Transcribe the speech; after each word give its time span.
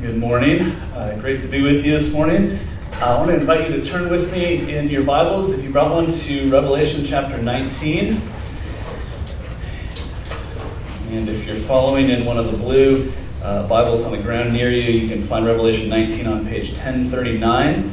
Good 0.00 0.16
morning. 0.16 0.70
Uh, 0.94 1.14
great 1.20 1.42
to 1.42 1.48
be 1.48 1.60
with 1.60 1.84
you 1.84 1.92
this 1.92 2.10
morning. 2.14 2.58
I 2.94 3.16
want 3.16 3.28
to 3.28 3.36
invite 3.36 3.68
you 3.68 3.76
to 3.76 3.84
turn 3.84 4.08
with 4.08 4.32
me 4.32 4.74
in 4.74 4.88
your 4.88 5.04
Bibles, 5.04 5.52
if 5.52 5.62
you 5.62 5.70
brought 5.70 5.92
one, 5.92 6.10
to 6.10 6.50
Revelation 6.50 7.04
chapter 7.04 7.36
19. 7.36 8.18
And 11.10 11.28
if 11.28 11.46
you're 11.46 11.56
following 11.56 12.08
in 12.08 12.24
one 12.24 12.38
of 12.38 12.50
the 12.50 12.56
blue 12.56 13.12
uh, 13.42 13.68
Bibles 13.68 14.02
on 14.02 14.12
the 14.12 14.22
ground 14.22 14.54
near 14.54 14.70
you, 14.70 14.90
you 14.90 15.06
can 15.06 15.26
find 15.26 15.44
Revelation 15.44 15.90
19 15.90 16.26
on 16.26 16.46
page 16.46 16.70
1039. 16.70 17.92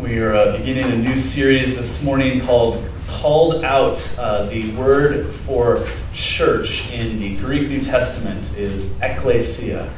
We 0.00 0.18
are 0.18 0.34
uh, 0.34 0.56
beginning 0.58 0.90
a 0.90 0.96
new 0.96 1.16
series 1.16 1.76
this 1.76 2.02
morning 2.02 2.40
called 2.40 2.84
Called 3.24 3.64
Out. 3.64 4.18
Uh, 4.18 4.44
the 4.50 4.70
word 4.72 5.34
for 5.34 5.88
church 6.12 6.92
in 6.92 7.18
the 7.18 7.36
Greek 7.36 7.70
New 7.70 7.82
Testament 7.82 8.54
is 8.58 8.98
ekklesia. 8.98 9.90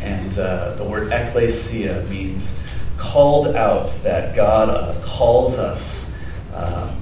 And 0.00 0.36
uh, 0.36 0.74
the 0.74 0.82
word 0.82 1.12
ekklesia 1.12 2.08
means 2.10 2.60
called 2.98 3.54
out, 3.54 3.90
that 4.02 4.34
God 4.34 4.70
uh, 4.70 5.00
calls 5.04 5.56
us 5.56 6.18
um, 6.52 7.00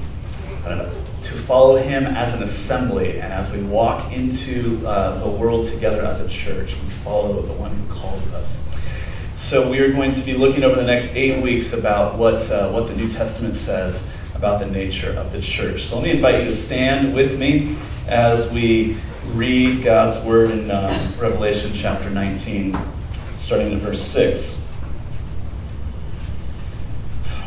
to 0.66 1.33
follow 1.47 1.79
Him 1.79 2.05
as 2.05 2.35
an 2.35 2.43
assembly. 2.43 3.19
And 3.23 3.33
as 3.33 3.51
we 3.51 3.63
walk 3.63 4.13
into 4.13 4.87
uh, 4.87 5.25
the 5.25 5.30
world 5.30 5.65
together 5.65 6.05
as 6.05 6.21
a 6.21 6.29
church, 6.29 6.75
we 6.83 6.91
follow 6.91 7.41
the 7.41 7.55
one 7.55 7.75
who 7.75 7.95
calls 7.95 8.35
us. 8.35 8.69
So 9.37 9.71
we 9.71 9.79
are 9.79 9.91
going 9.91 10.13
to 10.13 10.21
be 10.21 10.35
looking 10.35 10.65
over 10.65 10.77
the 10.77 10.85
next 10.85 11.16
eight 11.16 11.43
weeks 11.43 11.73
about 11.73 12.19
what, 12.19 12.43
uh, 12.51 12.71
what 12.73 12.89
the 12.89 12.95
New 12.95 13.11
Testament 13.11 13.55
says 13.55 14.13
about 14.42 14.59
the 14.59 14.66
nature 14.66 15.12
of 15.12 15.30
the 15.30 15.41
church. 15.41 15.84
So 15.84 15.95
let 15.95 16.05
me 16.05 16.10
invite 16.10 16.41
you 16.41 16.46
to 16.46 16.52
stand 16.52 17.14
with 17.14 17.38
me 17.38 17.77
as 18.09 18.52
we 18.52 18.96
read 19.27 19.84
God's 19.84 20.20
word 20.27 20.51
in 20.51 20.68
um, 20.68 21.15
Revelation 21.16 21.70
chapter 21.73 22.10
19, 22.10 22.77
starting 23.38 23.70
in 23.70 23.78
verse 23.78 24.02
6. 24.02 24.66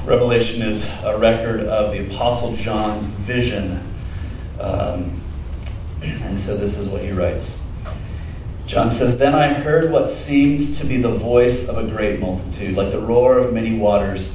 Revelation 0.05 0.61
is 0.61 0.89
a 1.03 1.17
record 1.17 1.65
of 1.65 1.91
the 1.91 2.09
Apostle 2.09 2.55
John's 2.55 3.03
vision. 3.03 3.85
Um, 4.57 5.21
and 6.01 6.39
so 6.39 6.55
this 6.55 6.77
is 6.77 6.87
what 6.87 7.01
he 7.01 7.11
writes. 7.11 7.61
John 8.67 8.89
says, 8.89 9.17
Then 9.17 9.35
I 9.35 9.51
heard 9.51 9.91
what 9.91 10.09
seemed 10.09 10.77
to 10.77 10.85
be 10.85 11.01
the 11.01 11.11
voice 11.11 11.67
of 11.67 11.77
a 11.77 11.83
great 11.83 12.21
multitude, 12.21 12.77
like 12.77 12.93
the 12.93 13.01
roar 13.01 13.37
of 13.37 13.51
many 13.51 13.77
waters, 13.77 14.34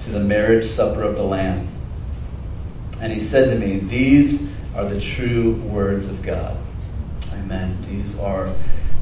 to 0.00 0.10
the 0.10 0.20
marriage 0.20 0.64
supper 0.64 1.02
of 1.02 1.16
the 1.16 1.22
Lamb. 1.22 1.68
And 3.00 3.12
he 3.12 3.18
said 3.20 3.50
to 3.50 3.58
me, 3.58 3.78
These 3.78 4.52
are 4.74 4.84
the 4.84 5.00
true 5.00 5.54
words 5.54 6.08
of 6.08 6.22
God. 6.22 6.56
Amen. 7.32 7.78
These 7.88 8.18
are 8.18 8.54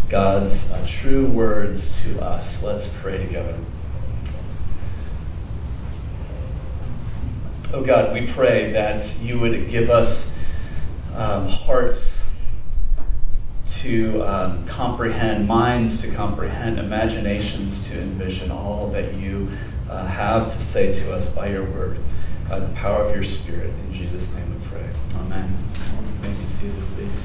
God's 0.09 0.71
uh, 0.71 0.87
true 0.89 1.27
words 1.27 2.03
to 2.03 2.23
us. 2.23 2.63
Let's 2.63 2.93
pray 2.95 3.19
together. 3.19 3.57
Oh 7.73 7.85
God, 7.85 8.15
we 8.15 8.27
pray 8.27 8.73
that 8.73 9.21
you 9.21 9.39
would 9.39 9.69
give 9.69 9.91
us 9.91 10.35
um, 11.15 11.49
hearts 11.49 12.27
to 13.67 14.23
um, 14.23 14.67
comprehend, 14.67 15.47
minds 15.47 16.01
to 16.03 16.11
comprehend, 16.11 16.79
imaginations 16.79 17.89
to 17.91 18.01
envision 18.01 18.51
all 18.51 18.91
that 18.91 19.15
you 19.15 19.51
uh, 19.89 20.07
have 20.07 20.53
to 20.53 20.59
say 20.59 20.93
to 20.93 21.15
us 21.15 21.35
by 21.35 21.49
your 21.49 21.65
word, 21.65 21.99
by 22.49 22.59
the 22.61 22.69
power 22.69 23.05
of 23.05 23.15
your 23.15 23.25
Spirit. 23.25 23.73
In 23.87 23.93
Jesus' 23.93 24.35
name 24.35 24.61
we 24.61 24.67
pray. 24.69 24.89
Amen. 25.17 25.57
May 26.23 26.31
you 26.41 26.47
seated, 26.47 26.83
please. 26.95 27.25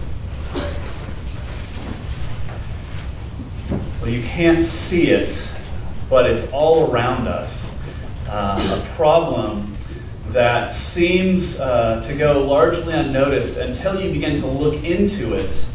Well, 4.01 4.11
you 4.11 4.23
can't 4.23 4.63
see 4.63 5.07
it, 5.07 5.47
but 6.09 6.29
it's 6.29 6.51
all 6.51 6.91
around 6.91 7.27
us. 7.27 7.81
Uh, 8.27 8.81
a 8.81 8.95
problem 8.95 9.73
that 10.29 10.73
seems 10.73 11.59
uh, 11.59 12.01
to 12.01 12.15
go 12.15 12.45
largely 12.45 12.93
unnoticed 12.93 13.57
until 13.57 14.01
you 14.01 14.11
begin 14.11 14.37
to 14.39 14.47
look 14.47 14.83
into 14.83 15.35
it 15.35 15.67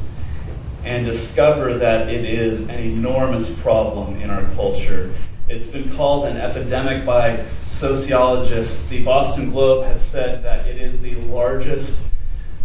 and 0.84 1.04
discover 1.04 1.74
that 1.78 2.08
it 2.08 2.24
is 2.24 2.68
an 2.68 2.80
enormous 2.80 3.58
problem 3.60 4.16
in 4.20 4.30
our 4.30 4.42
culture. 4.54 5.12
It's 5.48 5.66
been 5.66 5.90
called 5.96 6.26
an 6.26 6.36
epidemic 6.36 7.06
by 7.06 7.42
sociologists. 7.64 8.86
The 8.90 9.02
Boston 9.02 9.50
Globe 9.50 9.86
has 9.86 9.98
said 9.98 10.44
that 10.44 10.66
it 10.66 10.76
is 10.76 11.00
the 11.00 11.14
largest 11.14 12.10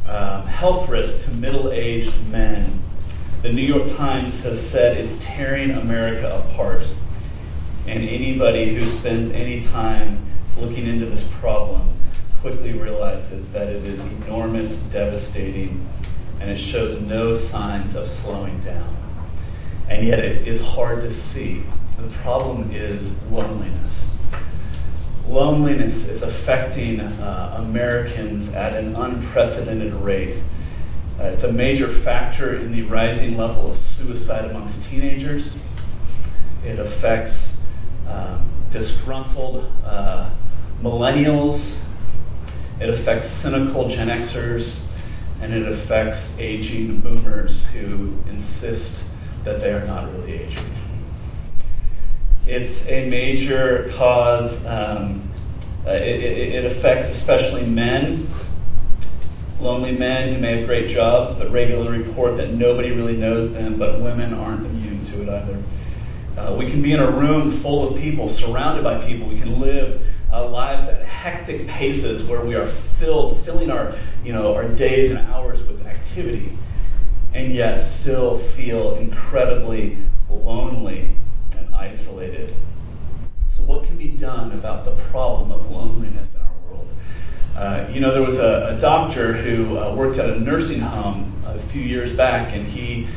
um, 0.05 0.45
health 0.47 0.89
risk 0.89 1.23
to 1.25 1.31
middle 1.35 1.71
aged 1.71 2.27
men. 2.27 2.83
The 3.41 3.53
New 3.53 3.61
York 3.61 3.95
Times 3.95 4.43
has 4.43 4.69
said 4.69 4.97
it's 4.97 5.23
tearing 5.23 5.71
America 5.71 6.43
apart. 6.45 6.85
And 7.87 8.03
anybody 8.03 8.75
who 8.75 8.85
spends 8.85 9.31
any 9.31 9.61
time 9.61 10.25
looking 10.57 10.85
into 10.85 11.05
this 11.05 11.25
problem 11.39 11.93
quickly 12.41 12.73
realizes 12.73 13.53
that 13.53 13.69
it 13.69 13.85
is 13.85 14.01
enormous, 14.01 14.83
devastating, 14.83 15.87
and 16.41 16.51
it 16.51 16.57
shows 16.57 17.01
no 17.01 17.33
signs 17.33 17.95
of 17.95 18.09
slowing 18.09 18.59
down. 18.59 18.97
And 19.87 20.05
yet 20.05 20.19
it 20.19 20.45
is 20.45 20.61
hard 20.65 21.01
to 21.03 21.13
see. 21.13 21.63
The 21.97 22.09
problem 22.09 22.71
is 22.71 23.21
loneliness. 23.27 24.17
Loneliness 25.27 26.09
is 26.09 26.23
affecting 26.23 26.99
uh, 26.99 27.55
Americans 27.59 28.53
at 28.53 28.73
an 28.73 28.95
unprecedented 28.95 29.93
rate. 29.93 30.41
Uh, 31.19 31.25
it's 31.25 31.43
a 31.43 31.51
major 31.51 31.87
factor 31.87 32.55
in 32.55 32.71
the 32.71 32.81
rising 32.83 33.37
level 33.37 33.71
of 33.71 33.77
suicide 33.77 34.49
amongst 34.49 34.89
teenagers. 34.89 35.63
It 36.65 36.79
affects 36.79 37.61
um, 38.07 38.49
disgruntled 38.71 39.71
uh, 39.85 40.29
millennials. 40.81 41.79
It 42.81 42.89
affects 42.89 43.27
cynical 43.27 43.87
Gen 43.87 44.09
Xers 44.09 44.87
and 45.41 45.53
it 45.53 45.67
affects 45.67 46.39
aging 46.39 47.01
boomers 47.01 47.67
who 47.67 48.13
insist 48.29 49.09
that 49.43 49.59
they 49.59 49.73
are 49.73 49.85
not 49.85 50.11
really 50.13 50.33
aging. 50.33 50.65
It's 52.45 52.89
a 52.89 53.09
major 53.09 53.89
cause. 53.95 54.65
Um, 54.65 55.29
uh, 55.85 55.91
it, 55.91 56.23
it, 56.23 56.55
it 56.55 56.65
affects 56.65 57.09
especially 57.09 57.65
men, 57.65 58.27
lonely 59.61 59.93
men 59.93 60.33
who 60.33 60.39
may 60.41 60.57
have 60.57 60.67
great 60.67 60.89
jobs 60.89 61.35
but 61.35 61.51
regularly 61.51 61.99
report 61.99 62.37
that 62.37 62.51
nobody 62.51 62.91
really 62.91 63.15
knows 63.15 63.53
them, 63.53 63.77
but 63.77 64.01
women 64.01 64.33
aren't 64.33 64.65
immune 64.65 65.01
to 65.01 65.23
it 65.23 65.29
either. 65.29 65.63
Uh, 66.37 66.55
we 66.57 66.69
can 66.69 66.81
be 66.81 66.91
in 66.91 66.99
a 66.99 67.09
room 67.09 67.51
full 67.51 67.87
of 67.87 67.97
people, 67.97 68.27
surrounded 68.27 68.83
by 68.83 69.05
people. 69.05 69.27
We 69.27 69.39
can 69.39 69.59
live 69.59 70.01
uh, 70.31 70.47
lives 70.49 70.87
at 70.87 71.05
hectic 71.05 71.67
paces 71.67 72.25
where 72.27 72.41
we 72.41 72.55
are 72.55 72.67
filled, 72.67 73.45
filling 73.45 73.69
our, 73.69 73.95
you 74.25 74.33
know, 74.33 74.53
our 74.53 74.67
days 74.67 75.11
and 75.11 75.19
hours 75.31 75.63
with 75.65 75.85
activity, 75.85 76.57
and 77.33 77.53
yet 77.53 77.79
still 77.79 78.37
feel 78.37 78.95
incredibly 78.95 79.97
lonely 80.29 81.15
isolated. 81.73 82.53
So, 83.49 83.63
what 83.63 83.85
can 83.85 83.97
be 83.97 84.09
done 84.09 84.51
about 84.51 84.85
the 84.85 84.91
problem 84.91 85.51
of 85.51 85.69
loneliness 85.69 86.35
in 86.35 86.41
our 86.41 86.69
world? 86.69 86.87
Uh, 87.55 87.87
you 87.91 87.99
know, 87.99 88.13
there 88.13 88.23
was 88.23 88.39
a, 88.39 88.75
a 88.75 88.79
doctor 88.79 89.33
who 89.33 89.77
uh, 89.77 89.93
worked 89.93 90.17
at 90.17 90.29
a 90.29 90.39
nursing 90.39 90.81
home 90.81 91.33
a 91.45 91.59
few 91.59 91.81
years 91.81 92.15
back, 92.15 92.55
and 92.55 92.65
he 92.65 93.07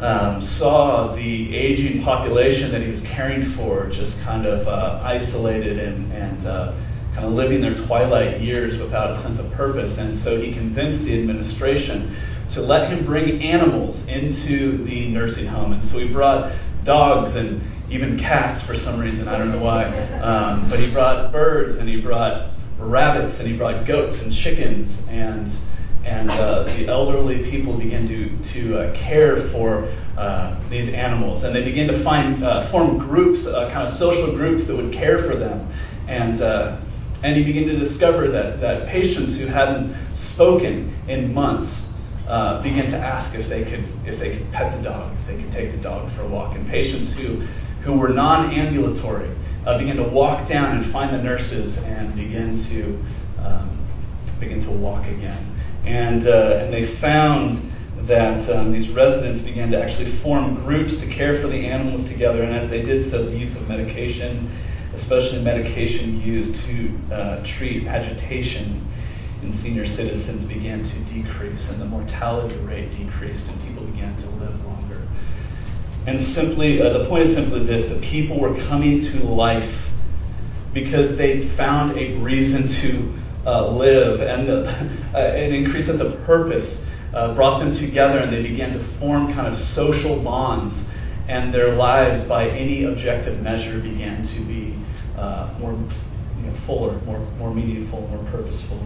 um, 0.00 0.40
saw 0.42 1.14
the 1.14 1.56
aging 1.56 2.02
population 2.02 2.70
that 2.72 2.82
he 2.82 2.90
was 2.90 3.02
caring 3.02 3.44
for 3.44 3.86
just 3.86 4.22
kind 4.22 4.46
of 4.46 4.66
uh, 4.68 5.00
isolated 5.02 5.78
and, 5.78 6.12
and 6.12 6.46
uh, 6.46 6.74
kind 7.14 7.26
of 7.26 7.32
living 7.32 7.62
their 7.62 7.74
twilight 7.74 8.40
years 8.40 8.76
without 8.78 9.10
a 9.10 9.14
sense 9.14 9.38
of 9.38 9.50
purpose. 9.52 9.98
And 9.98 10.16
so 10.16 10.40
he 10.40 10.52
convinced 10.52 11.04
the 11.04 11.18
administration 11.18 12.14
to 12.50 12.60
let 12.60 12.90
him 12.90 13.04
bring 13.04 13.42
animals 13.42 14.06
into 14.06 14.84
the 14.84 15.08
nursing 15.08 15.46
home. 15.46 15.72
And 15.72 15.82
so 15.82 15.98
he 15.98 16.08
brought 16.08 16.52
dogs 16.84 17.34
and 17.36 17.62
even 17.90 18.18
cats 18.18 18.62
for 18.62 18.76
some 18.76 18.98
reason. 19.00 19.28
I 19.28 19.38
don't 19.38 19.52
know 19.52 19.62
why. 19.62 19.86
Um, 20.20 20.68
but 20.68 20.78
he 20.80 20.90
brought 20.90 21.32
birds 21.32 21.78
and 21.78 21.88
he 21.88 22.00
brought 22.00 22.50
rabbits 22.78 23.40
and 23.40 23.48
he 23.48 23.56
brought 23.56 23.86
goats 23.86 24.22
and 24.22 24.32
chickens 24.32 25.08
and 25.08 25.50
and 26.06 26.30
uh, 26.30 26.62
the 26.62 26.86
elderly 26.86 27.50
people 27.50 27.72
began 27.74 28.06
to, 28.06 28.30
to 28.38 28.78
uh, 28.78 28.94
care 28.94 29.36
for 29.36 29.92
uh, 30.16 30.56
these 30.70 30.92
animals. 30.92 31.42
And 31.42 31.54
they 31.54 31.64
began 31.64 31.88
to 31.88 31.98
find, 31.98 32.44
uh, 32.44 32.62
form 32.62 32.96
groups, 32.96 33.46
uh, 33.46 33.68
kind 33.70 33.82
of 33.82 33.88
social 33.92 34.30
groups 34.32 34.68
that 34.68 34.76
would 34.76 34.92
care 34.92 35.18
for 35.18 35.34
them. 35.34 35.68
And, 36.06 36.40
uh, 36.40 36.76
and 37.24 37.36
he 37.36 37.42
began 37.42 37.66
to 37.66 37.76
discover 37.76 38.28
that, 38.28 38.60
that 38.60 38.86
patients 38.86 39.36
who 39.36 39.46
hadn't 39.46 39.96
spoken 40.14 40.94
in 41.08 41.34
months 41.34 41.92
began 42.62 42.88
to 42.88 42.96
ask 42.96 43.34
if 43.34 43.48
they, 43.48 43.64
could, 43.64 43.84
if 44.06 44.20
they 44.20 44.36
could 44.36 44.50
pet 44.52 44.76
the 44.76 44.82
dog, 44.88 45.12
if 45.18 45.26
they 45.26 45.36
could 45.36 45.50
take 45.50 45.72
the 45.72 45.78
dog 45.78 46.08
for 46.10 46.22
a 46.22 46.28
walk. 46.28 46.54
And 46.54 46.68
patients 46.68 47.16
who, 47.16 47.42
who 47.86 47.94
were 47.94 48.08
non 48.08 48.52
ambulatory 48.52 49.30
began 49.78 49.96
to 49.96 50.02
walk 50.02 50.46
down 50.46 50.76
and 50.76 50.86
find 50.86 51.14
the 51.14 51.22
nurses 51.22 51.82
and 51.84 52.14
begin 52.14 52.56
to, 52.56 53.02
um, 53.42 53.78
begin 54.38 54.60
to 54.60 54.70
walk 54.70 55.06
again. 55.06 55.54
And, 55.84 56.26
uh, 56.26 56.60
and 56.60 56.72
they 56.72 56.84
found 56.84 57.58
that 58.02 58.48
um, 58.50 58.72
these 58.72 58.88
residents 58.90 59.42
began 59.42 59.70
to 59.72 59.82
actually 59.82 60.10
form 60.10 60.54
groups 60.56 60.98
to 60.98 61.06
care 61.06 61.38
for 61.38 61.48
the 61.48 61.66
animals 61.66 62.08
together. 62.08 62.42
And 62.42 62.54
as 62.54 62.70
they 62.70 62.82
did 62.82 63.04
so, 63.04 63.24
the 63.24 63.36
use 63.36 63.56
of 63.56 63.68
medication, 63.68 64.50
especially 64.94 65.42
medication 65.42 66.20
used 66.22 66.64
to 66.66 66.92
uh, 67.12 67.40
treat 67.44 67.86
agitation 67.86 68.86
in 69.42 69.52
senior 69.52 69.86
citizens, 69.86 70.44
began 70.44 70.82
to 70.84 70.98
decrease, 71.00 71.70
and 71.70 71.80
the 71.80 71.84
mortality 71.84 72.56
rate 72.58 72.90
decreased, 72.96 73.48
and 73.48 73.60
people 73.66 73.84
began 73.84 74.16
to 74.16 74.28
live 74.30 74.64
longer. 74.64 74.85
And 76.06 76.20
simply, 76.20 76.80
uh, 76.80 76.90
the 76.90 77.04
point 77.06 77.24
is 77.24 77.34
simply 77.34 77.64
this 77.64 77.88
that 77.88 78.00
people 78.00 78.38
were 78.38 78.54
coming 78.54 79.00
to 79.00 79.24
life 79.24 79.90
because 80.72 81.16
they 81.16 81.42
found 81.42 81.96
a 81.98 82.14
reason 82.18 82.68
to 82.68 83.12
uh, 83.46 83.70
live, 83.70 84.20
and 84.20 84.48
the, 84.48 84.68
uh, 85.14 85.18
an 85.18 85.54
increased 85.54 85.88
sense 85.88 86.00
of 86.00 86.22
purpose 86.24 86.88
uh, 87.14 87.34
brought 87.34 87.58
them 87.58 87.72
together, 87.72 88.18
and 88.18 88.32
they 88.32 88.42
began 88.42 88.72
to 88.72 88.78
form 88.78 89.32
kind 89.32 89.46
of 89.46 89.56
social 89.56 90.18
bonds, 90.20 90.90
and 91.28 91.52
their 91.52 91.74
lives, 91.74 92.24
by 92.24 92.48
any 92.48 92.84
objective 92.84 93.42
measure, 93.42 93.78
began 93.80 94.22
to 94.22 94.40
be 94.42 94.74
uh, 95.16 95.48
more 95.58 95.72
you 95.72 96.46
know, 96.46 96.52
fuller, 96.52 96.98
more, 97.00 97.20
more 97.38 97.54
meaningful, 97.54 98.02
more 98.08 98.24
purposeful, 98.30 98.80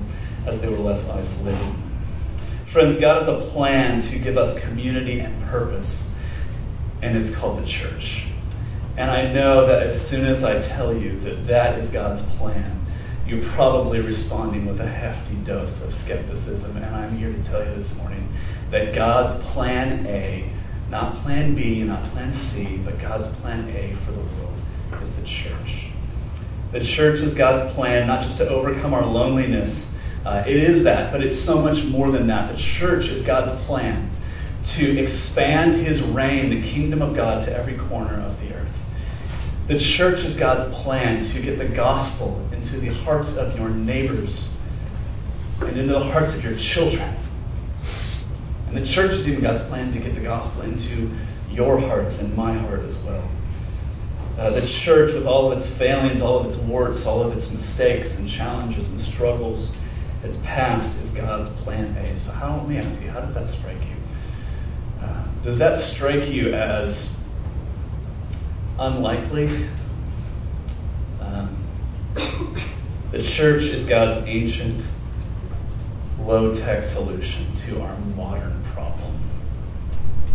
as 0.46 0.60
they 0.60 0.68
were 0.68 0.78
less 0.78 1.10
isolated. 1.10 1.74
Friends, 2.66 3.00
God 3.00 3.18
has 3.18 3.28
a 3.28 3.40
plan 3.50 4.00
to 4.02 4.18
give 4.18 4.38
us 4.38 4.58
community 4.60 5.18
and 5.18 5.42
purpose, 5.44 6.09
and 7.02 7.16
it's 7.16 7.34
called 7.34 7.62
the 7.62 7.66
church. 7.66 8.26
And 8.96 9.10
I 9.10 9.32
know 9.32 9.66
that 9.66 9.82
as 9.82 10.08
soon 10.08 10.26
as 10.26 10.44
I 10.44 10.60
tell 10.60 10.94
you 10.94 11.18
that 11.20 11.46
that 11.46 11.78
is 11.78 11.90
God's 11.90 12.22
plan, 12.36 12.84
you're 13.26 13.44
probably 13.44 14.00
responding 14.00 14.66
with 14.66 14.80
a 14.80 14.88
hefty 14.88 15.36
dose 15.36 15.84
of 15.84 15.94
skepticism. 15.94 16.76
And 16.76 16.84
I'm 16.84 17.16
here 17.16 17.32
to 17.32 17.42
tell 17.42 17.64
you 17.64 17.74
this 17.74 17.96
morning 17.98 18.28
that 18.70 18.94
God's 18.94 19.42
plan 19.46 20.06
A, 20.06 20.50
not 20.90 21.14
plan 21.16 21.54
B, 21.54 21.82
not 21.84 22.02
plan 22.04 22.32
C, 22.32 22.78
but 22.84 22.98
God's 22.98 23.28
plan 23.36 23.68
A 23.68 23.94
for 24.04 24.12
the 24.12 24.20
world 24.20 24.54
is 25.02 25.16
the 25.16 25.26
church. 25.26 25.86
The 26.72 26.80
church 26.80 27.20
is 27.20 27.34
God's 27.34 27.72
plan 27.74 28.06
not 28.06 28.22
just 28.22 28.38
to 28.38 28.48
overcome 28.48 28.94
our 28.94 29.04
loneliness. 29.04 29.96
Uh, 30.24 30.44
it 30.46 30.56
is 30.56 30.84
that, 30.84 31.10
but 31.10 31.22
it's 31.22 31.38
so 31.38 31.62
much 31.62 31.84
more 31.84 32.10
than 32.10 32.26
that. 32.26 32.52
The 32.52 32.58
church 32.58 33.08
is 33.08 33.22
God's 33.22 33.50
plan 33.64 34.10
to 34.76 34.98
expand 34.98 35.74
his 35.74 36.02
reign, 36.02 36.50
the 36.50 36.62
kingdom 36.62 37.02
of 37.02 37.14
God, 37.14 37.42
to 37.42 37.56
every 37.56 37.76
corner 37.76 38.20
of 38.20 38.40
the 38.40 38.54
earth. 38.54 38.70
The 39.66 39.78
church 39.78 40.24
is 40.24 40.36
God's 40.36 40.74
plan 40.82 41.22
to 41.22 41.40
get 41.40 41.58
the 41.58 41.68
gospel 41.68 42.48
into 42.52 42.78
the 42.78 42.88
hearts 42.88 43.36
of 43.36 43.56
your 43.58 43.68
neighbors 43.68 44.54
and 45.60 45.76
into 45.76 45.92
the 45.92 46.04
hearts 46.04 46.34
of 46.34 46.44
your 46.44 46.56
children. 46.56 47.14
And 48.68 48.76
the 48.76 48.86
church 48.86 49.12
is 49.12 49.28
even 49.28 49.42
God's 49.42 49.62
plan 49.62 49.92
to 49.92 49.98
get 49.98 50.14
the 50.14 50.20
gospel 50.20 50.62
into 50.62 51.10
your 51.50 51.80
hearts 51.80 52.20
and 52.20 52.36
my 52.36 52.52
heart 52.52 52.80
as 52.80 52.96
well. 52.98 53.28
Uh, 54.38 54.50
the 54.50 54.66
church, 54.66 55.12
with 55.12 55.26
all 55.26 55.50
of 55.50 55.58
its 55.58 55.68
failings, 55.68 56.22
all 56.22 56.38
of 56.38 56.46
its 56.46 56.56
warts, 56.56 57.04
all 57.04 57.22
of 57.22 57.36
its 57.36 57.50
mistakes 57.50 58.18
and 58.18 58.28
challenges 58.28 58.88
and 58.88 59.00
struggles, 59.00 59.76
its 60.22 60.38
past, 60.38 61.00
is 61.02 61.10
God's 61.10 61.48
plan 61.48 61.96
A. 61.96 62.16
So, 62.16 62.32
how, 62.32 62.56
let 62.56 62.68
me 62.68 62.78
ask 62.78 63.02
you, 63.02 63.10
how 63.10 63.20
does 63.20 63.34
that 63.34 63.46
strike 63.46 63.80
you? 63.80 63.99
Does 65.42 65.58
that 65.58 65.78
strike 65.78 66.28
you 66.28 66.52
as 66.52 67.18
unlikely? 68.78 69.66
Um, 71.18 71.56
the 73.10 73.22
church 73.22 73.62
is 73.64 73.86
God's 73.86 74.18
ancient, 74.26 74.86
low 76.20 76.52
tech 76.52 76.84
solution 76.84 77.56
to 77.56 77.80
our 77.80 77.96
modern 78.16 78.62
problem. 78.74 79.18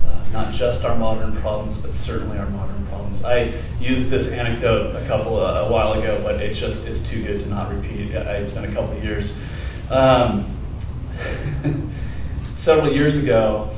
Uh, 0.08 0.26
not 0.34 0.52
just 0.56 0.84
our 0.84 0.98
modern 0.98 1.36
problems, 1.38 1.80
but 1.82 1.94
certainly 1.94 2.40
our 2.40 2.50
modern 2.50 2.84
problems. 2.88 3.24
I 3.24 3.54
used 3.80 4.10
this 4.10 4.32
anecdote 4.32 4.96
a 4.96 5.06
couple 5.06 5.40
uh, 5.40 5.66
a 5.66 5.72
while 5.72 5.94
ago, 5.94 6.20
but 6.24 6.42
it 6.42 6.56
just 6.56 6.88
is 6.88 7.08
too 7.08 7.24
good 7.24 7.42
to 7.42 7.50
not 7.50 7.72
repeat. 7.72 8.10
It's 8.10 8.54
been 8.56 8.66
a 8.66 8.74
couple 8.74 8.98
of 8.98 9.04
years. 9.04 9.38
Um, 9.92 10.52
several 12.56 12.92
years 12.92 13.18
ago, 13.18 13.75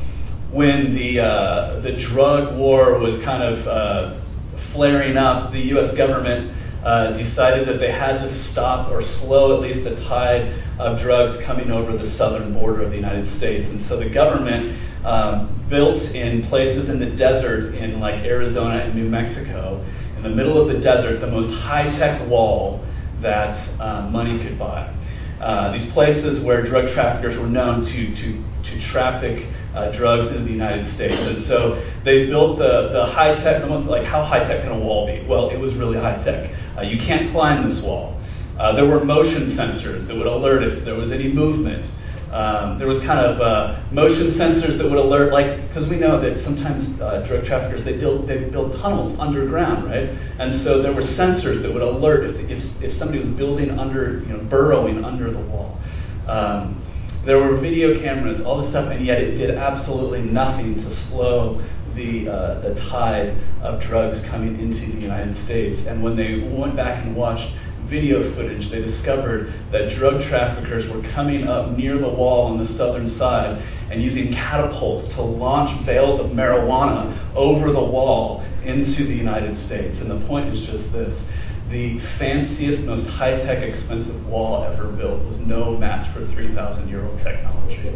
when 0.57 0.95
the 0.95 1.19
uh, 1.19 1.79
the 1.81 1.91
drug 1.91 2.57
war 2.57 2.97
was 2.97 3.21
kind 3.21 3.43
of 3.43 3.67
uh, 3.67 4.15
flaring 4.57 5.15
up, 5.15 5.51
the 5.51 5.61
U.S. 5.73 5.95
government 5.95 6.51
uh, 6.83 7.11
decided 7.11 7.67
that 7.67 7.79
they 7.79 7.91
had 7.91 8.19
to 8.21 8.27
stop 8.27 8.89
or 8.89 9.03
slow 9.03 9.53
at 9.55 9.61
least 9.61 9.83
the 9.83 9.95
tide 9.95 10.51
of 10.79 10.99
drugs 10.99 11.39
coming 11.39 11.69
over 11.69 11.95
the 11.95 12.07
southern 12.07 12.53
border 12.53 12.81
of 12.81 12.89
the 12.89 12.95
United 12.95 13.27
States. 13.27 13.69
And 13.69 13.79
so 13.79 13.97
the 13.97 14.09
government 14.09 14.75
um, 15.05 15.47
built 15.69 16.15
in 16.15 16.41
places 16.41 16.89
in 16.89 16.97
the 16.97 17.05
desert 17.05 17.75
in 17.75 17.99
like 17.99 18.23
Arizona 18.23 18.77
and 18.77 18.95
New 18.95 19.07
Mexico, 19.07 19.85
in 20.15 20.23
the 20.23 20.29
middle 20.29 20.59
of 20.59 20.69
the 20.69 20.79
desert, 20.79 21.19
the 21.19 21.29
most 21.29 21.53
high 21.53 21.87
tech 21.97 22.27
wall 22.27 22.83
that 23.21 23.55
uh, 23.79 24.09
money 24.09 24.39
could 24.39 24.57
buy. 24.57 24.91
Uh, 25.39 25.71
these 25.71 25.87
places 25.91 26.43
where 26.43 26.63
drug 26.63 26.89
traffickers 26.89 27.37
were 27.37 27.45
known 27.45 27.85
to, 27.85 28.15
to, 28.15 28.43
to 28.63 28.81
traffic 28.81 29.45
uh, 29.77 29.91
drugs 29.91 30.35
in 30.35 30.43
the 30.43 30.51
United 30.51 30.85
States. 30.85 31.27
And 31.27 31.37
so 31.37 31.81
they 32.03 32.25
built 32.25 32.57
the, 32.57 32.89
the 32.89 33.05
high 33.05 33.35
tech, 33.35 33.61
almost 33.63 33.87
like 33.87 34.03
how 34.03 34.23
high 34.23 34.43
tech 34.43 34.63
can 34.63 34.71
a 34.71 34.77
wall 34.77 35.05
be? 35.05 35.21
Well, 35.21 35.49
it 35.49 35.59
was 35.59 35.75
really 35.75 35.99
high 35.99 36.17
tech. 36.17 36.51
Uh, 36.77 36.81
you 36.81 36.97
can't 36.97 37.29
climb 37.31 37.63
this 37.63 37.83
wall. 37.83 38.19
Uh, 38.57 38.71
there 38.71 38.87
were 38.87 39.05
motion 39.05 39.43
sensors 39.43 40.07
that 40.07 40.17
would 40.17 40.25
alert 40.25 40.63
if 40.63 40.83
there 40.83 40.95
was 40.95 41.11
any 41.11 41.31
movement. 41.31 41.85
Um, 42.31 42.77
there 42.77 42.87
was 42.87 43.01
kind 43.01 43.19
of 43.19 43.39
uh, 43.39 43.75
motion 43.91 44.25
sensors 44.27 44.77
that 44.79 44.89
would 44.89 44.99
alert, 44.99 45.31
like 45.31 45.67
because 45.67 45.87
we 45.87 45.97
know 45.97 46.19
that 46.19 46.39
sometimes 46.39 46.99
uh, 46.99 47.21
drug 47.21 47.45
traffickers 47.45 47.85
they 47.85 47.95
build 47.95 48.27
they 48.27 48.43
build 48.43 48.73
tunnels 48.73 49.17
underground, 49.17 49.85
right? 49.85 50.09
And 50.37 50.53
so 50.53 50.81
there 50.81 50.91
were 50.91 51.01
sensors 51.01 51.61
that 51.61 51.71
would 51.71 51.83
alert 51.83 52.25
if 52.25 52.35
if, 52.49 52.83
if 52.83 52.93
somebody 52.93 53.19
was 53.19 53.29
building 53.29 53.79
under, 53.79 54.23
you 54.27 54.33
know, 54.33 54.39
burrowing 54.39 55.05
under 55.05 55.31
the 55.31 55.39
wall. 55.39 55.79
Um, 56.27 56.81
there 57.27 57.39
were 57.39 57.55
video 57.55 57.99
cameras, 57.99 58.45
all 58.45 58.57
this 58.57 58.69
stuff, 58.69 58.89
and 58.89 59.05
yet 59.05 59.21
it 59.21 59.35
did 59.35 59.49
absolutely 59.49 60.21
nothing 60.21 60.75
to 60.75 60.89
slow 60.89 61.61
the, 61.93 62.29
uh, 62.29 62.59
the 62.61 62.73
tide 62.73 63.35
of 63.61 63.81
drugs 63.81 64.23
coming 64.23 64.57
into 64.61 64.89
the 64.89 65.01
United 65.01 65.35
States. 65.35 65.87
And 65.87 66.01
when 66.01 66.15
they 66.15 66.39
went 66.39 66.77
back 66.77 67.03
and 67.03 67.17
watched 67.17 67.53
video 67.83 68.23
footage, 68.23 68.69
they 68.69 68.81
discovered 68.81 69.51
that 69.71 69.89
drug 69.89 70.21
traffickers 70.21 70.89
were 70.89 71.01
coming 71.01 71.49
up 71.49 71.71
near 71.77 71.97
the 71.97 72.07
wall 72.07 72.47
on 72.47 72.59
the 72.59 72.65
southern 72.65 73.09
side 73.09 73.61
and 73.91 74.01
using 74.01 74.31
catapults 74.31 75.13
to 75.15 75.21
launch 75.21 75.85
bales 75.85 76.21
of 76.21 76.27
marijuana 76.27 77.13
over 77.35 77.73
the 77.73 77.83
wall 77.83 78.41
into 78.63 79.03
the 79.03 79.15
United 79.15 79.53
States. 79.53 80.01
And 80.01 80.09
the 80.09 80.25
point 80.27 80.47
is 80.47 80.65
just 80.65 80.93
this 80.93 81.33
the 81.69 81.99
fanciest, 81.99 82.87
most 82.87 83.07
high 83.07 83.37
tech, 83.37 83.61
expensive 83.61 84.27
wall 84.27 84.63
ever 84.63 84.87
built 84.87 85.23
was 85.25 85.45
no 85.45 85.75
match 85.77 86.07
for 86.09 86.25
3,000 86.25 86.89
year 86.89 87.03
old 87.05 87.19
technology. 87.19 87.93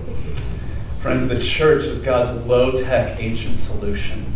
Friends, 1.01 1.29
the 1.29 1.39
church 1.39 1.83
is 1.83 2.01
God's 2.01 2.45
low 2.45 2.71
tech, 2.71 3.19
ancient 3.19 3.57
solution 3.57 4.35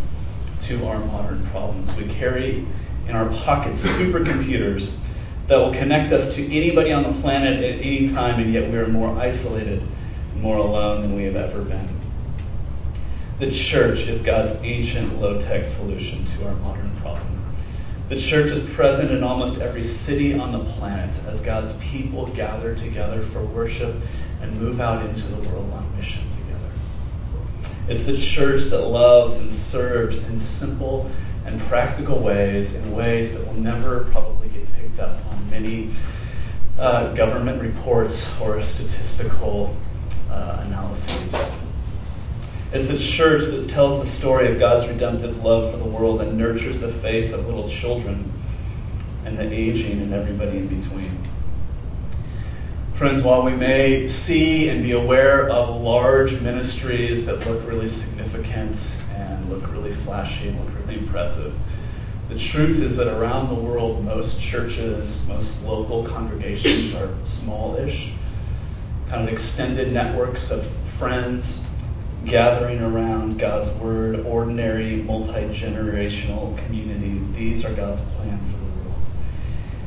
to 0.62 0.86
our 0.86 0.98
modern 0.98 1.46
problems. 1.48 1.96
We 1.96 2.08
carry 2.08 2.66
in 3.06 3.14
our 3.14 3.28
pockets 3.28 3.86
supercomputers 3.86 5.00
that 5.46 5.56
will 5.58 5.72
connect 5.72 6.12
us 6.12 6.34
to 6.34 6.44
anybody 6.44 6.92
on 6.92 7.02
the 7.04 7.20
planet 7.20 7.62
at 7.62 7.80
any 7.80 8.08
time, 8.08 8.40
and 8.40 8.52
yet 8.52 8.70
we 8.70 8.78
are 8.78 8.88
more 8.88 9.16
isolated 9.18 9.82
more 10.36 10.56
alone 10.56 11.02
than 11.02 11.14
we 11.14 11.24
have 11.24 11.36
ever 11.36 11.62
been. 11.62 11.88
The 13.38 13.50
church 13.50 14.00
is 14.00 14.22
God's 14.22 14.52
ancient 14.62 15.20
low 15.20 15.40
tech 15.40 15.66
solution 15.66 16.24
to 16.24 16.48
our 16.48 16.54
modern 16.56 16.90
problem. 16.96 17.35
The 18.08 18.20
church 18.20 18.52
is 18.52 18.62
present 18.70 19.10
in 19.10 19.24
almost 19.24 19.60
every 19.60 19.82
city 19.82 20.32
on 20.32 20.52
the 20.52 20.60
planet 20.60 21.20
as 21.26 21.40
God's 21.40 21.76
people 21.78 22.28
gather 22.28 22.72
together 22.72 23.20
for 23.20 23.42
worship 23.42 23.96
and 24.40 24.60
move 24.60 24.80
out 24.80 25.04
into 25.04 25.22
the 25.26 25.48
world 25.48 25.72
on 25.72 25.96
mission 25.96 26.22
together. 26.30 26.70
It's 27.88 28.04
the 28.06 28.16
church 28.16 28.64
that 28.66 28.82
loves 28.82 29.38
and 29.38 29.50
serves 29.50 30.22
in 30.28 30.38
simple 30.38 31.10
and 31.44 31.60
practical 31.62 32.20
ways, 32.20 32.76
in 32.76 32.94
ways 32.94 33.36
that 33.36 33.44
will 33.44 33.60
never 33.60 34.04
probably 34.04 34.50
get 34.50 34.72
picked 34.74 35.00
up 35.00 35.18
on 35.32 35.50
many 35.50 35.90
uh, 36.78 37.12
government 37.14 37.60
reports 37.60 38.32
or 38.40 38.62
statistical 38.62 39.76
uh, 40.30 40.62
analyses. 40.64 41.65
It's 42.72 42.88
the 42.88 42.98
church 42.98 43.44
that 43.46 43.70
tells 43.70 44.00
the 44.00 44.06
story 44.08 44.50
of 44.50 44.58
God's 44.58 44.88
redemptive 44.88 45.44
love 45.44 45.70
for 45.70 45.76
the 45.76 45.84
world 45.84 46.20
and 46.20 46.36
nurtures 46.36 46.80
the 46.80 46.90
faith 46.90 47.32
of 47.32 47.46
little 47.46 47.68
children 47.68 48.32
and 49.24 49.38
the 49.38 49.50
aging 49.52 50.02
and 50.02 50.12
everybody 50.12 50.58
in 50.58 50.66
between. 50.66 51.22
Friends, 52.94 53.22
while 53.22 53.42
we 53.42 53.54
may 53.54 54.08
see 54.08 54.68
and 54.68 54.82
be 54.82 54.92
aware 54.92 55.48
of 55.48 55.80
large 55.80 56.40
ministries 56.40 57.24
that 57.26 57.46
look 57.46 57.64
really 57.68 57.86
significant 57.86 59.00
and 59.14 59.48
look 59.48 59.70
really 59.70 59.92
flashy 59.92 60.48
and 60.48 60.58
look 60.58 60.74
really 60.80 60.98
impressive, 60.98 61.54
the 62.28 62.38
truth 62.38 62.82
is 62.82 62.96
that 62.96 63.06
around 63.06 63.48
the 63.48 63.54
world, 63.54 64.04
most 64.04 64.40
churches, 64.40 65.26
most 65.28 65.64
local 65.64 66.04
congregations 66.04 66.96
are 66.96 67.14
smallish, 67.24 68.12
kind 69.08 69.28
of 69.28 69.32
extended 69.32 69.92
networks 69.92 70.50
of 70.50 70.66
friends 70.98 71.65
gathering 72.26 72.80
around 72.80 73.38
God's 73.38 73.70
Word, 73.74 74.26
ordinary, 74.26 74.96
multi 74.96 75.48
generational 75.48 76.58
communities. 76.66 77.32
These 77.32 77.64
are 77.64 77.72
God's 77.72 78.00
plan 78.00 78.38
for 78.50 78.58
the 78.58 78.88
world. 78.88 79.04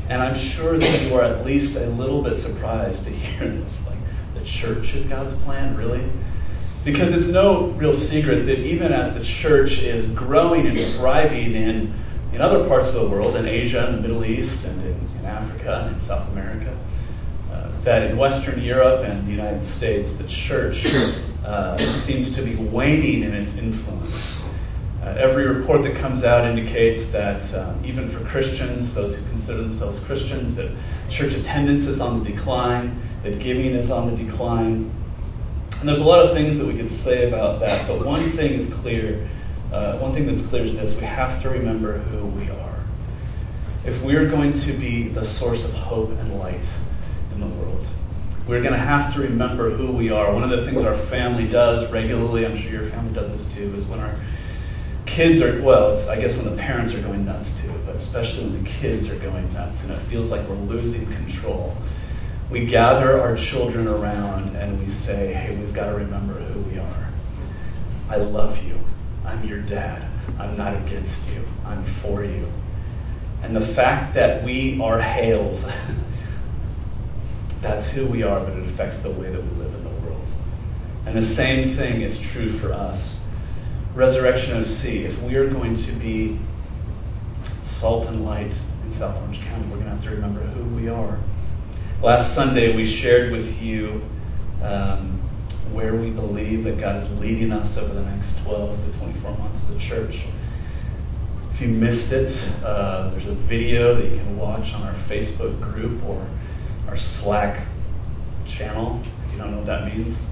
and 0.09 0.21
I'm 0.21 0.35
sure 0.35 0.77
that 0.77 1.01
you 1.01 1.13
are 1.15 1.23
at 1.23 1.45
least 1.45 1.75
a 1.75 1.85
little 1.87 2.21
bit 2.21 2.35
surprised 2.35 3.05
to 3.05 3.11
hear 3.11 3.47
this. 3.49 3.85
Like, 3.85 3.97
the 4.35 4.45
church 4.45 4.95
is 4.95 5.05
God's 5.07 5.35
plan, 5.39 5.75
really? 5.75 6.03
Because 6.85 7.13
it's 7.13 7.27
no 7.27 7.67
real 7.71 7.93
secret 7.93 8.45
that 8.45 8.59
even 8.59 8.93
as 8.93 9.13
the 9.13 9.23
church 9.23 9.81
is 9.81 10.09
growing 10.11 10.65
and 10.65 10.79
thriving 10.79 11.53
in, 11.53 11.93
in 12.31 12.39
other 12.39 12.65
parts 12.69 12.87
of 12.87 12.95
the 12.95 13.09
world, 13.09 13.35
in 13.35 13.45
Asia, 13.45 13.85
and 13.85 13.97
the 13.97 14.01
Middle 14.01 14.23
East, 14.23 14.65
and 14.65 14.81
in, 14.81 15.19
in 15.19 15.25
Africa, 15.25 15.83
and 15.85 15.95
in 15.95 15.99
South 15.99 16.31
America, 16.31 16.77
uh, 17.51 17.69
that 17.83 18.09
in 18.09 18.17
Western 18.17 18.61
Europe 18.61 19.03
and 19.03 19.27
the 19.27 19.31
United 19.31 19.65
States, 19.65 20.15
the 20.17 20.27
church 20.27 20.85
uh, 21.45 21.77
seems 21.77 22.35
to 22.35 22.41
be 22.41 22.55
waning 22.55 23.23
in 23.23 23.33
its 23.33 23.57
influence. 23.57 24.43
Uh, 25.01 25.15
every 25.17 25.47
report 25.47 25.81
that 25.83 25.95
comes 25.95 26.25
out 26.25 26.45
indicates 26.45 27.11
that 27.11 27.53
uh, 27.53 27.73
even 27.85 28.09
for 28.09 28.23
Christians, 28.25 28.93
those 28.93 29.17
who 29.17 29.25
consider 29.29 29.61
themselves 29.61 29.99
Christians, 30.03 30.55
that 30.57 30.71
church 31.09 31.33
attendance 31.33 31.87
is 31.87 32.01
on 32.01 32.21
the 32.21 32.29
decline, 32.29 33.01
that 33.23 33.39
giving 33.39 33.73
is 33.73 33.91
on 33.91 34.11
the 34.11 34.23
decline. 34.23 34.91
And 35.79 35.87
there's 35.87 35.99
a 35.99 36.05
lot 36.05 36.25
of 36.25 36.33
things 36.33 36.57
that 36.57 36.67
we 36.67 36.75
could 36.75 36.91
say 36.91 37.29
about 37.29 37.61
that, 37.61 37.87
but 37.87 38.05
one 38.05 38.29
thing 38.31 38.53
is 38.53 38.73
clear. 38.73 39.29
Uh, 39.71 39.97
one 39.99 40.13
thing 40.13 40.25
that's 40.25 40.45
clear 40.45 40.65
is 40.65 40.73
this 40.73 40.95
we 40.95 41.03
have 41.03 41.41
to 41.43 41.49
remember 41.49 41.99
who 41.99 42.25
we 42.25 42.49
are. 42.49 42.75
If 43.85 44.01
we're 44.03 44.29
going 44.29 44.51
to 44.51 44.73
be 44.73 45.07
the 45.07 45.25
source 45.25 45.63
of 45.63 45.71
hope 45.71 46.09
and 46.09 46.37
light 46.37 46.67
in 47.31 47.39
the 47.39 47.47
world, 47.47 47.87
we're 48.49 48.61
going 48.61 48.73
to 48.73 48.79
have 48.79 49.13
to 49.13 49.21
remember 49.21 49.69
who 49.69 49.91
we 49.91 50.09
are. 50.09 50.33
One 50.33 50.41
of 50.43 50.49
the 50.49 50.65
things 50.65 50.83
our 50.83 50.97
family 50.97 51.47
does 51.47 51.89
regularly, 51.91 52.47
I'm 52.47 52.57
sure 52.57 52.71
your 52.71 52.89
family 52.89 53.13
does 53.13 53.31
this 53.31 53.53
too, 53.53 53.75
is 53.75 53.85
when 53.85 53.99
our 53.99 54.15
kids 55.05 55.39
are, 55.43 55.61
well, 55.61 55.93
it's, 55.93 56.07
I 56.07 56.19
guess 56.19 56.35
when 56.35 56.45
the 56.45 56.59
parents 56.59 56.95
are 56.95 57.01
going 57.01 57.25
nuts 57.25 57.61
too, 57.61 57.71
but 57.85 57.95
especially 57.95 58.45
when 58.45 58.63
the 58.63 58.69
kids 58.69 59.07
are 59.07 59.19
going 59.19 59.53
nuts 59.53 59.83
and 59.83 59.93
it 59.93 59.99
feels 59.99 60.31
like 60.31 60.47
we're 60.49 60.55
losing 60.55 61.05
control. 61.05 61.77
We 62.49 62.65
gather 62.65 63.21
our 63.21 63.37
children 63.37 63.87
around 63.87 64.55
and 64.55 64.83
we 64.83 64.89
say, 64.89 65.31
hey, 65.31 65.55
we've 65.55 65.73
got 65.73 65.85
to 65.85 65.93
remember 65.93 66.33
who 66.33 66.61
we 66.61 66.79
are. 66.79 67.07
I 68.09 68.15
love 68.15 68.63
you. 68.63 68.79
I'm 69.25 69.47
your 69.47 69.61
dad. 69.61 70.09
I'm 70.39 70.57
not 70.57 70.75
against 70.75 71.29
you. 71.29 71.45
I'm 71.67 71.83
for 71.83 72.23
you. 72.23 72.51
And 73.43 73.55
the 73.55 73.61
fact 73.61 74.15
that 74.15 74.43
we 74.43 74.81
are 74.81 74.99
Hales, 74.99 75.69
that's 77.61 77.89
who 77.89 78.05
we 78.05 78.23
are, 78.23 78.39
but 78.39 78.53
it 78.53 78.65
affects 78.65 79.01
the 79.01 79.11
way 79.11 79.29
that 79.29 79.43
we 79.43 79.49
live 79.63 79.73
in 79.73 79.83
the 79.83 79.89
world. 79.89 80.27
And 81.05 81.15
the 81.15 81.23
same 81.23 81.75
thing 81.75 82.01
is 82.01 82.21
true 82.21 82.49
for 82.49 82.71
us. 82.73 83.25
Resurrection 83.93 84.57
OC, 84.57 84.85
if 85.05 85.21
we 85.21 85.35
are 85.35 85.49
going 85.49 85.75
to 85.75 85.91
be 85.93 86.37
salt 87.63 88.07
and 88.07 88.25
light 88.25 88.53
in 88.83 88.91
South 88.91 89.17
Orange 89.17 89.41
County, 89.41 89.63
we're 89.63 89.77
going 89.77 89.85
to 89.85 89.89
have 89.89 90.03
to 90.03 90.11
remember 90.11 90.39
who 90.41 90.63
we 90.75 90.89
are. 90.89 91.19
Last 92.01 92.33
Sunday, 92.33 92.75
we 92.75 92.85
shared 92.85 93.31
with 93.31 93.61
you 93.61 94.01
um, 94.63 95.19
where 95.73 95.95
we 95.95 96.11
believe 96.11 96.63
that 96.63 96.79
God 96.79 97.01
is 97.01 97.19
leading 97.19 97.51
us 97.51 97.77
over 97.77 97.93
the 97.93 98.03
next 98.03 98.41
12 98.43 98.93
to 98.93 98.99
24 98.99 99.37
months 99.37 99.69
as 99.69 99.75
a 99.75 99.79
church. 99.79 100.21
If 101.53 101.61
you 101.61 101.67
missed 101.69 102.13
it, 102.13 102.41
uh, 102.63 103.09
there's 103.09 103.27
a 103.27 103.33
video 103.33 103.95
that 103.95 104.05
you 104.05 104.15
can 104.15 104.37
watch 104.37 104.73
on 104.73 104.83
our 104.83 104.93
Facebook 104.93 105.59
group 105.59 106.01
or 106.05 106.25
our 106.87 106.97
Slack 106.97 107.65
channel. 108.45 109.01
If 109.25 109.33
you 109.33 109.37
don't 109.37 109.51
know 109.51 109.57
what 109.57 109.65
that 109.67 109.95
means, 109.95 110.29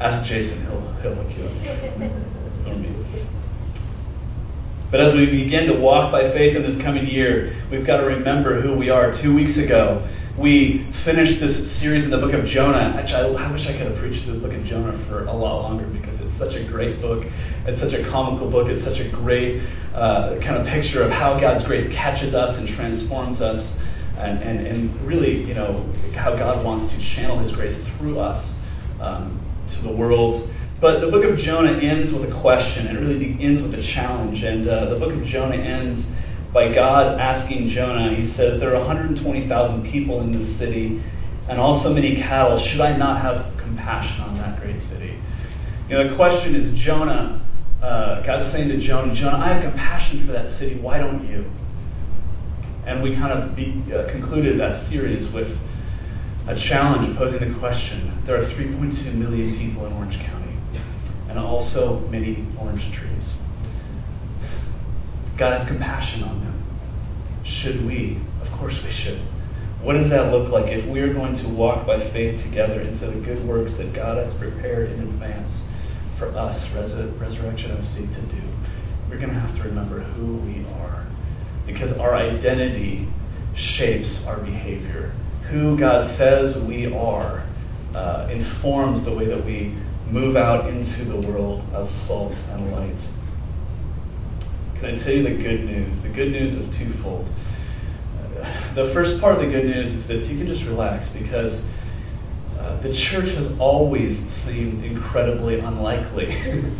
ask 0.00 0.26
Jason, 0.26 0.66
he'll, 0.66 0.92
he'll 1.02 1.12
look 1.12 1.36
you 1.36 1.44
up. 1.44 2.22
But 4.90 5.00
as 5.00 5.14
we 5.14 5.26
begin 5.26 5.66
to 5.66 5.74
walk 5.74 6.10
by 6.10 6.30
faith 6.30 6.56
in 6.56 6.62
this 6.62 6.80
coming 6.80 7.06
year, 7.06 7.54
we've 7.70 7.84
got 7.84 7.98
to 7.98 8.06
remember 8.06 8.62
who 8.62 8.74
we 8.74 8.88
are. 8.88 9.12
Two 9.12 9.34
weeks 9.34 9.58
ago, 9.58 10.02
we 10.38 10.84
finished 10.92 11.40
this 11.40 11.70
series 11.70 12.06
in 12.06 12.10
the 12.10 12.16
book 12.16 12.32
of 12.32 12.46
Jonah. 12.46 12.96
Actually, 12.96 13.36
I, 13.36 13.52
wish 13.52 13.68
I 13.68 13.72
could 13.72 13.88
have 13.88 13.96
preached 13.96 14.26
the 14.26 14.32
book 14.32 14.54
of 14.54 14.64
Jonah 14.64 14.96
for 14.96 15.26
a 15.26 15.32
lot 15.32 15.60
longer 15.60 15.84
because 15.84 16.22
it's 16.22 16.32
such 16.32 16.54
a 16.54 16.64
great 16.64 17.02
book. 17.02 17.26
It's 17.66 17.80
such 17.80 17.92
a 17.92 18.02
comical 18.04 18.50
book. 18.50 18.68
It's 18.68 18.82
such 18.82 19.00
a 19.00 19.08
great 19.08 19.60
uh, 19.94 20.36
kind 20.40 20.56
of 20.56 20.66
picture 20.66 21.02
of 21.02 21.10
how 21.10 21.38
God's 21.38 21.64
grace 21.64 21.86
catches 21.90 22.34
us 22.34 22.58
and 22.58 22.66
transforms 22.66 23.42
us, 23.42 23.78
and, 24.18 24.42
and, 24.42 24.66
and 24.66 25.00
really, 25.06 25.44
you 25.44 25.54
know, 25.54 25.88
how 26.14 26.36
God 26.36 26.64
wants 26.64 26.88
to 26.88 27.00
channel 27.00 27.38
His 27.38 27.52
grace 27.52 27.86
through 27.86 28.18
us 28.18 28.60
um, 29.00 29.40
to 29.68 29.82
the 29.82 29.92
world 29.92 30.48
but 30.80 31.00
the 31.00 31.08
book 31.08 31.24
of 31.24 31.36
Jonah 31.36 31.72
ends 31.72 32.12
with 32.12 32.30
a 32.30 32.32
question. 32.32 32.86
and 32.86 32.96
It 32.96 33.00
really 33.00 33.18
begins 33.18 33.60
with 33.60 33.74
a 33.74 33.82
challenge. 33.82 34.44
And 34.44 34.66
uh, 34.66 34.86
the 34.86 34.96
book 34.96 35.12
of 35.12 35.24
Jonah 35.24 35.56
ends 35.56 36.12
by 36.52 36.72
God 36.72 37.18
asking 37.20 37.68
Jonah, 37.68 38.14
He 38.14 38.24
says, 38.24 38.60
There 38.60 38.74
are 38.74 38.78
120,000 38.78 39.84
people 39.84 40.20
in 40.20 40.30
this 40.30 40.48
city 40.48 41.02
and 41.48 41.58
also 41.58 41.92
many 41.92 42.16
cattle. 42.16 42.58
Should 42.58 42.80
I 42.80 42.96
not 42.96 43.20
have 43.22 43.56
compassion 43.56 44.22
on 44.22 44.36
that 44.36 44.60
great 44.60 44.78
city? 44.78 45.14
You 45.88 45.96
know, 45.96 46.08
the 46.08 46.14
question 46.14 46.54
is 46.54 46.72
Jonah, 46.74 47.40
uh, 47.82 48.20
God's 48.20 48.46
saying 48.46 48.68
to 48.68 48.78
Jonah, 48.78 49.12
Jonah, 49.14 49.38
I 49.38 49.48
have 49.48 49.62
compassion 49.62 50.24
for 50.24 50.32
that 50.32 50.46
city. 50.46 50.76
Why 50.76 50.98
don't 50.98 51.26
you? 51.28 51.50
And 52.88 53.02
we 53.02 53.14
kind 53.14 53.34
of 53.34 53.54
be, 53.54 53.82
uh, 53.92 54.08
concluded 54.08 54.58
that 54.60 54.74
series 54.74 55.30
with 55.30 55.60
a 56.46 56.56
challenge 56.56 57.14
posing 57.18 57.52
the 57.52 57.58
question. 57.58 58.10
There 58.24 58.34
are 58.40 58.42
3.2 58.42 59.12
million 59.12 59.58
people 59.58 59.84
in 59.84 59.92
Orange 59.92 60.18
County 60.20 60.56
and 61.28 61.38
also 61.38 62.00
many 62.08 62.46
orange 62.58 62.90
trees. 62.90 63.42
God 65.36 65.52
has 65.52 65.68
compassion 65.68 66.22
on 66.22 66.40
them. 66.40 66.62
Should 67.44 67.84
we? 67.86 68.16
Of 68.40 68.50
course 68.52 68.82
we 68.82 68.90
should. 68.90 69.18
What 69.82 69.92
does 69.92 70.08
that 70.08 70.32
look 70.32 70.48
like 70.48 70.68
if 70.68 70.86
we 70.86 71.00
are 71.00 71.12
going 71.12 71.34
to 71.36 71.48
walk 71.48 71.86
by 71.86 72.00
faith 72.00 72.42
together 72.42 72.80
into 72.80 73.04
the 73.04 73.20
good 73.20 73.46
works 73.46 73.76
that 73.76 73.92
God 73.92 74.16
has 74.16 74.32
prepared 74.32 74.92
in 74.92 75.00
advance 75.00 75.68
for 76.16 76.28
us, 76.28 76.74
Resurrection 76.74 77.70
OC, 77.70 78.14
to 78.14 78.22
do? 78.22 78.42
We're 79.10 79.18
going 79.18 79.28
to 79.28 79.38
have 79.38 79.54
to 79.58 79.64
remember 79.64 80.00
who 80.00 80.36
we 80.36 80.64
are 80.80 80.97
because 81.68 81.98
our 81.98 82.16
identity 82.16 83.06
shapes 83.54 84.26
our 84.26 84.38
behavior. 84.38 85.12
Who 85.50 85.78
God 85.78 86.04
says 86.04 86.60
we 86.60 86.92
are 86.92 87.44
uh, 87.94 88.26
informs 88.32 89.04
the 89.04 89.12
way 89.12 89.26
that 89.26 89.44
we 89.44 89.74
move 90.10 90.34
out 90.34 90.68
into 90.68 91.04
the 91.04 91.30
world 91.30 91.62
as 91.74 91.90
salt 91.90 92.36
and 92.50 92.72
light. 92.72 93.08
Can 94.76 94.86
I 94.86 94.96
tell 94.96 95.14
you 95.14 95.22
the 95.22 95.34
good 95.34 95.64
news? 95.64 96.02
The 96.02 96.08
good 96.08 96.32
news 96.32 96.54
is 96.54 96.76
twofold. 96.76 97.28
The 98.74 98.88
first 98.88 99.20
part 99.20 99.34
of 99.36 99.40
the 99.40 99.50
good 99.50 99.66
news 99.66 99.94
is 99.94 100.08
this 100.08 100.30
you 100.30 100.38
can 100.38 100.46
just 100.46 100.64
relax 100.64 101.12
because 101.12 101.68
uh, 102.58 102.76
the 102.80 102.94
church 102.94 103.30
has 103.30 103.58
always 103.58 104.16
seemed 104.18 104.84
incredibly 104.84 105.58
unlikely. 105.58 106.34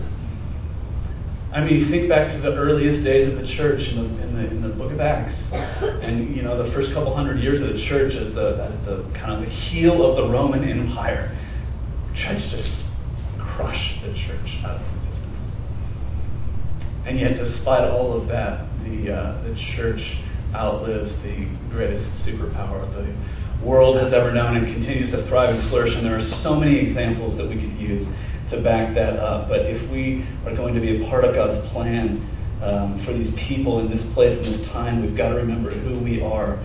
I 1.51 1.65
mean, 1.65 1.83
think 1.85 2.09
back 2.11 2.31
to 2.31 2.39
the 2.39 2.55
earliest 2.55 3.05
days 3.05 3.27
of 3.29 3.41
the 3.41 3.47
church 3.47 3.93
in 3.93 3.97
the, 3.97 4.23
in 4.23 4.37
the, 4.37 4.47
in 4.47 4.63
the 4.63 4.69
book 4.69 4.93
of 4.93 5.01
Acts, 5.01 5.55
and 6.03 6.37
you 6.37 6.43
know 6.43 6.63
the 6.63 6.71
first 6.71 6.93
couple 6.93 7.15
hundred 7.15 7.41
years 7.41 7.63
of 7.63 7.73
the 7.73 7.79
church 7.79 8.17
as 8.17 8.35
the 8.35 8.63
as 8.69 8.85
the 8.85 9.03
kind 9.15 9.33
of 9.33 9.41
the 9.41 9.51
heel 9.51 10.05
of 10.05 10.17
the 10.17 10.29
Roman 10.29 10.63
Empire. 10.63 11.31
Church 12.15 12.51
just 12.51 12.91
crush 13.39 14.01
the 14.03 14.13
church 14.13 14.59
out 14.63 14.77
of 14.77 14.83
existence. 14.95 15.57
And 17.07 17.19
yet, 17.19 17.37
despite 17.37 17.91
all 17.91 18.13
of 18.13 18.29
that, 18.29 18.67
the, 18.85 19.11
uh, 19.11 19.43
the 19.43 19.55
church 19.55 20.19
outlives 20.55 21.23
the 21.23 21.47
greatest 21.71 22.27
superpower 22.27 22.81
the 22.93 23.07
world 23.65 23.97
has 23.97 24.13
ever 24.13 24.33
known 24.33 24.57
and 24.57 24.67
continues 24.67 25.11
to 25.13 25.19
thrive 25.19 25.51
and 25.51 25.59
flourish. 25.59 25.97
And 25.97 26.05
there 26.05 26.17
are 26.17 26.23
so 26.23 26.59
many 26.59 26.77
examples 26.77 27.37
that 27.39 27.49
we 27.49 27.55
could 27.55 27.73
use 27.73 28.15
to 28.49 28.61
back 28.61 28.95
that 28.95 29.17
up. 29.17 29.49
But 29.49 29.67
if 29.67 29.89
we 29.91 30.25
are 30.47 30.55
going 30.55 30.75
to 30.75 30.81
be 30.81 31.03
a 31.03 31.09
part 31.09 31.25
of 31.25 31.35
God's 31.35 31.59
plan 31.69 32.27
um, 32.63 32.99
for 33.01 33.13
these 33.13 33.35
people 33.35 33.81
in 33.81 33.91
this 33.91 34.11
place 34.13 34.39
in 34.39 34.45
this 34.45 34.67
time, 34.69 35.03
we've 35.03 35.17
got 35.17 35.31
to 35.31 35.37
remember 35.37 35.71
who 35.71 35.99
we 36.01 36.21
are. 36.21 36.59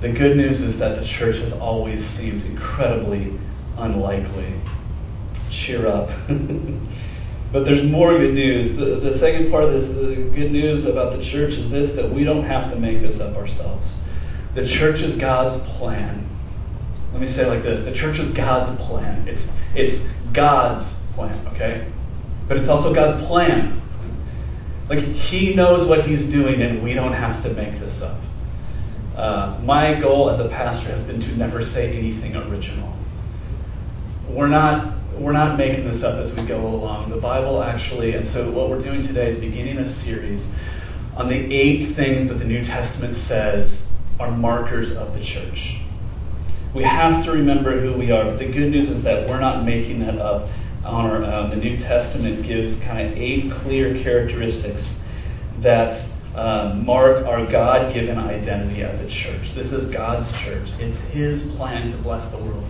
The 0.00 0.10
good 0.10 0.36
news 0.36 0.62
is 0.62 0.78
that 0.80 0.98
the 0.98 1.04
church 1.04 1.38
has 1.38 1.52
always 1.52 2.04
seemed 2.04 2.44
incredibly 2.44 3.38
unlikely 3.78 4.54
cheer 5.50 5.86
up. 5.86 6.10
but 7.52 7.64
there's 7.64 7.84
more 7.84 8.18
good 8.18 8.34
news. 8.34 8.76
The, 8.76 8.96
the 8.96 9.14
second 9.14 9.50
part 9.50 9.64
of 9.64 9.72
this, 9.72 9.94
the 9.94 10.16
good 10.16 10.52
news 10.52 10.86
about 10.86 11.16
the 11.16 11.22
church 11.22 11.54
is 11.54 11.70
this 11.70 11.94
that 11.94 12.10
we 12.10 12.24
don't 12.24 12.44
have 12.44 12.70
to 12.72 12.76
make 12.76 13.00
this 13.00 13.20
up 13.20 13.36
ourselves. 13.36 14.02
The 14.54 14.66
church 14.66 15.00
is 15.00 15.16
God's 15.16 15.60
plan. 15.76 16.28
Let 17.12 17.20
me 17.20 17.26
say 17.26 17.44
it 17.46 17.48
like 17.48 17.62
this 17.62 17.84
the 17.84 17.92
church 17.92 18.18
is 18.18 18.30
God's 18.32 18.76
plan. 18.82 19.26
It's, 19.28 19.56
it's 19.74 20.08
God's 20.34 21.06
plan, 21.14 21.46
okay? 21.48 21.86
But 22.46 22.58
it's 22.58 22.68
also 22.68 22.92
God's 22.92 23.24
plan. 23.26 23.80
Like, 24.88 24.98
He 24.98 25.54
knows 25.54 25.88
what 25.88 26.04
He's 26.04 26.28
doing, 26.28 26.60
and 26.60 26.82
we 26.82 26.92
don't 26.92 27.14
have 27.14 27.42
to 27.44 27.54
make 27.54 27.78
this 27.78 28.02
up. 28.02 28.20
Uh, 29.16 29.58
my 29.62 29.94
goal 29.94 30.28
as 30.28 30.40
a 30.40 30.48
pastor 30.48 30.90
has 30.90 31.02
been 31.04 31.20
to 31.20 31.36
never 31.36 31.62
say 31.62 31.96
anything 31.96 32.36
original. 32.36 32.92
We're 34.28 34.48
not, 34.48 34.94
we're 35.16 35.32
not 35.32 35.56
making 35.56 35.84
this 35.84 36.02
up 36.02 36.16
as 36.16 36.34
we 36.34 36.42
go 36.42 36.66
along. 36.66 37.10
The 37.10 37.16
Bible 37.16 37.62
actually, 37.62 38.14
and 38.14 38.26
so 38.26 38.50
what 38.50 38.68
we're 38.68 38.80
doing 38.80 39.02
today 39.02 39.30
is 39.30 39.38
beginning 39.38 39.78
a 39.78 39.86
series 39.86 40.54
on 41.16 41.28
the 41.28 41.54
eight 41.54 41.86
things 41.86 42.26
that 42.28 42.34
the 42.34 42.44
New 42.44 42.64
Testament 42.64 43.14
says 43.14 43.92
are 44.18 44.32
markers 44.32 44.96
of 44.96 45.14
the 45.16 45.22
church. 45.22 45.78
We 46.74 46.82
have 46.82 47.24
to 47.24 47.30
remember 47.30 47.80
who 47.80 47.92
we 47.92 48.10
are, 48.10 48.24
but 48.24 48.40
the 48.40 48.50
good 48.50 48.72
news 48.72 48.90
is 48.90 49.04
that 49.04 49.28
we're 49.28 49.38
not 49.38 49.64
making 49.64 50.00
that 50.00 50.18
up 50.18 50.48
on 50.84 51.06
our 51.08 51.24
own. 51.24 51.50
The 51.50 51.56
New 51.56 51.76
Testament 51.76 52.42
gives 52.42 52.80
kind 52.80 53.06
of 53.06 53.16
eight 53.16 53.52
clear 53.52 54.02
characteristics 54.02 55.04
that 55.60 56.10
uh, 56.34 56.74
mark 56.84 57.24
our 57.26 57.46
God 57.46 57.94
given 57.94 58.18
identity 58.18 58.82
as 58.82 59.00
a 59.00 59.06
church. 59.06 59.54
This 59.54 59.72
is 59.72 59.88
God's 59.88 60.36
church, 60.40 60.70
it's 60.80 61.02
His 61.02 61.54
plan 61.54 61.88
to 61.88 61.96
bless 61.98 62.32
the 62.32 62.38
world. 62.38 62.64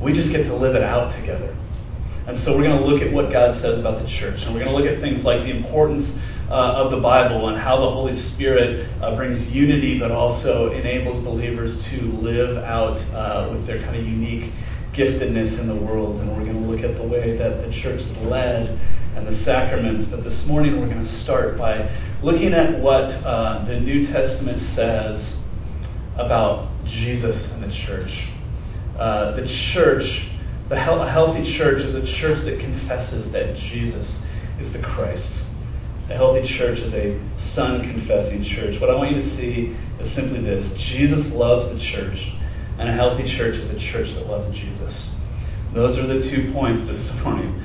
We 0.00 0.14
just 0.14 0.32
get 0.32 0.46
to 0.46 0.54
live 0.54 0.74
it 0.74 0.82
out 0.82 1.10
together. 1.10 1.54
And 2.26 2.34
so 2.34 2.56
we're 2.56 2.62
going 2.62 2.80
to 2.80 2.86
look 2.86 3.02
at 3.02 3.12
what 3.12 3.30
God 3.30 3.52
says 3.52 3.78
about 3.78 4.00
the 4.00 4.08
church. 4.08 4.46
And 4.46 4.54
we're 4.54 4.64
going 4.64 4.74
to 4.74 4.82
look 4.82 4.90
at 4.90 5.00
things 5.00 5.26
like 5.26 5.42
the 5.42 5.50
importance 5.50 6.18
uh, 6.50 6.54
of 6.54 6.90
the 6.90 6.98
Bible 6.98 7.48
and 7.48 7.56
how 7.56 7.80
the 7.80 7.90
Holy 7.90 8.12
Spirit 8.12 8.86
uh, 9.00 9.14
brings 9.14 9.54
unity, 9.54 9.98
but 9.98 10.10
also 10.10 10.72
enables 10.72 11.22
believers 11.22 11.84
to 11.90 12.00
live 12.12 12.58
out 12.58 13.02
uh, 13.14 13.48
with 13.50 13.66
their 13.66 13.80
kind 13.82 13.96
of 13.96 14.06
unique 14.06 14.52
giftedness 14.92 15.60
in 15.60 15.68
the 15.68 15.74
world. 15.74 16.18
And 16.18 16.28
we're 16.36 16.44
going 16.44 16.60
to 16.60 16.68
look 16.68 16.82
at 16.82 16.96
the 16.96 17.04
way 17.04 17.36
that 17.36 17.64
the 17.64 17.70
church 17.72 18.00
is 18.00 18.18
led 18.22 18.78
and 19.14 19.26
the 19.26 19.34
sacraments. 19.34 20.06
But 20.06 20.24
this 20.24 20.48
morning 20.48 20.80
we're 20.80 20.88
going 20.88 20.98
to 20.98 21.06
start 21.06 21.56
by 21.56 21.88
looking 22.22 22.52
at 22.52 22.78
what 22.80 23.08
uh, 23.24 23.64
the 23.64 23.78
New 23.78 24.04
Testament 24.04 24.58
says 24.58 25.44
about 26.16 26.68
Jesus 26.84 27.54
and 27.54 27.62
the 27.62 27.70
church. 27.70 28.28
Uh, 28.98 29.30
the 29.32 29.46
church, 29.46 30.28
the 30.68 30.78
he- 30.80 30.90
a 30.90 31.08
healthy 31.08 31.44
church, 31.44 31.82
is 31.82 31.94
a 31.94 32.04
church 32.04 32.40
that 32.40 32.58
confesses 32.58 33.30
that 33.32 33.56
Jesus 33.56 34.26
is 34.58 34.72
the 34.72 34.80
Christ. 34.80 35.46
A 36.10 36.14
healthy 36.14 36.44
church 36.44 36.80
is 36.80 36.92
a 36.92 37.16
son 37.36 37.82
confessing 37.82 38.42
church. 38.42 38.80
What 38.80 38.90
I 38.90 38.96
want 38.96 39.10
you 39.10 39.16
to 39.16 39.22
see 39.22 39.76
is 40.00 40.10
simply 40.10 40.40
this 40.40 40.74
Jesus 40.74 41.32
loves 41.32 41.72
the 41.72 41.78
church, 41.78 42.32
and 42.78 42.88
a 42.88 42.92
healthy 42.92 43.22
church 43.22 43.56
is 43.56 43.72
a 43.72 43.78
church 43.78 44.14
that 44.14 44.26
loves 44.26 44.50
Jesus. 44.50 45.14
Those 45.72 45.98
are 45.98 46.06
the 46.08 46.20
two 46.20 46.50
points 46.52 46.88
this 46.88 47.18
morning. 47.24 47.62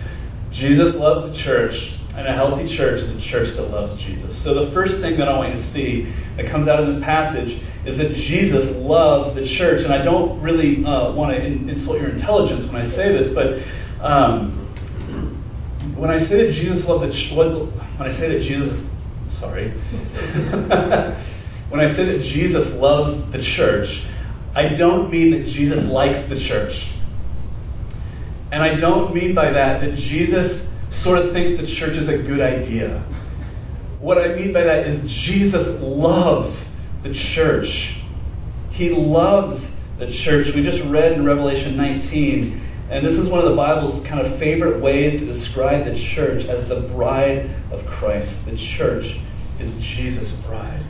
Jesus 0.52 0.96
loves 0.96 1.32
the 1.32 1.36
church, 1.36 1.98
and 2.16 2.28
a 2.28 2.34
healthy 2.34 2.68
church 2.68 3.02
is 3.02 3.18
a 3.18 3.20
church 3.20 3.56
that 3.56 3.72
loves 3.72 3.98
Jesus. 3.98 4.38
So, 4.38 4.54
the 4.64 4.70
first 4.70 5.02
thing 5.02 5.18
that 5.18 5.28
I 5.28 5.36
want 5.36 5.50
you 5.50 5.56
to 5.56 5.62
see 5.62 6.14
that 6.38 6.46
comes 6.46 6.68
out 6.68 6.80
of 6.80 6.86
this 6.86 7.04
passage 7.04 7.60
is 7.84 7.98
that 7.98 8.14
Jesus 8.14 8.78
loves 8.78 9.34
the 9.34 9.46
church. 9.46 9.84
And 9.84 9.92
I 9.92 10.04
don't 10.04 10.40
really 10.40 10.86
uh, 10.86 11.12
want 11.14 11.36
to 11.36 11.44
in- 11.44 11.68
insult 11.68 12.00
your 12.00 12.12
intelligence 12.12 12.68
when 12.68 12.80
I 12.80 12.86
say 12.86 13.12
this, 13.12 13.34
but 13.34 13.64
um, 14.02 14.52
when 15.96 16.12
I 16.12 16.20
say 16.20 16.46
that 16.46 16.54
Jesus 16.54 16.88
loved 16.88 17.10
the 17.10 17.12
ch- 17.12 17.32
was 17.32 17.72
when 17.98 18.10
I 18.10 18.12
say 18.12 18.38
that 18.38 18.42
Jesus, 18.42 18.82
sorry, 19.28 19.70
when 21.70 21.80
I 21.80 21.88
say 21.88 22.06
that 22.06 22.24
Jesus 22.24 22.78
loves 22.78 23.32
the 23.32 23.42
church, 23.42 24.06
I 24.54 24.70
don't 24.70 25.12
mean 25.12 25.32
that 25.32 25.48
Jesus 25.48 25.90
likes 25.90 26.28
the 26.28 26.40
church. 26.40 26.92
And 28.52 28.64
I 28.64 28.76
don't 28.76 29.14
mean 29.14 29.34
by 29.34 29.52
that 29.52 29.82
that 29.82 29.96
Jesus 29.96 30.78
sort 30.90 31.20
of 31.20 31.32
thinks 31.32 31.58
the 31.58 31.68
church 31.68 31.98
is 31.98 32.08
a 32.08 32.18
good 32.18 32.40
idea. 32.40 33.04
What 34.00 34.18
I 34.18 34.36
mean 34.36 34.54
by 34.54 34.64
that 34.64 34.88
is 34.88 35.04
Jesus 35.12 35.82
loves 35.82 36.76
the 37.04 37.14
church. 37.14 38.00
He 38.72 38.90
loves 38.90 39.80
the 39.98 40.12
church. 40.12 40.54
We 40.54 40.64
just 40.64 40.84
read 40.84 41.14
in 41.14 41.26
Revelation 41.26 41.76
19, 41.76 42.62
and 42.90 43.04
this 43.04 43.18
is 43.18 43.28
one 43.28 43.40
of 43.40 43.50
the 43.50 43.56
Bible's 43.56 44.04
kind 44.06 44.26
of 44.26 44.38
favorite 44.38 44.80
ways 44.80 45.20
to 45.20 45.26
describe 45.26 45.86
the 45.86 45.96
church 45.96 46.46
as 46.46 46.68
the 46.68 46.82
bride 46.82 47.50
of 47.72 47.86
Christ. 47.88 48.46
The 48.46 48.56
church 48.56 49.20
is 49.60 49.80
Jesus' 49.80 50.40
bride. 50.46 50.84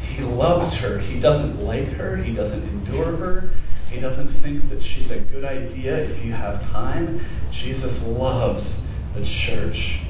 He 0.00 0.22
loves 0.22 0.78
her. 0.78 0.98
He 0.98 1.20
doesn't 1.20 1.62
like 1.62 1.88
her. 1.92 2.16
He 2.16 2.32
doesn't 2.32 2.62
endure 2.62 3.16
her. 3.16 3.50
He 3.90 4.00
doesn't 4.00 4.28
think 4.28 4.70
that 4.70 4.82
she's 4.82 5.10
a 5.10 5.20
good 5.20 5.44
idea 5.44 5.98
if 5.98 6.24
you 6.24 6.32
have 6.32 6.70
time. 6.70 7.20
Jesus 7.50 8.06
loves 8.06 8.88
the 9.14 9.24
church. 9.24 10.00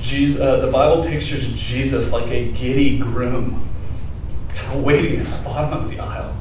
Jesus, 0.00 0.40
uh, 0.40 0.66
the 0.66 0.72
Bible 0.72 1.04
pictures 1.04 1.52
Jesus 1.52 2.12
like 2.12 2.26
a 2.28 2.50
giddy 2.52 2.98
groom, 2.98 3.68
kind 4.48 4.78
of 4.78 4.84
waiting 4.84 5.20
at 5.20 5.26
the 5.26 5.44
bottom 5.44 5.78
of 5.78 5.90
the 5.90 6.00
aisle 6.00 6.34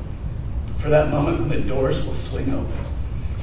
for 0.80 0.90
that 0.90 1.10
moment 1.10 1.42
when 1.42 1.50
the 1.50 1.60
doors 1.60 2.06
will 2.06 2.14
swing 2.14 2.54
open 2.54 2.89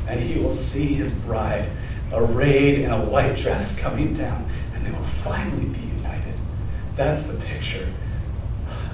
and 0.08 0.20
he 0.20 0.40
will 0.40 0.52
see 0.52 0.94
his 0.94 1.12
bride 1.12 1.68
arrayed 2.12 2.80
in 2.80 2.90
a 2.90 3.04
white 3.04 3.36
dress 3.36 3.78
coming 3.78 4.14
down, 4.14 4.48
and 4.74 4.86
they 4.86 4.90
will 4.90 5.04
finally 5.24 5.66
be 5.66 5.80
united. 5.80 6.34
That's 6.94 7.26
the 7.26 7.38
picture 7.38 7.92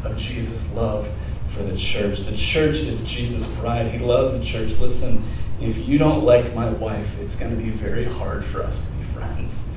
of 0.05 0.16
Jesus' 0.16 0.72
love 0.72 1.09
for 1.48 1.62
the 1.62 1.77
church. 1.77 2.20
The 2.20 2.37
church 2.37 2.79
is 2.79 3.05
Jesus' 3.05 3.48
bride. 3.57 3.90
He 3.90 3.98
loves 3.98 4.38
the 4.38 4.44
church. 4.44 4.79
Listen, 4.79 5.25
if 5.61 5.87
you 5.87 5.98
don't 5.98 6.25
like 6.25 6.55
my 6.55 6.70
wife, 6.70 7.18
it's 7.20 7.37
going 7.37 7.57
to 7.57 7.62
be 7.62 7.70
very 7.70 8.05
hard 8.05 8.44
for 8.44 8.62
us 8.62 8.88
to 8.88 8.96
be 8.96 9.05
friends. 9.05 9.68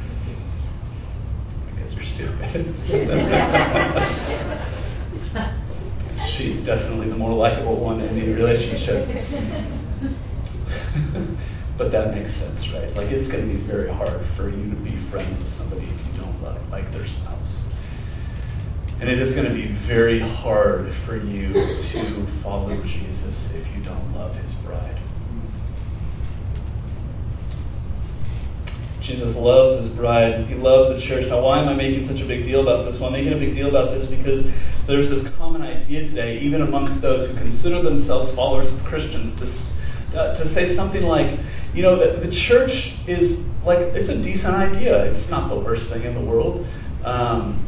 Because 1.75 1.93
you're 1.93 2.05
stupid. 2.05 2.73
She's 6.27 6.65
definitely 6.65 7.09
the 7.09 7.15
more 7.15 7.33
likable 7.33 7.75
one 7.75 8.01
in 8.01 8.15
the 8.15 8.33
relationship. 8.33 9.07
but 11.77 11.91
that 11.91 12.13
makes 12.13 12.33
sense, 12.33 12.69
right? 12.71 12.93
Like 12.95 13.11
it's 13.11 13.31
going 13.31 13.47
to 13.47 13.53
be 13.53 13.59
very 13.59 13.89
hard 13.89 14.25
for 14.37 14.49
you 14.49 14.69
to 14.69 14.75
be 14.77 14.95
friends 15.11 15.37
with 15.37 15.47
somebody 15.47 15.83
if 15.83 16.07
you 16.07 16.21
don't 16.21 16.43
love, 16.43 16.69
like 16.71 16.91
their 16.91 17.05
spouse. 17.05 17.65
And 18.99 19.09
it 19.09 19.19
is 19.19 19.35
going 19.35 19.47
to 19.47 19.53
be 19.53 19.67
very 19.67 20.19
hard 20.19 20.93
for 20.93 21.17
you 21.17 21.53
to 21.53 22.27
follow 22.41 22.75
Jesus 22.83 23.55
if 23.55 23.75
you 23.75 23.83
don't 23.83 24.15
love 24.15 24.37
his 24.37 24.53
bride. 24.55 24.99
Jesus 29.01 29.35
loves 29.35 29.75
his 29.77 29.89
bride. 29.89 30.45
He 30.47 30.55
loves 30.55 30.89
the 30.89 30.99
church. 30.99 31.27
Now, 31.27 31.41
why 31.41 31.59
am 31.59 31.69
I 31.69 31.75
making 31.75 32.05
such 32.05 32.21
a 32.21 32.25
big 32.25 32.43
deal 32.43 32.61
about 32.61 32.85
this? 32.85 32.99
Well, 32.99 33.07
I'm 33.07 33.13
making 33.13 33.33
a 33.33 33.37
big 33.37 33.53
deal 33.53 33.67
about 33.67 33.91
this 33.91 34.09
because 34.09 34.49
there's 34.87 35.09
this 35.09 35.27
common 35.35 35.61
idea 35.61 36.07
today, 36.07 36.39
even 36.39 36.61
amongst 36.61 37.01
those 37.01 37.29
who 37.29 37.37
consider 37.37 37.81
themselves 37.81 38.33
followers 38.33 38.73
of 38.73 38.83
Christians, 38.83 39.35
to, 39.35 40.17
uh, 40.17 40.33
to 40.35 40.47
say 40.47 40.67
something 40.67 41.03
like, 41.03 41.37
you 41.75 41.81
know, 41.81 41.97
the, 41.97 42.25
the 42.25 42.33
church 42.33 42.95
is 43.05 43.49
like, 43.65 43.79
it's 43.79 44.09
a 44.09 44.17
decent 44.17 44.55
idea. 44.55 45.03
It's 45.03 45.29
not 45.29 45.49
the 45.49 45.59
worst 45.59 45.91
thing 45.91 46.03
in 46.03 46.13
the 46.13 46.21
world. 46.21 46.65
Um, 47.03 47.59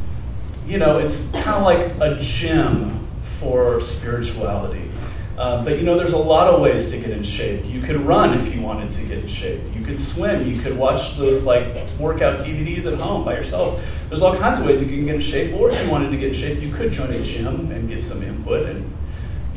you 0.66 0.78
know, 0.78 0.98
it's 0.98 1.30
kind 1.30 1.50
of 1.50 1.62
like 1.62 1.92
a 2.00 2.18
gym 2.20 3.06
for 3.38 3.80
spirituality. 3.82 4.90
Um, 5.36 5.64
but 5.64 5.78
you 5.78 5.84
know, 5.84 5.96
there's 5.96 6.14
a 6.14 6.18
lot 6.18 6.52
of 6.52 6.60
ways 6.60 6.90
to 6.90 6.98
get 6.98 7.10
in 7.10 7.22
shape. 7.22 7.64
You 7.66 7.80
could 7.80 7.96
run 7.96 8.36
if 8.38 8.52
you 8.52 8.60
wanted 8.60 8.92
to 8.94 9.04
get 9.04 9.18
in 9.18 9.28
shape. 9.28 9.60
You 9.74 9.84
could 9.84 10.00
swim. 10.00 10.48
You 10.48 10.60
could 10.60 10.76
watch 10.76 11.16
those 11.16 11.44
like 11.44 11.66
workout 11.98 12.40
DVDs 12.40 12.90
at 12.90 12.98
home 12.98 13.24
by 13.24 13.34
yourself. 13.34 13.80
There's 14.08 14.22
all 14.22 14.36
kinds 14.36 14.58
of 14.58 14.66
ways 14.66 14.80
you 14.80 14.88
can 14.88 15.04
get 15.04 15.16
in 15.16 15.20
shape. 15.20 15.54
Or 15.54 15.70
if 15.70 15.80
you 15.84 15.90
wanted 15.90 16.10
to 16.10 16.16
get 16.16 16.28
in 16.28 16.34
shape, 16.34 16.60
you 16.60 16.72
could 16.72 16.92
join 16.92 17.12
a 17.12 17.22
gym 17.22 17.70
and 17.70 17.88
get 17.88 18.02
some 18.02 18.22
input 18.22 18.66
and 18.66 18.92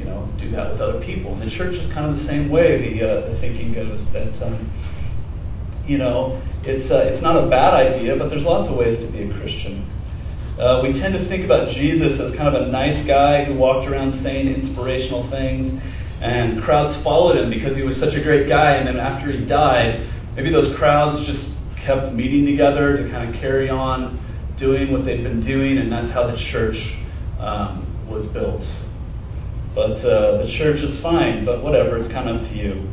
you 0.02 0.10
know 0.10 0.28
do 0.38 0.50
that 0.50 0.72
with 0.72 0.82
other 0.82 1.00
people. 1.00 1.32
And 1.32 1.42
the 1.42 1.50
church 1.50 1.76
is 1.76 1.92
kind 1.92 2.08
of 2.08 2.18
the 2.18 2.24
same 2.24 2.50
way. 2.50 2.90
The 2.90 3.04
uh, 3.04 3.22
the 3.30 3.36
thinking 3.36 3.72
goes 3.74 4.12
that 4.14 4.42
um, 4.42 4.72
you 5.86 6.00
know 6.00 6.42
it's 6.64 6.90
uh, 6.90 7.08
it's 7.12 7.22
not 7.22 7.38
a 7.38 7.48
bad 7.48 7.74
idea, 7.74 8.16
but 8.16 8.30
there's 8.30 8.46
lots 8.46 8.68
of 8.68 8.78
ways 8.78 9.06
to 9.06 9.12
be 9.12 9.24
a 9.24 9.34
Christian. 9.34 9.86
Uh, 10.58 10.82
we 10.84 10.94
tend 10.94 11.14
to 11.14 11.24
think 11.24 11.46
about 11.46 11.70
Jesus 11.70 12.20
as 12.20 12.36
kind 12.36 12.54
of 12.56 12.68
a 12.68 12.72
nice 12.72 13.06
guy 13.06 13.44
who 13.44 13.54
walked 13.54 13.88
around 13.88 14.12
saying 14.12 14.48
inspirational 14.48 15.24
things, 15.24 15.80
and 16.20 16.62
crowds 16.64 16.96
followed 16.96 17.38
him 17.38 17.50
because 17.50 17.78
he 17.78 17.84
was 17.84 17.98
such 17.98 18.16
a 18.16 18.22
great 18.22 18.48
guy. 18.48 18.74
And 18.74 18.88
then 18.88 18.98
after 19.00 19.32
he 19.32 19.46
died, 19.46 20.02
maybe 20.36 20.50
those 20.50 20.76
crowds 20.76 21.26
just 21.26 21.58
kept 21.76 22.12
meeting 22.14 22.46
together 22.46 22.98
to 22.98 23.10
kind 23.10 23.34
of 23.34 23.40
carry 23.40 23.70
on 23.70 24.20
doing 24.56 24.92
what 24.92 25.06
they'd 25.06 25.24
been 25.24 25.40
doing, 25.40 25.78
and 25.78 25.92
that's 25.92 26.12
how 26.12 26.28
the 26.28 26.38
church 26.38 26.96
um, 27.40 27.86
was 28.08 28.28
built. 28.28 28.64
But 29.74 30.04
uh, 30.04 30.38
the 30.38 30.48
church 30.48 30.82
is 30.82 31.00
fine, 31.00 31.46
but 31.46 31.64
whatever, 31.64 31.98
it's 31.98 32.12
kind 32.12 32.30
of 32.30 32.38
up 32.38 32.50
to 32.50 32.58
you. 32.58 32.90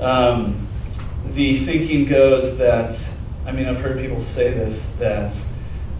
Um, 0.00 0.66
the 1.34 1.58
thinking 1.64 2.06
goes 2.06 2.58
that, 2.58 2.98
I 3.46 3.52
mean, 3.52 3.66
I've 3.66 3.80
heard 3.80 3.98
people 3.98 4.20
say 4.20 4.50
this, 4.50 4.94
that 4.96 5.36